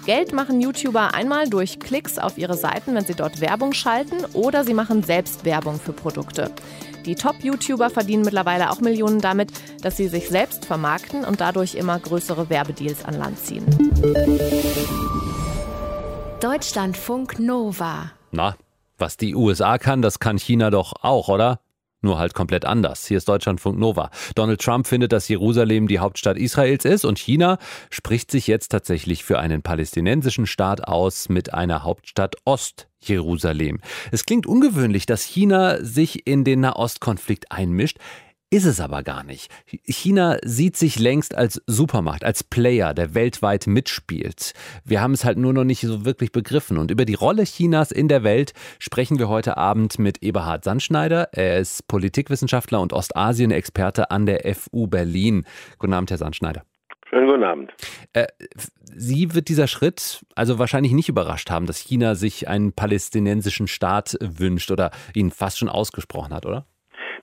Geld 0.05 0.31
machen 0.31 0.61
YouTuber 0.61 1.13
einmal 1.13 1.49
durch 1.49 1.79
Klicks 1.79 2.17
auf 2.17 2.37
ihre 2.37 2.55
Seiten, 2.55 2.95
wenn 2.95 3.05
sie 3.05 3.13
dort 3.13 3.41
Werbung 3.41 3.73
schalten, 3.73 4.23
oder 4.33 4.63
sie 4.63 4.73
machen 4.73 5.03
selbst 5.03 5.43
Werbung 5.43 5.79
für 5.79 5.91
Produkte. 5.91 6.51
Die 7.05 7.15
Top-YouTuber 7.15 7.89
verdienen 7.89 8.23
mittlerweile 8.23 8.69
auch 8.69 8.79
Millionen 8.79 9.19
damit, 9.19 9.51
dass 9.81 9.97
sie 9.97 10.07
sich 10.07 10.29
selbst 10.29 10.65
vermarkten 10.65 11.25
und 11.25 11.41
dadurch 11.41 11.75
immer 11.75 11.99
größere 11.99 12.49
Werbedeals 12.49 13.03
an 13.03 13.17
Land 13.17 13.39
ziehen. 13.39 13.65
Deutschlandfunk 16.39 17.39
Nova. 17.39 18.11
Na, 18.31 18.55
was 18.97 19.17
die 19.17 19.35
USA 19.35 19.77
kann, 19.77 20.01
das 20.01 20.19
kann 20.19 20.37
China 20.37 20.69
doch 20.69 20.93
auch, 21.01 21.29
oder? 21.29 21.59
Nur 22.01 22.19
halt 22.19 22.35
komplett 22.35 22.63
anders. 22.63 23.07
Hier 23.07 23.17
ist 23.17 23.27
Deutschlandfunk 23.27 23.79
Nova. 23.79 24.11
Donald 24.35 24.61
Trump 24.61 24.85
findet, 24.85 25.11
dass 25.11 25.27
Jerusalem 25.27 25.87
die 25.87 25.97
Hauptstadt 25.97 26.37
Israels 26.37 26.85
ist 26.85 27.05
und 27.05 27.17
China 27.17 27.57
spricht 27.89 28.29
sich 28.29 28.45
jetzt 28.45 28.69
tatsächlich 28.69 29.23
für 29.23 29.39
einen 29.39 29.63
palästinensischen 29.63 30.45
Staat 30.45 30.87
aus 30.87 31.27
mit 31.27 31.55
einer 31.55 31.83
Hauptstadt 31.83 32.35
Ost-Jerusalem. 32.45 33.79
Es 34.11 34.25
klingt 34.25 34.45
ungewöhnlich, 34.45 35.07
dass 35.07 35.23
China 35.23 35.83
sich 35.83 36.27
in 36.27 36.43
den 36.43 36.59
Nahostkonflikt 36.59 37.51
einmischt. 37.51 37.97
Ist 38.49 38.63
es 38.63 38.79
aber 38.79 39.03
gar 39.03 39.25
nicht. 39.25 39.51
China 39.83 40.37
sieht 40.41 40.77
sich 40.77 40.99
längst 40.99 41.35
als 41.35 41.61
Supermacht, 41.67 42.23
als 42.23 42.45
Player, 42.45 42.93
der 42.93 43.13
weltweit 43.13 43.67
mitspielt. 43.67 44.53
Wir 44.85 45.01
haben 45.01 45.11
es 45.11 45.25
halt 45.25 45.37
nur 45.37 45.51
noch 45.51 45.65
nicht 45.65 45.81
so 45.81 46.05
wirklich 46.05 46.31
begriffen. 46.31 46.77
Und 46.77 46.89
über 46.89 47.03
die 47.03 47.15
Rolle 47.15 47.43
Chinas 47.43 47.91
in 47.91 48.07
der 48.07 48.23
Welt 48.23 48.53
sprechen 48.79 49.19
wir 49.19 49.27
heute 49.27 49.57
Abend 49.57 49.99
mit 49.99 50.23
Eberhard 50.23 50.63
Sandschneider. 50.63 51.27
Er 51.33 51.59
ist 51.59 51.89
Politikwissenschaftler 51.89 52.79
und 52.79 52.93
Ostasien-Experte 52.93 54.11
an 54.11 54.25
der 54.25 54.55
FU 54.55 54.87
Berlin. 54.87 55.43
Guten 55.77 55.91
Abend, 55.91 56.09
Herr 56.09 56.17
Sandschneider. 56.17 56.63
Schönen 57.09 57.27
guten 57.27 57.43
Abend. 57.43 57.73
Äh, 58.13 58.27
Sie 58.95 59.35
wird 59.35 59.49
dieser 59.49 59.67
Schritt 59.67 60.25
also 60.35 60.57
wahrscheinlich 60.57 60.93
nicht 60.93 61.09
überrascht 61.09 61.49
haben, 61.49 61.65
dass 61.65 61.79
China 61.79 62.15
sich 62.15 62.47
einen 62.47 62.71
palästinensischen 62.71 63.67
Staat 63.67 64.17
wünscht 64.21 64.71
oder 64.71 64.91
ihn 65.13 65.31
fast 65.31 65.57
schon 65.57 65.67
ausgesprochen 65.67 66.33
hat, 66.33 66.45
oder? 66.45 66.65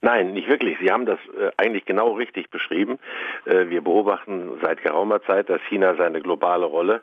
Nein, 0.05 0.35
nicht 0.35 0.51
wirklich. 0.51 0.77
Sie 0.81 0.93
haben 0.93 1.07
das 1.07 1.19
äh, 1.40 1.51
eigentlich 1.57 1.87
genau 1.87 2.12
richtig 2.12 2.51
beschrieben. 2.51 2.99
Äh, 3.47 3.71
wir 3.71 3.81
beobachten 3.81 4.59
seit 4.62 4.83
geraumer 4.83 5.23
Zeit, 5.23 5.49
dass 5.49 5.62
China 5.62 5.95
seine 5.95 6.21
globale 6.21 6.67
Rolle, 6.67 7.01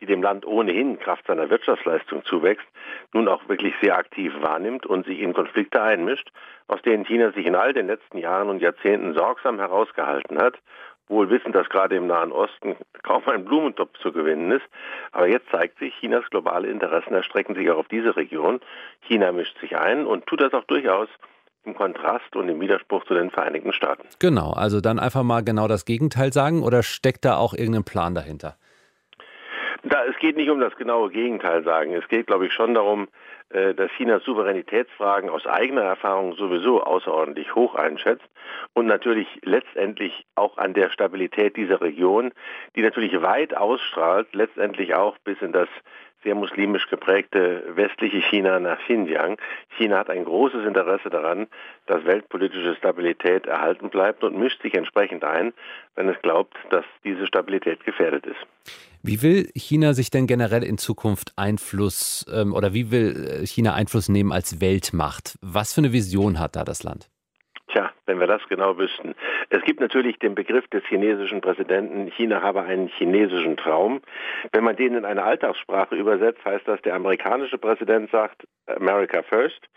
die 0.00 0.06
dem 0.06 0.20
Land 0.20 0.44
ohnehin 0.44 0.98
Kraft 0.98 1.28
seiner 1.28 1.48
Wirtschaftsleistung 1.48 2.24
zuwächst, 2.24 2.66
nun 3.12 3.28
auch 3.28 3.48
wirklich 3.48 3.72
sehr 3.80 3.96
aktiv 3.96 4.32
wahrnimmt 4.40 4.84
und 4.84 5.06
sich 5.06 5.20
in 5.20 5.32
Konflikte 5.32 5.80
einmischt, 5.80 6.32
aus 6.66 6.82
denen 6.82 7.04
China 7.04 7.30
sich 7.30 7.46
in 7.46 7.54
all 7.54 7.72
den 7.72 7.86
letzten 7.86 8.18
Jahren 8.18 8.48
und 8.48 8.60
Jahrzehnten 8.60 9.14
sorgsam 9.14 9.60
herausgehalten 9.60 10.36
hat 10.38 10.58
wohl 11.10 11.28
wissen, 11.28 11.50
dass 11.50 11.68
gerade 11.68 11.96
im 11.96 12.06
Nahen 12.06 12.30
Osten 12.30 12.76
kaum 13.02 13.22
ein 13.26 13.44
Blumentopf 13.44 13.98
zu 13.98 14.12
gewinnen 14.12 14.52
ist. 14.52 14.64
Aber 15.10 15.26
jetzt 15.26 15.50
zeigt 15.50 15.80
sich, 15.80 15.92
Chinas 15.98 16.24
globale 16.30 16.68
Interessen 16.68 17.14
erstrecken 17.14 17.56
sich 17.56 17.68
auch 17.68 17.78
auf 17.78 17.88
diese 17.88 18.14
Region. 18.14 18.60
China 19.00 19.32
mischt 19.32 19.58
sich 19.58 19.76
ein 19.76 20.06
und 20.06 20.26
tut 20.26 20.40
das 20.40 20.54
auch 20.54 20.62
durchaus 20.64 21.08
im 21.64 21.74
Kontrast 21.74 22.34
und 22.36 22.48
im 22.48 22.60
Widerspruch 22.60 23.04
zu 23.04 23.14
den 23.14 23.30
Vereinigten 23.30 23.72
Staaten. 23.72 24.06
Genau, 24.18 24.52
also 24.52 24.80
dann 24.80 24.98
einfach 24.98 25.22
mal 25.22 25.42
genau 25.42 25.68
das 25.68 25.84
Gegenteil 25.84 26.32
sagen 26.32 26.62
oder 26.62 26.82
steckt 26.82 27.24
da 27.24 27.36
auch 27.36 27.54
irgendein 27.54 27.84
Plan 27.84 28.14
dahinter? 28.14 28.56
Da, 29.82 30.04
es 30.04 30.16
geht 30.18 30.36
nicht 30.36 30.50
um 30.50 30.60
das 30.60 30.76
genaue 30.76 31.10
Gegenteil 31.10 31.64
sagen. 31.64 31.94
Es 31.94 32.06
geht, 32.08 32.26
glaube 32.26 32.46
ich, 32.46 32.52
schon 32.52 32.74
darum, 32.74 33.08
äh, 33.50 33.74
dass 33.74 33.90
China 33.92 34.20
Souveränitätsfragen 34.20 35.30
aus 35.30 35.46
eigener 35.46 35.82
Erfahrung 35.82 36.34
sowieso 36.34 36.82
außerordentlich 36.82 37.54
hoch 37.54 37.74
einschätzt 37.74 38.28
und 38.74 38.86
natürlich 38.86 39.26
letztendlich 39.42 40.26
auch 40.34 40.58
an 40.58 40.74
der 40.74 40.90
Stabilität 40.90 41.56
dieser 41.56 41.80
Region, 41.80 42.32
die 42.76 42.82
natürlich 42.82 43.22
weit 43.22 43.56
ausstrahlt, 43.56 44.28
letztendlich 44.34 44.94
auch 44.94 45.16
bis 45.24 45.40
in 45.40 45.52
das 45.52 45.68
sehr 46.22 46.34
muslimisch 46.34 46.88
geprägte 46.88 47.64
westliche 47.74 48.20
China 48.20 48.60
nach 48.60 48.78
Xinjiang. 48.80 49.38
China 49.76 49.98
hat 49.98 50.10
ein 50.10 50.24
großes 50.24 50.66
Interesse 50.66 51.10
daran, 51.10 51.46
dass 51.86 52.04
weltpolitische 52.04 52.74
Stabilität 52.76 53.46
erhalten 53.46 53.90
bleibt 53.90 54.22
und 54.22 54.38
mischt 54.38 54.62
sich 54.62 54.74
entsprechend 54.74 55.24
ein, 55.24 55.52
wenn 55.96 56.08
es 56.08 56.20
glaubt, 56.22 56.54
dass 56.70 56.84
diese 57.04 57.26
Stabilität 57.26 57.84
gefährdet 57.84 58.26
ist. 58.26 58.46
Wie 59.02 59.22
will 59.22 59.50
China 59.54 59.94
sich 59.94 60.10
denn 60.10 60.26
generell 60.26 60.62
in 60.62 60.78
Zukunft 60.78 61.32
Einfluss 61.36 62.26
ähm, 62.32 62.52
oder 62.52 62.74
wie 62.74 62.90
will 62.90 63.46
China 63.46 63.74
Einfluss 63.74 64.08
nehmen 64.08 64.32
als 64.32 64.60
Weltmacht? 64.60 65.38
Was 65.40 65.72
für 65.72 65.80
eine 65.80 65.92
Vision 65.92 66.38
hat 66.38 66.54
da 66.56 66.64
das 66.64 66.82
Land? 66.82 67.09
Tja, 67.72 67.92
wenn 68.06 68.18
wir 68.18 68.26
das 68.26 68.42
genau 68.48 68.76
wüssten. 68.78 69.14
Es 69.48 69.62
gibt 69.62 69.80
natürlich 69.80 70.18
den 70.18 70.34
Begriff 70.34 70.66
des 70.68 70.84
chinesischen 70.86 71.40
Präsidenten, 71.40 72.08
China 72.08 72.42
habe 72.42 72.62
einen 72.62 72.88
chinesischen 72.88 73.56
Traum. 73.56 74.00
Wenn 74.52 74.64
man 74.64 74.74
den 74.74 74.94
in 74.94 75.04
eine 75.04 75.22
Alltagssprache 75.22 75.94
übersetzt, 75.94 76.44
heißt 76.44 76.66
das, 76.66 76.82
der 76.82 76.94
amerikanische 76.94 77.58
Präsident 77.58 78.10
sagt 78.10 78.46
America 78.66 79.22
First 79.22 79.68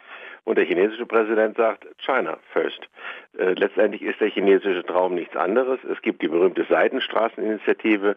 und 0.43 0.57
der 0.57 0.65
chinesische 0.65 1.05
Präsident 1.05 1.55
sagt 1.55 1.87
China 1.99 2.39
First. 2.51 2.89
Äh, 3.37 3.53
letztendlich 3.53 4.01
ist 4.01 4.19
der 4.19 4.29
chinesische 4.29 4.83
Traum 4.83 5.13
nichts 5.13 5.35
anderes. 5.35 5.79
Es 5.83 6.01
gibt 6.01 6.23
die 6.23 6.27
berühmte 6.27 6.65
Seidenstraßeninitiative, 6.65 8.15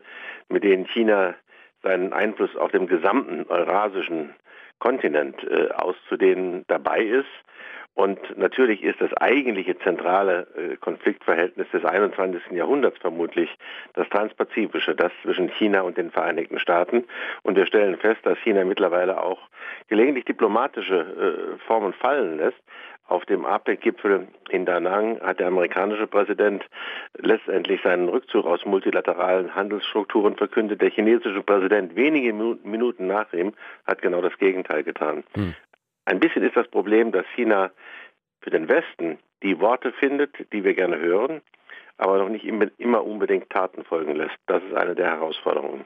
mit 0.48 0.64
denen 0.64 0.86
China 0.86 1.34
seinen 1.82 2.14
Einfluss 2.14 2.56
auf 2.56 2.70
dem 2.70 2.86
gesamten 2.86 3.44
eurasischen 3.48 4.34
Kontinent 4.78 5.42
äh, 5.44 5.68
auszudehnen 5.72 6.64
dabei 6.68 7.02
ist. 7.02 7.26
Und 7.96 8.36
natürlich 8.36 8.84
ist 8.84 9.00
das 9.00 9.10
eigentliche 9.14 9.78
zentrale 9.78 10.46
äh, 10.54 10.76
Konfliktverhältnis 10.76 11.66
des 11.70 11.82
21. 11.82 12.42
Jahrhunderts 12.50 12.98
vermutlich 12.98 13.48
das 13.94 14.06
transpazifische, 14.10 14.94
das 14.94 15.10
zwischen 15.22 15.48
China 15.48 15.80
und 15.80 15.96
den 15.96 16.10
Vereinigten 16.10 16.58
Staaten. 16.58 17.04
Und 17.42 17.56
wir 17.56 17.64
stellen 17.64 17.96
fest, 17.96 18.20
dass 18.24 18.38
China 18.40 18.66
mittlerweile 18.66 19.22
auch 19.22 19.40
gelegentlich 19.88 20.26
diplomatische 20.26 21.56
äh, 21.56 21.58
Formen 21.66 21.94
fallen 21.94 22.36
lässt. 22.36 22.62
Auf 23.08 23.24
dem 23.24 23.46
APEC-Gipfel 23.46 24.28
in 24.50 24.66
Da 24.66 24.78
Nang 24.78 25.18
hat 25.20 25.40
der 25.40 25.46
amerikanische 25.46 26.06
Präsident 26.06 26.66
letztendlich 27.16 27.80
seinen 27.82 28.10
Rückzug 28.10 28.44
aus 28.44 28.66
multilateralen 28.66 29.54
Handelsstrukturen 29.54 30.36
verkündet. 30.36 30.82
Der 30.82 30.90
chinesische 30.90 31.42
Präsident 31.42 31.96
wenige 31.96 32.34
Minuten 32.34 33.06
nach 33.06 33.32
ihm 33.32 33.54
hat 33.86 34.02
genau 34.02 34.20
das 34.20 34.36
Gegenteil 34.36 34.82
getan. 34.82 35.24
Hm. 35.34 35.54
Ein 36.06 36.20
bisschen 36.20 36.44
ist 36.44 36.56
das 36.56 36.68
Problem, 36.68 37.10
dass 37.10 37.26
China 37.34 37.70
für 38.46 38.50
den 38.50 38.68
Westen 38.68 39.18
die 39.42 39.58
Worte 39.58 39.92
findet, 39.98 40.30
die 40.52 40.62
wir 40.62 40.74
gerne 40.74 41.00
hören, 41.00 41.40
aber 41.98 42.18
noch 42.18 42.28
nicht 42.28 42.44
immer 42.44 43.04
unbedingt 43.04 43.50
Taten 43.50 43.82
folgen 43.82 44.14
lässt. 44.14 44.36
Das 44.46 44.62
ist 44.62 44.72
eine 44.76 44.94
der 44.94 45.06
Herausforderungen. 45.06 45.84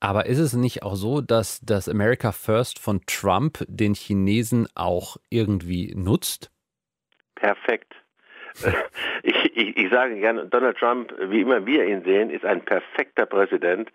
Aber 0.00 0.26
ist 0.26 0.40
es 0.40 0.54
nicht 0.54 0.82
auch 0.82 0.96
so, 0.96 1.20
dass 1.20 1.60
das 1.60 1.88
America 1.88 2.32
First 2.32 2.80
von 2.80 3.00
Trump 3.06 3.58
den 3.68 3.94
Chinesen 3.94 4.66
auch 4.74 5.18
irgendwie 5.28 5.94
nutzt? 5.94 6.50
Perfekt. 7.36 7.94
Ich, 9.22 9.54
ich, 9.54 9.76
ich, 9.76 9.90
sage 9.90 10.18
gerne, 10.18 10.46
Donald 10.46 10.78
Trump, 10.78 11.14
wie 11.28 11.42
immer 11.42 11.66
wir 11.66 11.84
ihn 11.84 12.02
sehen, 12.04 12.30
ist 12.30 12.44
ein 12.44 12.64
perfekter 12.64 13.26
Präsident, 13.26 13.90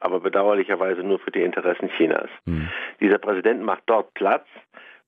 aber 0.00 0.18
bedauerlicherweise 0.18 1.02
nur 1.02 1.20
für 1.20 1.30
die 1.30 1.42
Interessen 1.42 1.88
Chinas. 1.96 2.28
Hm. 2.44 2.68
Dieser 3.00 3.18
Präsident 3.18 3.62
macht 3.62 3.84
dort 3.86 4.12
Platz, 4.14 4.46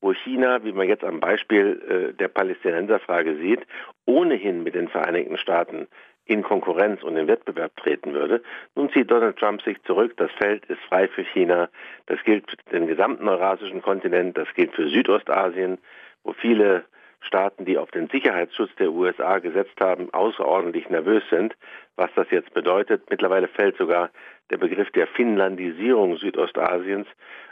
wo 0.00 0.12
China, 0.12 0.62
wie 0.64 0.72
man 0.72 0.88
jetzt 0.88 1.04
am 1.04 1.20
Beispiel 1.20 2.10
äh, 2.12 2.14
der 2.14 2.28
Palästinenserfrage 2.28 3.36
sieht, 3.36 3.66
ohnehin 4.04 4.62
mit 4.62 4.74
den 4.74 4.88
Vereinigten 4.88 5.38
Staaten 5.38 5.88
in 6.26 6.42
Konkurrenz 6.42 7.02
und 7.02 7.16
in 7.16 7.28
Wettbewerb 7.28 7.76
treten 7.76 8.12
würde. 8.12 8.42
Nun 8.74 8.90
zieht 8.90 9.10
Donald 9.10 9.38
Trump 9.38 9.62
sich 9.62 9.80
zurück. 9.84 10.14
Das 10.16 10.30
Feld 10.32 10.64
ist 10.66 10.80
frei 10.88 11.08
für 11.08 11.22
China. 11.22 11.68
Das 12.06 12.22
gilt 12.24 12.50
für 12.50 12.56
den 12.72 12.88
gesamten 12.88 13.28
eurasischen 13.28 13.80
Kontinent. 13.80 14.36
Das 14.36 14.48
gilt 14.54 14.74
für 14.74 14.88
Südostasien, 14.88 15.78
wo 16.24 16.32
viele 16.32 16.84
Staaten, 17.20 17.64
die 17.64 17.78
auf 17.78 17.90
den 17.90 18.08
Sicherheitsschutz 18.08 18.74
der 18.78 18.92
USA 18.92 19.38
gesetzt 19.38 19.80
haben, 19.80 20.12
außerordentlich 20.12 20.88
nervös 20.90 21.22
sind, 21.30 21.56
was 21.96 22.10
das 22.14 22.30
jetzt 22.30 22.52
bedeutet. 22.54 23.08
Mittlerweile 23.08 23.48
fällt 23.48 23.76
sogar 23.76 24.10
der 24.50 24.58
Begriff 24.58 24.90
der 24.92 25.06
Finnlandisierung 25.08 26.16
Südostasiens, 26.16 27.06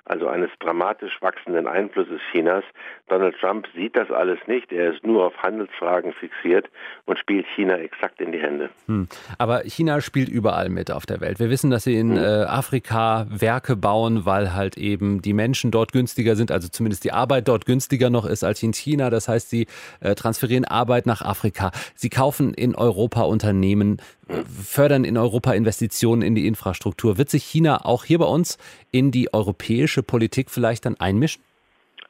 also 0.06 0.28
eines 0.28 0.50
dramatisch 0.60 1.16
wachsenden 1.20 1.66
Einflusses 1.66 2.20
Chinas. 2.30 2.62
Donald 3.08 3.36
Trump 3.40 3.66
sieht 3.74 3.96
das 3.96 4.10
alles 4.10 4.38
nicht. 4.46 4.70
Er 4.70 4.92
ist 4.92 5.04
nur 5.04 5.24
auf 5.24 5.36
Handelsfragen 5.38 6.12
fixiert 6.12 6.68
und 7.06 7.18
spielt 7.18 7.46
China 7.54 7.76
exakt 7.76 8.20
in 8.20 8.30
die 8.30 8.38
Hände. 8.38 8.68
Hm. 8.86 9.08
Aber 9.38 9.62
China 9.62 10.02
spielt 10.02 10.28
überall 10.28 10.68
mit 10.68 10.90
auf 10.90 11.06
der 11.06 11.22
Welt. 11.22 11.40
Wir 11.40 11.48
wissen, 11.48 11.70
dass 11.70 11.84
sie 11.84 11.98
in 11.98 12.16
hm. 12.16 12.22
äh, 12.22 12.44
Afrika 12.44 13.26
Werke 13.30 13.76
bauen, 13.76 14.26
weil 14.26 14.52
halt 14.52 14.76
eben 14.76 15.22
die 15.22 15.32
Menschen 15.32 15.70
dort 15.70 15.92
günstiger 15.92 16.36
sind, 16.36 16.50
also 16.50 16.68
zumindest 16.68 17.04
die 17.04 17.12
Arbeit 17.12 17.48
dort 17.48 17.64
günstiger 17.64 18.10
noch 18.10 18.26
ist 18.26 18.44
als 18.44 18.62
in 18.62 18.74
China. 18.74 19.08
Das 19.08 19.28
heißt, 19.28 19.48
sie 19.48 19.66
äh, 20.00 20.14
transferieren 20.14 20.66
Arbeit 20.66 21.06
nach 21.06 21.22
Afrika. 21.22 21.70
Sie 21.94 22.10
kaufen 22.10 22.52
in 22.52 22.74
Europa 22.74 23.22
Unternehmen 23.22 24.02
fördern 24.46 25.04
in 25.04 25.18
Europa 25.18 25.52
Investitionen 25.52 26.22
in 26.22 26.34
die 26.34 26.46
Infrastruktur. 26.46 26.83
Wird 27.18 27.30
sich 27.30 27.44
China 27.44 27.84
auch 27.84 28.04
hier 28.04 28.18
bei 28.18 28.26
uns 28.26 28.58
in 28.90 29.10
die 29.10 29.32
europäische 29.32 30.02
Politik 30.02 30.50
vielleicht 30.50 30.86
dann 30.86 30.96
einmischen? 30.98 31.42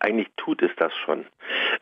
Eigentlich 0.00 0.28
tut 0.36 0.62
es 0.62 0.70
das 0.76 0.92
schon. 0.96 1.24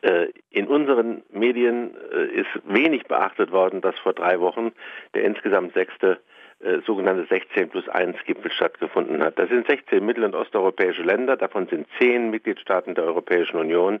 Äh, 0.01 0.27
in 0.49 0.67
unseren 0.67 1.23
Medien 1.31 1.95
äh, 2.11 2.25
ist 2.25 2.47
wenig 2.65 3.03
beachtet 3.03 3.51
worden, 3.51 3.81
dass 3.81 3.97
vor 3.99 4.13
drei 4.13 4.39
Wochen 4.39 4.71
der 5.13 5.23
insgesamt 5.23 5.73
sechste 5.73 6.19
äh, 6.63 6.81
sogenannte 6.85 7.25
16 7.25 7.69
plus 7.69 7.87
1 7.89 8.17
Gipfel 8.25 8.51
stattgefunden 8.51 9.23
hat. 9.23 9.37
Das 9.37 9.49
sind 9.49 9.67
16 9.67 10.05
mittel- 10.05 10.23
und 10.23 10.35
osteuropäische 10.35 11.01
Länder, 11.01 11.35
davon 11.35 11.67
sind 11.67 11.87
10 11.99 12.29
Mitgliedstaaten 12.29 12.95
der 12.95 13.03
Europäischen 13.03 13.57
Union. 13.57 13.99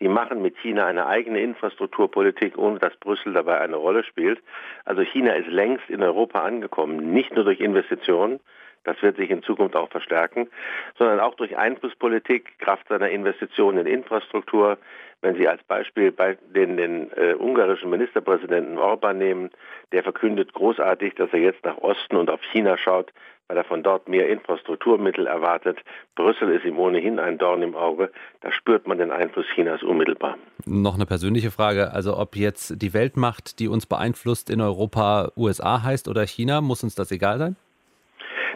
Die 0.00 0.08
machen 0.08 0.40
mit 0.40 0.56
China 0.58 0.86
eine 0.86 1.06
eigene 1.06 1.40
Infrastrukturpolitik, 1.40 2.56
ohne 2.56 2.78
dass 2.78 2.96
Brüssel 2.96 3.32
dabei 3.32 3.60
eine 3.60 3.76
Rolle 3.76 4.04
spielt. 4.04 4.40
Also 4.84 5.02
China 5.02 5.32
ist 5.34 5.48
längst 5.48 5.90
in 5.90 6.02
Europa 6.02 6.40
angekommen, 6.40 7.12
nicht 7.12 7.34
nur 7.34 7.44
durch 7.44 7.60
Investitionen, 7.60 8.40
das 8.84 9.02
wird 9.02 9.16
sich 9.16 9.30
in 9.30 9.42
Zukunft 9.42 9.76
auch 9.76 9.90
verstärken, 9.90 10.48
sondern 10.96 11.20
auch 11.20 11.34
durch 11.34 11.58
Einflusspolitik, 11.58 12.58
Kraft 12.58 12.88
seiner 12.88 13.10
Investitionen 13.10 13.86
in 13.86 13.86
Infrastruktur. 13.86 14.78
Wenn 15.20 15.34
Sie 15.36 15.48
als 15.48 15.62
Beispiel 15.64 16.12
bei 16.12 16.38
den, 16.54 16.76
den 16.76 17.10
äh, 17.12 17.34
ungarischen 17.34 17.90
Ministerpräsidenten 17.90 18.78
Orban 18.78 19.18
nehmen, 19.18 19.50
der 19.90 20.04
verkündet 20.04 20.52
großartig, 20.52 21.14
dass 21.16 21.32
er 21.32 21.40
jetzt 21.40 21.64
nach 21.64 21.78
Osten 21.78 22.16
und 22.16 22.30
auf 22.30 22.40
China 22.52 22.78
schaut, 22.78 23.12
weil 23.48 23.56
er 23.56 23.64
von 23.64 23.82
dort 23.82 24.08
mehr 24.08 24.28
Infrastrukturmittel 24.28 25.26
erwartet. 25.26 25.78
Brüssel 26.14 26.52
ist 26.52 26.64
ihm 26.64 26.78
ohnehin 26.78 27.18
ein 27.18 27.36
Dorn 27.36 27.62
im 27.62 27.74
Auge. 27.74 28.12
Da 28.42 28.52
spürt 28.52 28.86
man 28.86 28.98
den 28.98 29.10
Einfluss 29.10 29.46
Chinas 29.54 29.82
unmittelbar. 29.82 30.36
Noch 30.66 30.94
eine 30.94 31.06
persönliche 31.06 31.50
Frage. 31.50 31.92
Also 31.92 32.16
ob 32.16 32.36
jetzt 32.36 32.80
die 32.80 32.94
Weltmacht, 32.94 33.58
die 33.58 33.66
uns 33.66 33.86
beeinflusst 33.86 34.50
in 34.50 34.60
Europa, 34.60 35.32
USA 35.36 35.82
heißt 35.82 36.06
oder 36.06 36.26
China, 36.26 36.60
muss 36.60 36.84
uns 36.84 36.94
das 36.94 37.10
egal 37.10 37.38
sein? 37.38 37.56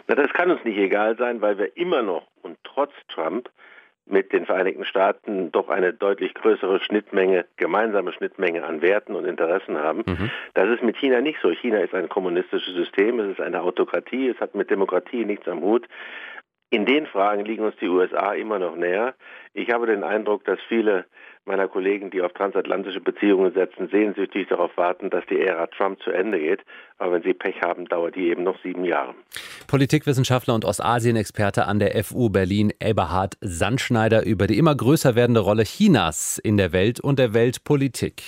Na, 0.07 0.15
das 0.15 0.31
kann 0.33 0.51
uns 0.51 0.63
nicht 0.63 0.77
egal 0.77 1.17
sein, 1.17 1.41
weil 1.41 1.57
wir 1.57 1.75
immer 1.75 2.03
noch 2.03 2.27
und 2.41 2.57
trotz 2.63 2.91
Trump 3.09 3.49
mit 4.05 4.33
den 4.33 4.45
Vereinigten 4.45 4.85
Staaten 4.85 5.51
doch 5.51 5.69
eine 5.69 5.93
deutlich 5.93 6.33
größere 6.33 6.79
Schnittmenge, 6.81 7.45
gemeinsame 7.55 8.11
Schnittmenge 8.11 8.63
an 8.63 8.81
Werten 8.81 9.15
und 9.15 9.25
Interessen 9.25 9.77
haben. 9.77 10.03
Mhm. 10.05 10.31
Das 10.53 10.69
ist 10.69 10.83
mit 10.83 10.97
China 10.97 11.21
nicht 11.21 11.39
so. 11.41 11.49
China 11.49 11.79
ist 11.79 11.93
ein 11.93 12.09
kommunistisches 12.09 12.73
System, 12.73 13.19
es 13.19 13.31
ist 13.31 13.41
eine 13.41 13.61
Autokratie, 13.61 14.27
es 14.27 14.39
hat 14.39 14.55
mit 14.55 14.69
Demokratie 14.69 15.25
nichts 15.25 15.47
am 15.47 15.61
Hut. 15.61 15.87
In 16.69 16.85
den 16.85 17.05
Fragen 17.05 17.45
liegen 17.45 17.63
uns 17.63 17.75
die 17.77 17.87
USA 17.87 18.33
immer 18.33 18.59
noch 18.59 18.75
näher. 18.75 19.13
Ich 19.53 19.69
habe 19.69 19.85
den 19.85 20.03
Eindruck, 20.03 20.43
dass 20.45 20.59
viele 20.67 21.05
meiner 21.45 21.67
Kollegen, 21.67 22.09
die 22.09 22.21
auf 22.21 22.33
transatlantische 22.33 23.01
Beziehungen 23.01 23.53
setzen, 23.53 23.89
sehnsüchtig 23.91 24.47
darauf 24.47 24.75
warten, 24.77 25.09
dass 25.09 25.25
die 25.29 25.39
Ära 25.39 25.67
Trump 25.67 26.01
zu 26.01 26.11
Ende 26.11 26.39
geht. 26.39 26.61
Aber 26.97 27.13
wenn 27.13 27.23
sie 27.23 27.33
Pech 27.33 27.61
haben, 27.61 27.85
dauert 27.85 28.15
die 28.15 28.29
eben 28.29 28.43
noch 28.43 28.61
sieben 28.63 28.85
Jahre. 28.85 29.13
Politikwissenschaftler 29.67 30.55
und 30.55 30.65
Ostasien-Experte 30.65 31.65
an 31.65 31.79
der 31.79 32.01
FU 32.03 32.29
Berlin, 32.29 32.71
Eberhard 32.79 33.35
Sandschneider, 33.41 34.25
über 34.25 34.47
die 34.47 34.57
immer 34.57 34.75
größer 34.75 35.15
werdende 35.15 35.41
Rolle 35.41 35.63
Chinas 35.63 36.37
in 36.37 36.57
der 36.57 36.71
Welt 36.71 36.99
und 36.99 37.19
der 37.19 37.33
Weltpolitik. 37.33 38.23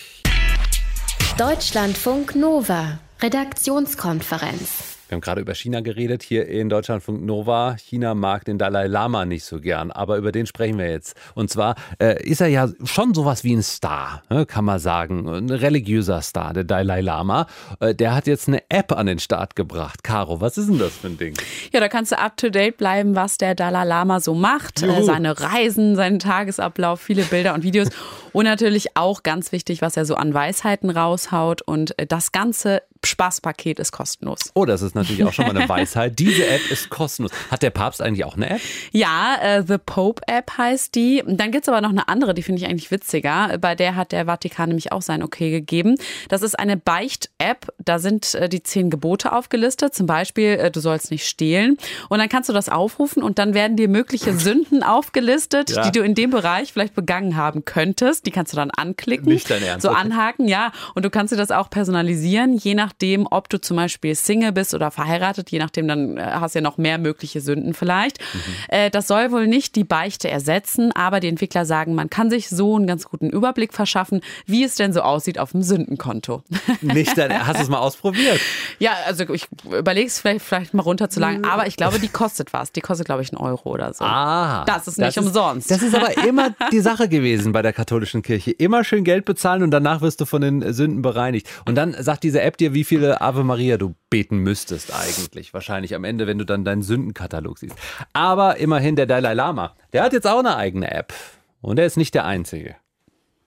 Deutschlandfunk 1.38 2.36
Nova, 2.36 3.00
Redaktionskonferenz. 3.22 4.95
Wir 5.08 5.16
haben 5.16 5.22
gerade 5.22 5.42
über 5.42 5.54
China 5.54 5.82
geredet, 5.82 6.24
hier 6.24 6.48
in 6.48 6.68
Deutschlandfunk 6.68 7.24
Nova. 7.24 7.76
China 7.78 8.16
mag 8.16 8.44
den 8.46 8.58
Dalai 8.58 8.88
Lama 8.88 9.26
nicht 9.26 9.44
so 9.44 9.60
gern, 9.60 9.92
aber 9.92 10.18
über 10.18 10.32
den 10.32 10.48
sprechen 10.48 10.80
wir 10.80 10.90
jetzt. 10.90 11.16
Und 11.36 11.52
zwar 11.52 11.76
äh, 12.00 12.24
ist 12.24 12.42
er 12.42 12.48
ja 12.48 12.70
schon 12.86 13.14
sowas 13.14 13.44
wie 13.44 13.56
ein 13.56 13.62
Star, 13.62 14.24
ne, 14.32 14.48
kann 14.48 14.66
man 14.66 14.80
sagen. 14.80 15.28
Ein 15.30 15.52
religiöser 15.52 16.24
Star, 16.24 16.54
der 16.54 16.64
Dalai 16.64 17.02
Lama. 17.02 17.46
Äh, 17.80 17.94
der 17.94 18.16
hat 18.16 18.26
jetzt 18.26 18.48
eine 18.48 18.64
App 18.70 18.94
an 18.94 19.06
den 19.06 19.20
Start 19.20 19.56
gebracht. 19.56 20.04
Caro, 20.04 20.42
was 20.42 20.58
ist 20.58 20.70
denn 20.70 20.80
das 20.80 20.94
für 20.94 21.08
ein 21.08 21.20
Ding? 21.20 21.36
Ja, 21.72 21.82
da 21.82 21.88
kannst 21.88 22.12
du 22.12 22.18
up 22.18 22.36
to 22.38 22.50
date 22.50 22.78
bleiben, 22.78 23.16
was 23.16 23.38
der 23.38 23.54
Dalai 23.54 23.84
Lama 23.84 24.20
so 24.20 24.34
macht. 24.34 24.82
Äh, 24.82 25.04
seine 25.04 25.40
Reisen, 25.40 25.96
seinen 25.96 26.18
Tagesablauf, 26.18 27.00
viele 27.00 27.22
Bilder 27.24 27.54
und 27.54 27.62
Videos. 27.62 27.90
Und 28.34 28.46
natürlich 28.46 28.98
auch 28.98 29.22
ganz 29.22 29.52
wichtig, 29.52 29.84
was 29.84 29.98
er 29.98 30.06
so 30.06 30.16
an 30.16 30.34
Weisheiten 30.34 30.90
raushaut. 30.90 31.62
Und 31.62 31.98
äh, 32.00 32.08
das 32.08 32.32
Ganze 32.32 32.82
Spaßpaket 33.06 33.80
ist 33.80 33.92
kostenlos. 33.92 34.52
Oh, 34.54 34.66
das 34.66 34.82
ist 34.82 34.96
natürlich 34.96 35.24
auch 35.24 35.34
schon 35.34 35.48
mal 35.48 35.56
eine 35.56 35.70
Weisheit. 35.70 36.20
Diese 36.20 36.46
App 36.46 36.70
ist 36.70 36.90
kostenlos. 36.90 37.32
Hat 37.50 37.64
der 37.64 37.70
Papst 37.70 38.02
eigentlich 38.02 38.26
auch 38.26 38.36
eine 38.36 38.50
App? 38.50 38.62
Ja, 38.92 39.38
äh, 39.42 39.64
The 39.66 39.78
Pope 39.78 40.22
App 40.28 40.58
heißt 40.58 40.96
die. 40.96 41.24
Dann 41.26 41.52
gibt 41.52 41.64
es 41.64 41.70
aber 41.70 41.82
noch 41.82 41.90
eine 41.90 42.08
andere, 42.08 42.34
die 42.34 42.44
finde 42.44 42.62
ich 42.62 42.68
eigentlich 42.68 42.92
witziger. 42.92 43.58
Bei 43.60 43.76
der 43.76 43.96
hat 43.96 44.12
der 44.12 44.26
Vatikan 44.26 44.70
nämlich 44.70 44.92
auch 44.92 45.02
sein 45.02 45.24
Okay 45.24 45.52
gegeben. 45.52 45.96
Das 46.30 46.42
ist 46.42 46.58
eine 46.58 46.78
Beicht-App. 46.78 47.68
Da 47.84 48.00
sind 48.00 48.36
äh, 48.36 48.50
die 48.50 48.64
zehn 48.64 48.90
Gebote 48.90 49.32
aufgelistet. 49.32 49.94
Zum 49.94 50.08
Beispiel, 50.08 50.54
äh, 50.54 50.72
du 50.72 50.80
sollst 50.80 51.12
nicht 51.12 51.28
stehlen. 51.28 51.78
Und 52.10 52.20
dann 52.20 52.30
kannst 52.30 52.50
du 52.50 52.54
das 52.54 52.70
aufrufen 52.70 53.24
und 53.24 53.40
dann 53.40 53.54
werden 53.54 53.78
dir 53.78 53.88
mögliche 53.88 54.34
Sünden 54.34 54.84
aufgelistet, 54.84 55.72
ja. 55.72 55.84
die 55.84 55.92
du 55.92 56.04
in 56.04 56.16
dem 56.16 56.32
Bereich 56.32 56.74
vielleicht 56.74 56.96
begangen 56.96 57.36
haben 57.36 57.66
könntest. 57.66 58.26
Die 58.26 58.32
kannst 58.32 58.54
du 58.54 58.58
dann 58.58 58.72
anklicken. 58.72 59.28
Nicht 59.28 59.50
dein 59.50 59.64
Ernst. 59.64 59.84
So 59.84 59.90
anhaken, 59.90 60.48
ja. 60.48 60.72
Und 60.94 61.06
du 61.06 61.10
kannst 61.10 61.34
dir 61.34 61.38
das 61.38 61.52
auch 61.52 61.70
personalisieren, 61.70 62.54
je 62.56 62.74
nach 62.74 62.94
nachdem, 62.96 63.28
ob 63.30 63.50
du 63.50 63.60
zum 63.60 63.76
Beispiel 63.76 64.16
Single 64.16 64.54
bist 64.54 64.74
oder 64.74 64.90
verheiratet, 64.90 65.52
je 65.52 65.60
nachdem, 65.60 65.88
dann 65.88 66.18
äh, 66.18 66.22
hast 66.24 66.56
du 66.56 66.60
ja 66.60 66.64
noch 66.64 66.78
mehr 66.78 66.98
mögliche 66.98 67.42
Sünden 67.42 67.74
vielleicht. 67.74 68.20
Mhm. 68.20 68.40
Äh, 68.70 68.90
das 68.90 69.08
soll 69.08 69.32
wohl 69.32 69.48
nicht 69.48 69.76
die 69.76 69.84
Beichte 69.84 70.30
ersetzen, 70.30 70.94
aber 70.94 71.20
die 71.20 71.28
Entwickler 71.28 71.66
sagen, 71.66 71.94
man 71.94 72.10
kann 72.10 72.30
sich 72.30 72.48
so 72.50 72.76
einen 72.76 72.88
ganz 72.88 73.06
guten 73.06 73.30
Überblick 73.30 73.74
verschaffen, 73.74 74.22
wie 74.46 74.64
es 74.64 74.76
denn 74.76 74.94
so 74.94 75.02
aussieht 75.02 75.40
auf 75.40 75.52
dem 75.52 75.62
Sündenkonto. 75.62 76.44
Nicht, 76.82 77.18
hast 77.18 77.60
du 77.60 77.64
es 77.64 77.70
mal 77.70 77.80
ausprobiert? 77.80 78.40
Ja, 78.80 78.92
also 79.06 79.28
ich 79.34 79.48
überlege 79.66 80.08
es 80.08 80.20
vielleicht, 80.20 80.46
vielleicht 80.46 80.74
mal 80.74 80.84
runterzulagen, 80.84 81.40
mhm. 81.40 81.46
aber 81.46 81.68
ich 81.68 81.76
glaube, 81.76 82.00
die 82.00 82.08
kostet 82.08 82.54
was. 82.54 82.72
Die 82.72 82.82
kostet, 82.82 83.08
glaube 83.08 83.24
ich, 83.24 83.34
einen 83.34 83.42
Euro 83.42 83.72
oder 83.72 83.94
so. 83.94 84.06
Ah, 84.06 84.64
das 84.66 84.88
ist 84.88 84.98
nicht 84.98 85.18
das 85.18 85.26
umsonst. 85.26 85.70
das 85.70 85.82
ist 85.82 85.94
aber 85.94 86.18
immer 86.28 86.56
die 86.72 86.80
Sache 86.80 87.10
gewesen 87.10 87.52
bei 87.52 87.62
der 87.62 87.74
katholischen 87.74 88.22
Kirche. 88.22 88.52
Immer 88.52 88.86
schön 88.86 89.04
Geld 89.04 89.26
bezahlen 89.26 89.64
und 89.64 89.72
danach 89.72 90.02
wirst 90.02 90.22
du 90.22 90.26
von 90.26 90.42
den 90.42 90.74
Sünden 90.74 91.02
bereinigt. 91.02 91.50
Und 91.66 91.76
dann 91.76 91.94
sagt 92.02 92.24
diese 92.24 92.42
App 92.42 92.58
dir, 92.58 92.74
wie 92.74 92.85
viele 92.86 93.22
Ave 93.22 93.44
Maria 93.44 93.78
du 93.78 93.96
beten 94.10 94.38
müsstest 94.38 94.94
eigentlich. 94.94 95.54
Wahrscheinlich 95.54 95.96
am 95.96 96.04
Ende, 96.04 96.28
wenn 96.28 96.38
du 96.38 96.46
dann 96.46 96.64
deinen 96.64 96.84
Sündenkatalog 96.84 97.60
siehst. 97.60 97.76
Aber 98.14 98.58
immerhin 98.58 98.96
der 98.96 99.06
Dalai 99.06 99.34
Lama, 99.34 99.76
der 99.92 100.04
hat 100.04 100.14
jetzt 100.14 100.28
auch 100.28 100.40
eine 100.40 100.56
eigene 100.56 100.92
App. 100.92 101.14
Und 101.62 101.80
er 101.80 101.86
ist 101.86 101.98
nicht 101.98 102.14
der 102.14 102.26
Einzige. 102.26 102.76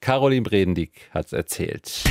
Caroline 0.00 0.42
Bredendieck 0.42 1.08
hat 1.12 1.26
es 1.26 1.32
erzählt. 1.32 2.04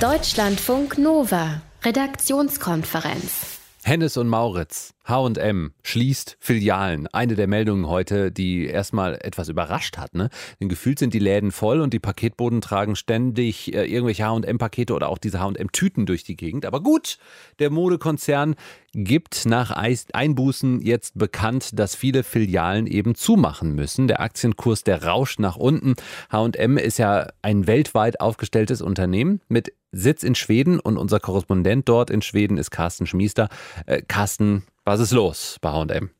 Deutschlandfunk 0.00 0.98
Nova, 0.98 1.62
Redaktionskonferenz. 1.84 3.49
Hennes 3.82 4.18
und 4.18 4.28
Mauritz, 4.28 4.92
H&M 5.04 5.72
schließt 5.82 6.36
Filialen. 6.38 7.06
Eine 7.08 7.34
der 7.34 7.46
Meldungen 7.46 7.88
heute, 7.88 8.30
die 8.30 8.66
erstmal 8.66 9.14
etwas 9.22 9.48
überrascht 9.48 9.96
hat. 9.96 10.14
Ne? 10.14 10.28
Denn 10.60 10.68
gefühlt 10.68 10.98
sind 10.98 11.14
die 11.14 11.18
Läden 11.18 11.50
voll 11.50 11.80
und 11.80 11.94
die 11.94 11.98
Paketboden 11.98 12.60
tragen 12.60 12.94
ständig 12.94 13.74
äh, 13.74 13.86
irgendwelche 13.86 14.26
H&M-Pakete 14.26 14.92
oder 14.94 15.08
auch 15.08 15.16
diese 15.16 15.40
H&M-Tüten 15.40 16.04
durch 16.04 16.24
die 16.24 16.36
Gegend. 16.36 16.66
Aber 16.66 16.82
gut, 16.82 17.18
der 17.58 17.70
Modekonzern 17.70 18.54
gibt 18.92 19.46
nach 19.46 19.70
Einbußen 19.70 20.82
jetzt 20.82 21.16
bekannt, 21.16 21.78
dass 21.78 21.94
viele 21.94 22.22
Filialen 22.22 22.86
eben 22.86 23.14
zumachen 23.14 23.74
müssen. 23.74 24.08
Der 24.08 24.20
Aktienkurs, 24.20 24.84
der 24.84 25.04
rauscht 25.04 25.40
nach 25.40 25.56
unten. 25.56 25.94
H&M 26.30 26.76
ist 26.76 26.98
ja 26.98 27.28
ein 27.40 27.66
weltweit 27.66 28.20
aufgestelltes 28.20 28.82
Unternehmen 28.82 29.40
mit 29.48 29.72
Sitz 29.92 30.22
in 30.22 30.34
Schweden 30.34 30.80
und 30.80 30.96
unser 30.96 31.20
Korrespondent 31.20 31.88
dort 31.88 32.10
in 32.10 32.22
Schweden 32.22 32.58
ist 32.58 32.70
Carsten 32.70 33.06
Schmiester. 33.06 33.48
Äh, 33.86 34.02
Carsten, 34.02 34.64
was 34.84 35.00
ist 35.00 35.12
los 35.12 35.56
bei 35.60 35.70
H&M? 35.70 36.10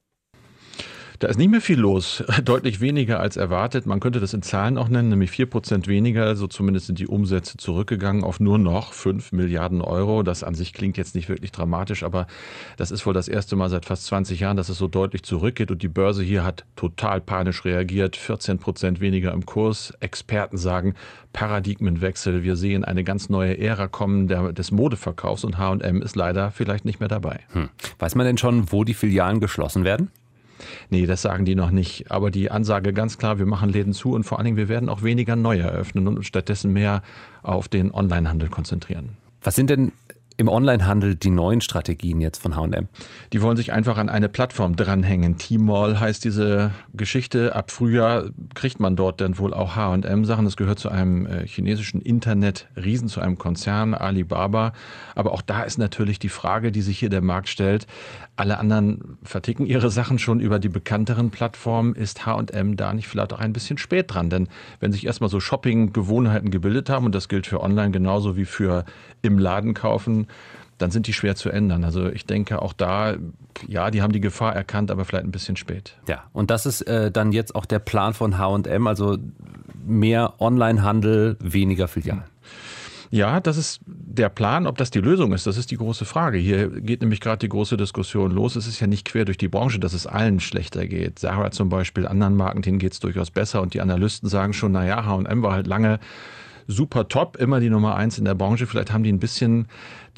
Da 1.21 1.29
ist 1.29 1.37
nicht 1.37 1.51
mehr 1.51 1.61
viel 1.61 1.79
los, 1.79 2.25
deutlich 2.45 2.81
weniger 2.81 3.21
als 3.21 3.37
erwartet. 3.37 3.85
Man 3.85 4.01
könnte 4.01 4.21
das 4.21 4.33
in 4.33 4.41
Zahlen 4.41 4.79
auch 4.79 4.89
nennen, 4.89 5.11
nämlich 5.11 5.31
vier 5.31 5.45
Prozent 5.45 5.87
weniger. 5.87 6.25
So 6.25 6.31
also 6.31 6.47
zumindest 6.47 6.87
sind 6.87 6.99
die 6.99 7.07
Umsätze 7.07 7.59
zurückgegangen 7.59 8.25
auf 8.25 8.41
nur 8.41 8.57
noch 8.57 8.95
fünf 8.95 9.31
Milliarden 9.31 9.83
Euro. 9.83 10.23
Das 10.23 10.43
an 10.43 10.55
sich 10.55 10.73
klingt 10.73 10.97
jetzt 10.97 11.15
nicht 11.15 11.29
wirklich 11.29 11.53
dramatisch, 11.53 12.05
aber 12.05 12.27
das 12.79 12.91
ist 12.91 13.05
wohl 13.05 13.13
das 13.13 13.29
erste 13.29 13.55
Mal 13.55 13.69
seit 13.69 13.85
fast 13.85 14.07
20 14.07 14.41
Jahren, 14.41 14.57
dass 14.57 14.71
es 14.71 14.79
so 14.79 14.89
deutlich 14.89 15.23
zurückgeht. 15.23 15.71
Und 15.71 15.83
die 15.83 15.89
Börse 15.89 16.23
hier 16.23 16.43
hat 16.43 16.65
total 16.75 17.21
panisch 17.21 17.67
reagiert. 17.67 18.17
14 18.17 18.59
Prozent 18.59 19.03
weniger 19.03 19.33
im 19.33 19.45
Kurs. 19.45 19.93
Experten 20.01 20.57
sagen 20.57 20.95
Paradigmenwechsel. 21.35 22.45
Wir 22.45 22.57
sehen 22.57 22.83
eine 22.83 23.05
ganz 23.05 23.29
neue 23.29 23.59
Ära 23.59 23.89
kommen 23.89 24.27
der, 24.27 24.55
des 24.55 24.71
Modeverkaufs 24.71 25.45
und 25.45 25.59
H&M 25.59 26.01
ist 26.01 26.17
leider 26.17 26.51
vielleicht 26.51 26.87
nicht 26.87 26.99
mehr 26.99 27.11
dabei. 27.11 27.41
Hm. 27.53 27.69
Weiß 27.99 28.15
man 28.15 28.25
denn 28.25 28.39
schon, 28.39 28.73
wo 28.73 28.85
die 28.85 28.95
Filialen 28.95 29.39
geschlossen 29.39 29.85
werden? 29.85 30.11
Nee, 30.89 31.07
das 31.07 31.23
sagen 31.23 31.45
die 31.45 31.55
noch 31.55 31.71
nicht. 31.71 32.11
Aber 32.11 32.31
die 32.31 32.51
Ansage 32.51 32.93
ganz 32.93 33.19
klar, 33.19 33.39
wir 33.39 33.47
machen 33.47 33.69
Läden 33.71 33.93
zu 33.93 34.13
und 34.13 34.25
vor 34.25 34.39
allen 34.39 34.47
Dingen, 34.47 34.57
wir 34.57 34.69
werden 34.69 34.89
auch 34.89 35.03
weniger 35.03 35.37
neu 35.37 35.59
eröffnen 35.59 36.07
und 36.09 36.25
stattdessen 36.25 36.73
mehr 36.73 37.03
auf 37.43 37.69
den 37.69 37.93
Onlinehandel 37.93 38.49
konzentrieren. 38.49 39.11
Was 39.43 39.55
sind 39.55 39.71
denn 39.71 39.93
im 40.41 40.49
Onlinehandel 40.49 41.17
die 41.17 41.31
neuen 41.31 41.61
Strategien 41.61 42.21
jetzt 42.23 42.43
von 42.43 42.57
H&M? 42.57 42.89
Die 43.33 43.43
wollen 43.43 43.59
sich 43.59 43.73
einfach 43.73 43.99
an 43.99 44.09
eine 44.09 44.31
Plattform 44.31 44.75
dranhängen. 44.75 45.37
Tmall 45.37 46.01
heißt 46.01 46.25
diese 46.25 46.71
Geschichte. 46.95 47.55
Ab 47.55 47.71
Frühjahr 47.71 48.31
kriegt 48.55 48.81
man 48.81 48.97
dort 48.97 49.21
dann 49.21 49.39
wohl 49.39 49.53
auch 49.53 49.77
H&M-Sachen. 49.77 50.47
Das 50.47 50.57
gehört 50.57 50.79
zu 50.79 50.89
einem 50.89 51.27
äh, 51.27 51.47
chinesischen 51.47 52.01
Internet-Riesen, 52.01 53.09
zu 53.09 53.21
einem 53.21 53.37
Konzern, 53.37 53.93
Alibaba. 53.93 54.73
Aber 55.15 55.33
auch 55.33 55.43
da 55.43 55.63
ist 55.63 55.77
natürlich 55.77 56.19
die 56.19 56.31
Frage, 56.31 56.73
die 56.73 56.81
sich 56.81 56.99
hier 56.99 57.11
der 57.11 57.23
Markt 57.23 57.51
stellt. 57.51 57.87
Alle 58.41 58.59
anderen 58.59 59.19
verticken 59.23 59.67
ihre 59.67 59.91
Sachen 59.91 60.19
schon 60.19 60.41
über 60.41 60.59
die 60.59 60.71
bekannteren 60.71 61.31
Plattformen. 61.31 61.95
Ist 61.95 62.25
H&M 62.25 62.75
da 62.75 62.95
nicht 62.95 63.07
vielleicht 63.07 63.35
auch 63.35 63.39
ein 63.39 63.53
bisschen 63.53 63.77
spät 63.77 64.15
dran? 64.15 64.31
Denn 64.31 64.49
wenn 64.81 64.93
sich 64.93 65.05
erstmal 65.05 65.29
so 65.29 65.41
Shopping-Gewohnheiten 65.41 66.51
gebildet 66.51 66.89
haben, 66.89 67.05
und 67.05 67.15
das 67.15 67.29
gilt 67.29 67.47
für 67.47 67.61
online 67.61 67.91
genauso 67.91 68.39
wie 68.39 68.47
für 68.47 68.87
im 69.21 69.39
Laden 69.39 69.75
kaufen, 69.75 70.27
dann 70.79 70.91
sind 70.91 71.07
die 71.07 71.13
schwer 71.13 71.37
zu 71.37 71.51
ändern. 71.51 71.85
Also 71.85 72.09
ich 72.09 72.25
denke 72.25 72.63
auch 72.63 72.73
da, 72.73 73.17
ja, 73.69 73.91
die 73.91 74.01
haben 74.01 74.13
die 74.15 74.21
Gefahr 74.21 74.57
erkannt, 74.57 74.91
aber 74.91 75.05
vielleicht 75.05 75.27
ein 75.27 75.33
bisschen 75.33 75.57
spät. 75.57 75.99
Ja, 76.09 76.25
und 76.33 76.51
das 76.51 76.65
ist 76.65 76.81
äh, 76.83 77.11
dann 77.11 77.33
jetzt 77.33 77.55
auch 77.55 77.67
der 77.67 77.79
Plan 77.79 78.15
von 78.15 78.39
H&M, 78.39 78.87
also 78.87 79.19
mehr 79.85 80.41
Onlinehandel, 80.41 81.37
weniger 81.41 81.89
Filialen. 81.89 82.25
Ja, 83.13 83.41
das 83.41 83.57
ist 83.57 83.81
der 83.87 84.29
Plan. 84.29 84.69
Ob 84.69 84.79
das 84.79 84.91
die 84.91 85.01
Lösung 85.01 85.33
ist, 85.33 85.45
das 85.45 85.57
ist 85.57 85.73
die 85.73 85.77
große 85.77 86.05
Frage. 86.05 86.39
Hier 86.39 86.69
geht 86.69 87.01
nämlich 87.01 87.21
gerade 87.21 87.41
die 87.41 87.49
große 87.49 87.77
Diskussion 87.77 88.31
los. 88.31 88.55
Es 88.55 88.69
ist 88.69 88.79
ja 88.79 88.87
nicht 88.87 89.05
quer 89.05 89.25
durch 89.25 89.37
die 89.37 89.49
Branche, 89.49 89.81
dass 89.81 89.95
es 89.95 90.07
allen 90.07 90.39
schlechter 90.39 90.87
geht. 90.87 91.19
Sarah 91.19 91.51
zum 91.51 91.69
Beispiel, 91.69 92.07
anderen 92.07 92.37
Marken, 92.37 92.63
denen 92.63 92.79
geht 92.79 92.93
es 92.93 93.01
durchaus 93.01 93.33
besser. 93.33 93.63
Und 93.63 93.75
die 93.75 93.81
Analysten 93.81 94.29
sagen 94.29 94.53
schon, 94.53 94.71
naja, 94.71 95.05
H&M 95.05 95.43
war 95.43 95.53
halt 95.53 95.67
lange 95.67 95.99
super 96.71 97.09
top, 97.09 97.37
immer 97.37 97.61
die 97.61 97.71
Nummer 97.71 97.97
eins 97.97 98.19
in 98.19 98.25
der 98.25 98.35
Branche. 98.35 98.67
Vielleicht 98.67 98.93
haben 98.93 99.03
die 99.03 99.13
ein 99.13 99.19
bisschen 99.19 99.67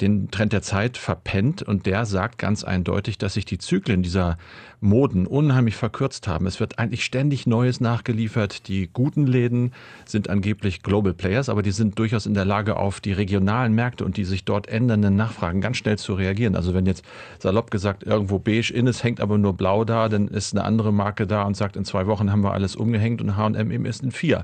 den 0.01 0.31
Trend 0.31 0.53
der 0.53 0.61
Zeit 0.61 0.97
verpennt 0.97 1.61
und 1.61 1.85
der 1.85 2.05
sagt 2.05 2.37
ganz 2.37 2.63
eindeutig, 2.63 3.17
dass 3.17 3.35
sich 3.35 3.45
die 3.45 3.57
Zyklen 3.57 4.01
dieser 4.01 4.37
Moden 4.81 5.27
unheimlich 5.27 5.75
verkürzt 5.75 6.27
haben. 6.27 6.47
Es 6.47 6.59
wird 6.59 6.79
eigentlich 6.79 7.05
ständig 7.05 7.47
Neues 7.47 7.79
nachgeliefert. 7.79 8.67
Die 8.67 8.89
guten 8.91 9.27
Läden 9.27 9.71
sind 10.05 10.29
angeblich 10.29 10.83
Global 10.83 11.13
Players, 11.13 11.47
aber 11.47 11.61
die 11.61 11.71
sind 11.71 11.97
durchaus 11.99 12.25
in 12.25 12.33
der 12.33 12.45
Lage, 12.45 12.77
auf 12.77 12.99
die 13.01 13.13
regionalen 13.13 13.73
Märkte 13.73 14.03
und 14.03 14.17
die 14.17 14.25
sich 14.25 14.45
dort 14.45 14.67
ändernden 14.67 15.15
Nachfragen 15.15 15.61
ganz 15.61 15.77
schnell 15.77 15.97
zu 15.97 16.13
reagieren. 16.15 16.55
Also 16.55 16.73
wenn 16.73 16.85
jetzt 16.85 17.05
salopp 17.39 17.71
gesagt 17.71 18.03
irgendwo 18.03 18.39
beige 18.39 18.73
in 18.73 18.87
ist, 18.87 19.03
hängt 19.03 19.21
aber 19.21 19.37
nur 19.37 19.53
blau 19.53 19.85
da, 19.85 20.09
dann 20.09 20.27
ist 20.27 20.53
eine 20.53 20.65
andere 20.65 20.91
Marke 20.91 21.27
da 21.27 21.43
und 21.43 21.55
sagt, 21.55 21.77
in 21.77 21.85
zwei 21.85 22.07
Wochen 22.07 22.31
haben 22.31 22.43
wir 22.43 22.53
alles 22.53 22.75
umgehängt 22.75 23.21
und 23.21 23.37
H&M 23.37 23.71
eben 23.71 23.85
ist 23.85 24.03
in 24.03 24.11
vier. 24.11 24.43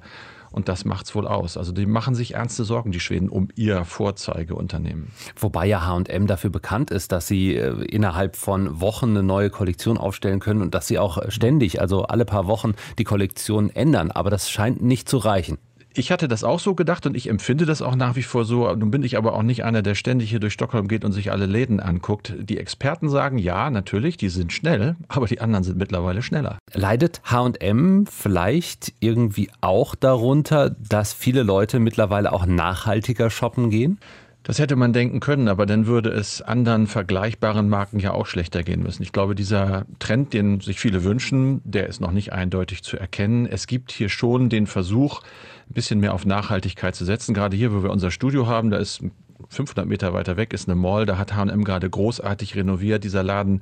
Und 0.51 0.67
das 0.67 0.85
macht 0.85 1.05
es 1.05 1.15
wohl 1.15 1.27
aus. 1.27 1.57
Also 1.57 1.71
die 1.71 1.85
machen 1.85 2.15
sich 2.15 2.33
ernste 2.35 2.63
Sorgen, 2.63 2.91
die 2.91 2.99
Schweden, 2.99 3.29
um 3.29 3.49
ihr 3.55 3.85
Vorzeigeunternehmen. 3.85 5.11
Wobei 5.35 5.65
ja 5.65 5.85
H&M 5.85 6.27
dafür 6.27 6.49
bekannt 6.49 6.91
ist, 6.91 7.11
dass 7.11 7.27
sie 7.27 7.55
äh, 7.55 7.83
innerhalb 7.85 8.35
von 8.35 8.81
Wochen 8.81 9.09
eine 9.09 9.23
neue 9.23 9.49
Kollektion 9.49 9.97
aufstellen 9.97 10.39
können 10.39 10.61
und 10.61 10.73
dass 10.73 10.87
sie 10.87 10.99
auch 10.99 11.19
ständig, 11.29 11.81
also 11.81 12.03
alle 12.03 12.25
paar 12.25 12.47
Wochen, 12.47 12.73
die 12.97 13.03
Kollektion 13.03 13.69
ändern. 13.69 14.11
Aber 14.11 14.29
das 14.29 14.49
scheint 14.49 14.81
nicht 14.81 15.07
zu 15.07 15.17
reichen. 15.17 15.57
Ich 15.95 16.11
hatte 16.11 16.27
das 16.27 16.43
auch 16.43 16.59
so 16.59 16.75
gedacht 16.75 17.05
und 17.07 17.17
ich 17.17 17.29
empfinde 17.29 17.65
das 17.65 17.81
auch 17.81 17.95
nach 17.95 18.15
wie 18.15 18.23
vor 18.23 18.45
so. 18.45 18.73
Nun 18.75 18.91
bin 18.91 19.03
ich 19.03 19.17
aber 19.17 19.33
auch 19.33 19.41
nicht 19.41 19.63
einer, 19.63 19.81
der 19.81 19.95
ständig 19.95 20.29
hier 20.29 20.39
durch 20.39 20.53
Stockholm 20.53 20.87
geht 20.87 21.03
und 21.03 21.13
sich 21.13 21.31
alle 21.31 21.47
Läden 21.47 21.79
anguckt. 21.79 22.33
Die 22.39 22.59
Experten 22.59 23.09
sagen, 23.09 23.39
ja, 23.39 23.69
natürlich, 23.71 24.15
die 24.15 24.29
sind 24.29 24.53
schnell, 24.53 24.95
aber 25.07 25.25
die 25.25 25.41
anderen 25.41 25.63
sind 25.63 25.77
mittlerweile 25.77 26.21
schneller. 26.21 26.59
Leidet 26.73 27.21
HM 27.25 28.05
vielleicht 28.05 28.93
irgendwie 28.99 29.49
auch 29.61 29.95
darunter, 29.95 30.69
dass 30.69 31.13
viele 31.13 31.41
Leute 31.41 31.79
mittlerweile 31.79 32.31
auch 32.33 32.45
nachhaltiger 32.45 33.29
shoppen 33.31 33.71
gehen? 33.71 33.99
Das 34.43 34.57
hätte 34.57 34.75
man 34.75 34.93
denken 34.93 35.19
können, 35.19 35.47
aber 35.47 35.65
dann 35.65 35.85
würde 35.85 36.09
es 36.09 36.41
anderen 36.41 36.87
vergleichbaren 36.87 37.67
Marken 37.67 37.99
ja 37.99 38.13
auch 38.13 38.25
schlechter 38.25 38.63
gehen 38.63 38.81
müssen. 38.81 39.03
Ich 39.03 39.11
glaube, 39.11 39.35
dieser 39.35 39.85
Trend, 39.99 40.33
den 40.33 40.61
sich 40.61 40.79
viele 40.79 41.03
wünschen, 41.03 41.61
der 41.65 41.87
ist 41.87 41.99
noch 41.99 42.11
nicht 42.11 42.31
eindeutig 42.31 42.81
zu 42.81 42.97
erkennen. 42.97 43.45
Es 43.45 43.67
gibt 43.67 43.91
hier 43.91 44.09
schon 44.09 44.49
den 44.49 44.65
Versuch, 44.65 45.21
ein 45.69 45.73
bisschen 45.73 45.99
mehr 45.99 46.13
auf 46.13 46.25
Nachhaltigkeit 46.25 46.95
zu 46.95 47.05
setzen. 47.05 47.33
Gerade 47.33 47.57
hier, 47.57 47.73
wo 47.73 47.83
wir 47.83 47.91
unser 47.91 48.11
Studio 48.11 48.47
haben, 48.47 48.71
da 48.71 48.77
ist 48.77 49.03
500 49.49 49.85
Meter 49.85 50.13
weiter 50.13 50.37
weg 50.37 50.53
ist 50.53 50.67
eine 50.67 50.75
Mall, 50.75 51.05
da 51.05 51.17
hat 51.17 51.35
H&M 51.35 51.63
gerade 51.63 51.89
großartig 51.89 52.55
renoviert. 52.55 53.03
Dieser 53.03 53.23
Laden 53.23 53.61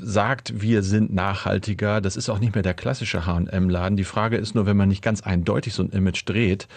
sagt, 0.00 0.60
wir 0.60 0.82
sind 0.82 1.12
nachhaltiger. 1.12 2.00
Das 2.00 2.16
ist 2.16 2.28
auch 2.28 2.38
nicht 2.38 2.54
mehr 2.54 2.62
der 2.62 2.74
klassische 2.74 3.26
H&M-Laden. 3.26 3.96
Die 3.96 4.04
Frage 4.04 4.36
ist 4.36 4.54
nur, 4.54 4.66
wenn 4.66 4.76
man 4.76 4.88
nicht 4.88 5.02
ganz 5.02 5.22
eindeutig 5.22 5.74
so 5.74 5.82
ein 5.82 5.90
Image 5.90 6.22
dreht, 6.24 6.68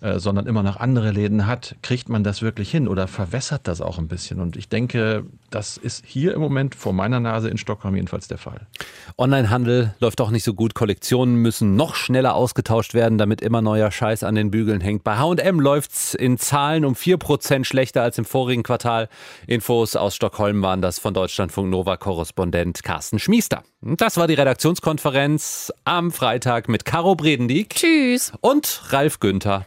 äh, 0.00 0.18
sondern 0.18 0.46
immer 0.46 0.62
noch 0.62 0.76
andere 0.76 1.10
Läden 1.10 1.46
hat, 1.46 1.74
kriegt 1.82 2.08
man 2.08 2.22
das 2.22 2.40
wirklich 2.40 2.70
hin 2.70 2.86
oder 2.86 3.08
verwässert 3.08 3.66
das 3.66 3.80
auch 3.80 3.98
ein 3.98 4.06
bisschen? 4.06 4.40
Und 4.40 4.56
ich 4.56 4.68
denke, 4.68 5.24
das 5.50 5.76
ist 5.76 6.04
hier 6.06 6.34
im 6.34 6.40
Moment 6.40 6.74
vor 6.74 6.92
meiner 6.92 7.20
Nase 7.20 7.48
in 7.48 7.58
Stockholm 7.58 7.96
jedenfalls 7.96 8.28
der 8.28 8.38
Fall. 8.38 8.66
Onlinehandel 9.16 9.94
läuft 9.98 10.20
auch 10.20 10.30
nicht 10.30 10.44
so 10.44 10.54
gut. 10.54 10.74
Kollektionen 10.74 11.36
müssen 11.36 11.74
noch 11.74 11.96
schneller 11.96 12.34
ausgetauscht 12.34 12.94
werden, 12.94 13.18
damit 13.18 13.40
immer 13.40 13.60
neuer 13.60 13.90
Scheiß 13.90 14.22
an 14.22 14.34
den 14.36 14.50
Bügeln 14.50 14.80
hängt. 14.80 15.02
Bei 15.02 15.16
H&M 15.16 15.58
läuft 15.58 15.92
es 15.92 16.14
in 16.14 16.38
Zahlen 16.38 16.84
um 16.84 16.94
4% 16.94 17.64
schlechter 17.64 18.02
als 18.02 18.18
im 18.18 18.24
vorigen 18.24 18.62
Quartal. 18.62 19.08
Infos 19.46 19.96
aus 19.96 20.14
Stockholm 20.14 20.62
waren 20.62 20.80
das 20.80 20.98
von 20.98 21.14
Deutschlandfunk 21.14 21.70
Nova-Korrespondent 21.70 22.82
Carsten 22.84 23.18
Schmiester. 23.18 23.64
Das 23.80 24.16
war 24.16 24.26
die 24.26 24.34
Redaktionskonferenz 24.34 25.72
am 25.84 26.10
Freitag 26.10 26.68
mit 26.68 26.84
Caro 26.84 27.14
Bredendieck. 27.14 27.70
Tschüss. 27.70 28.32
Und 28.40 28.82
Ralf 28.90 29.20
Günther. 29.20 29.66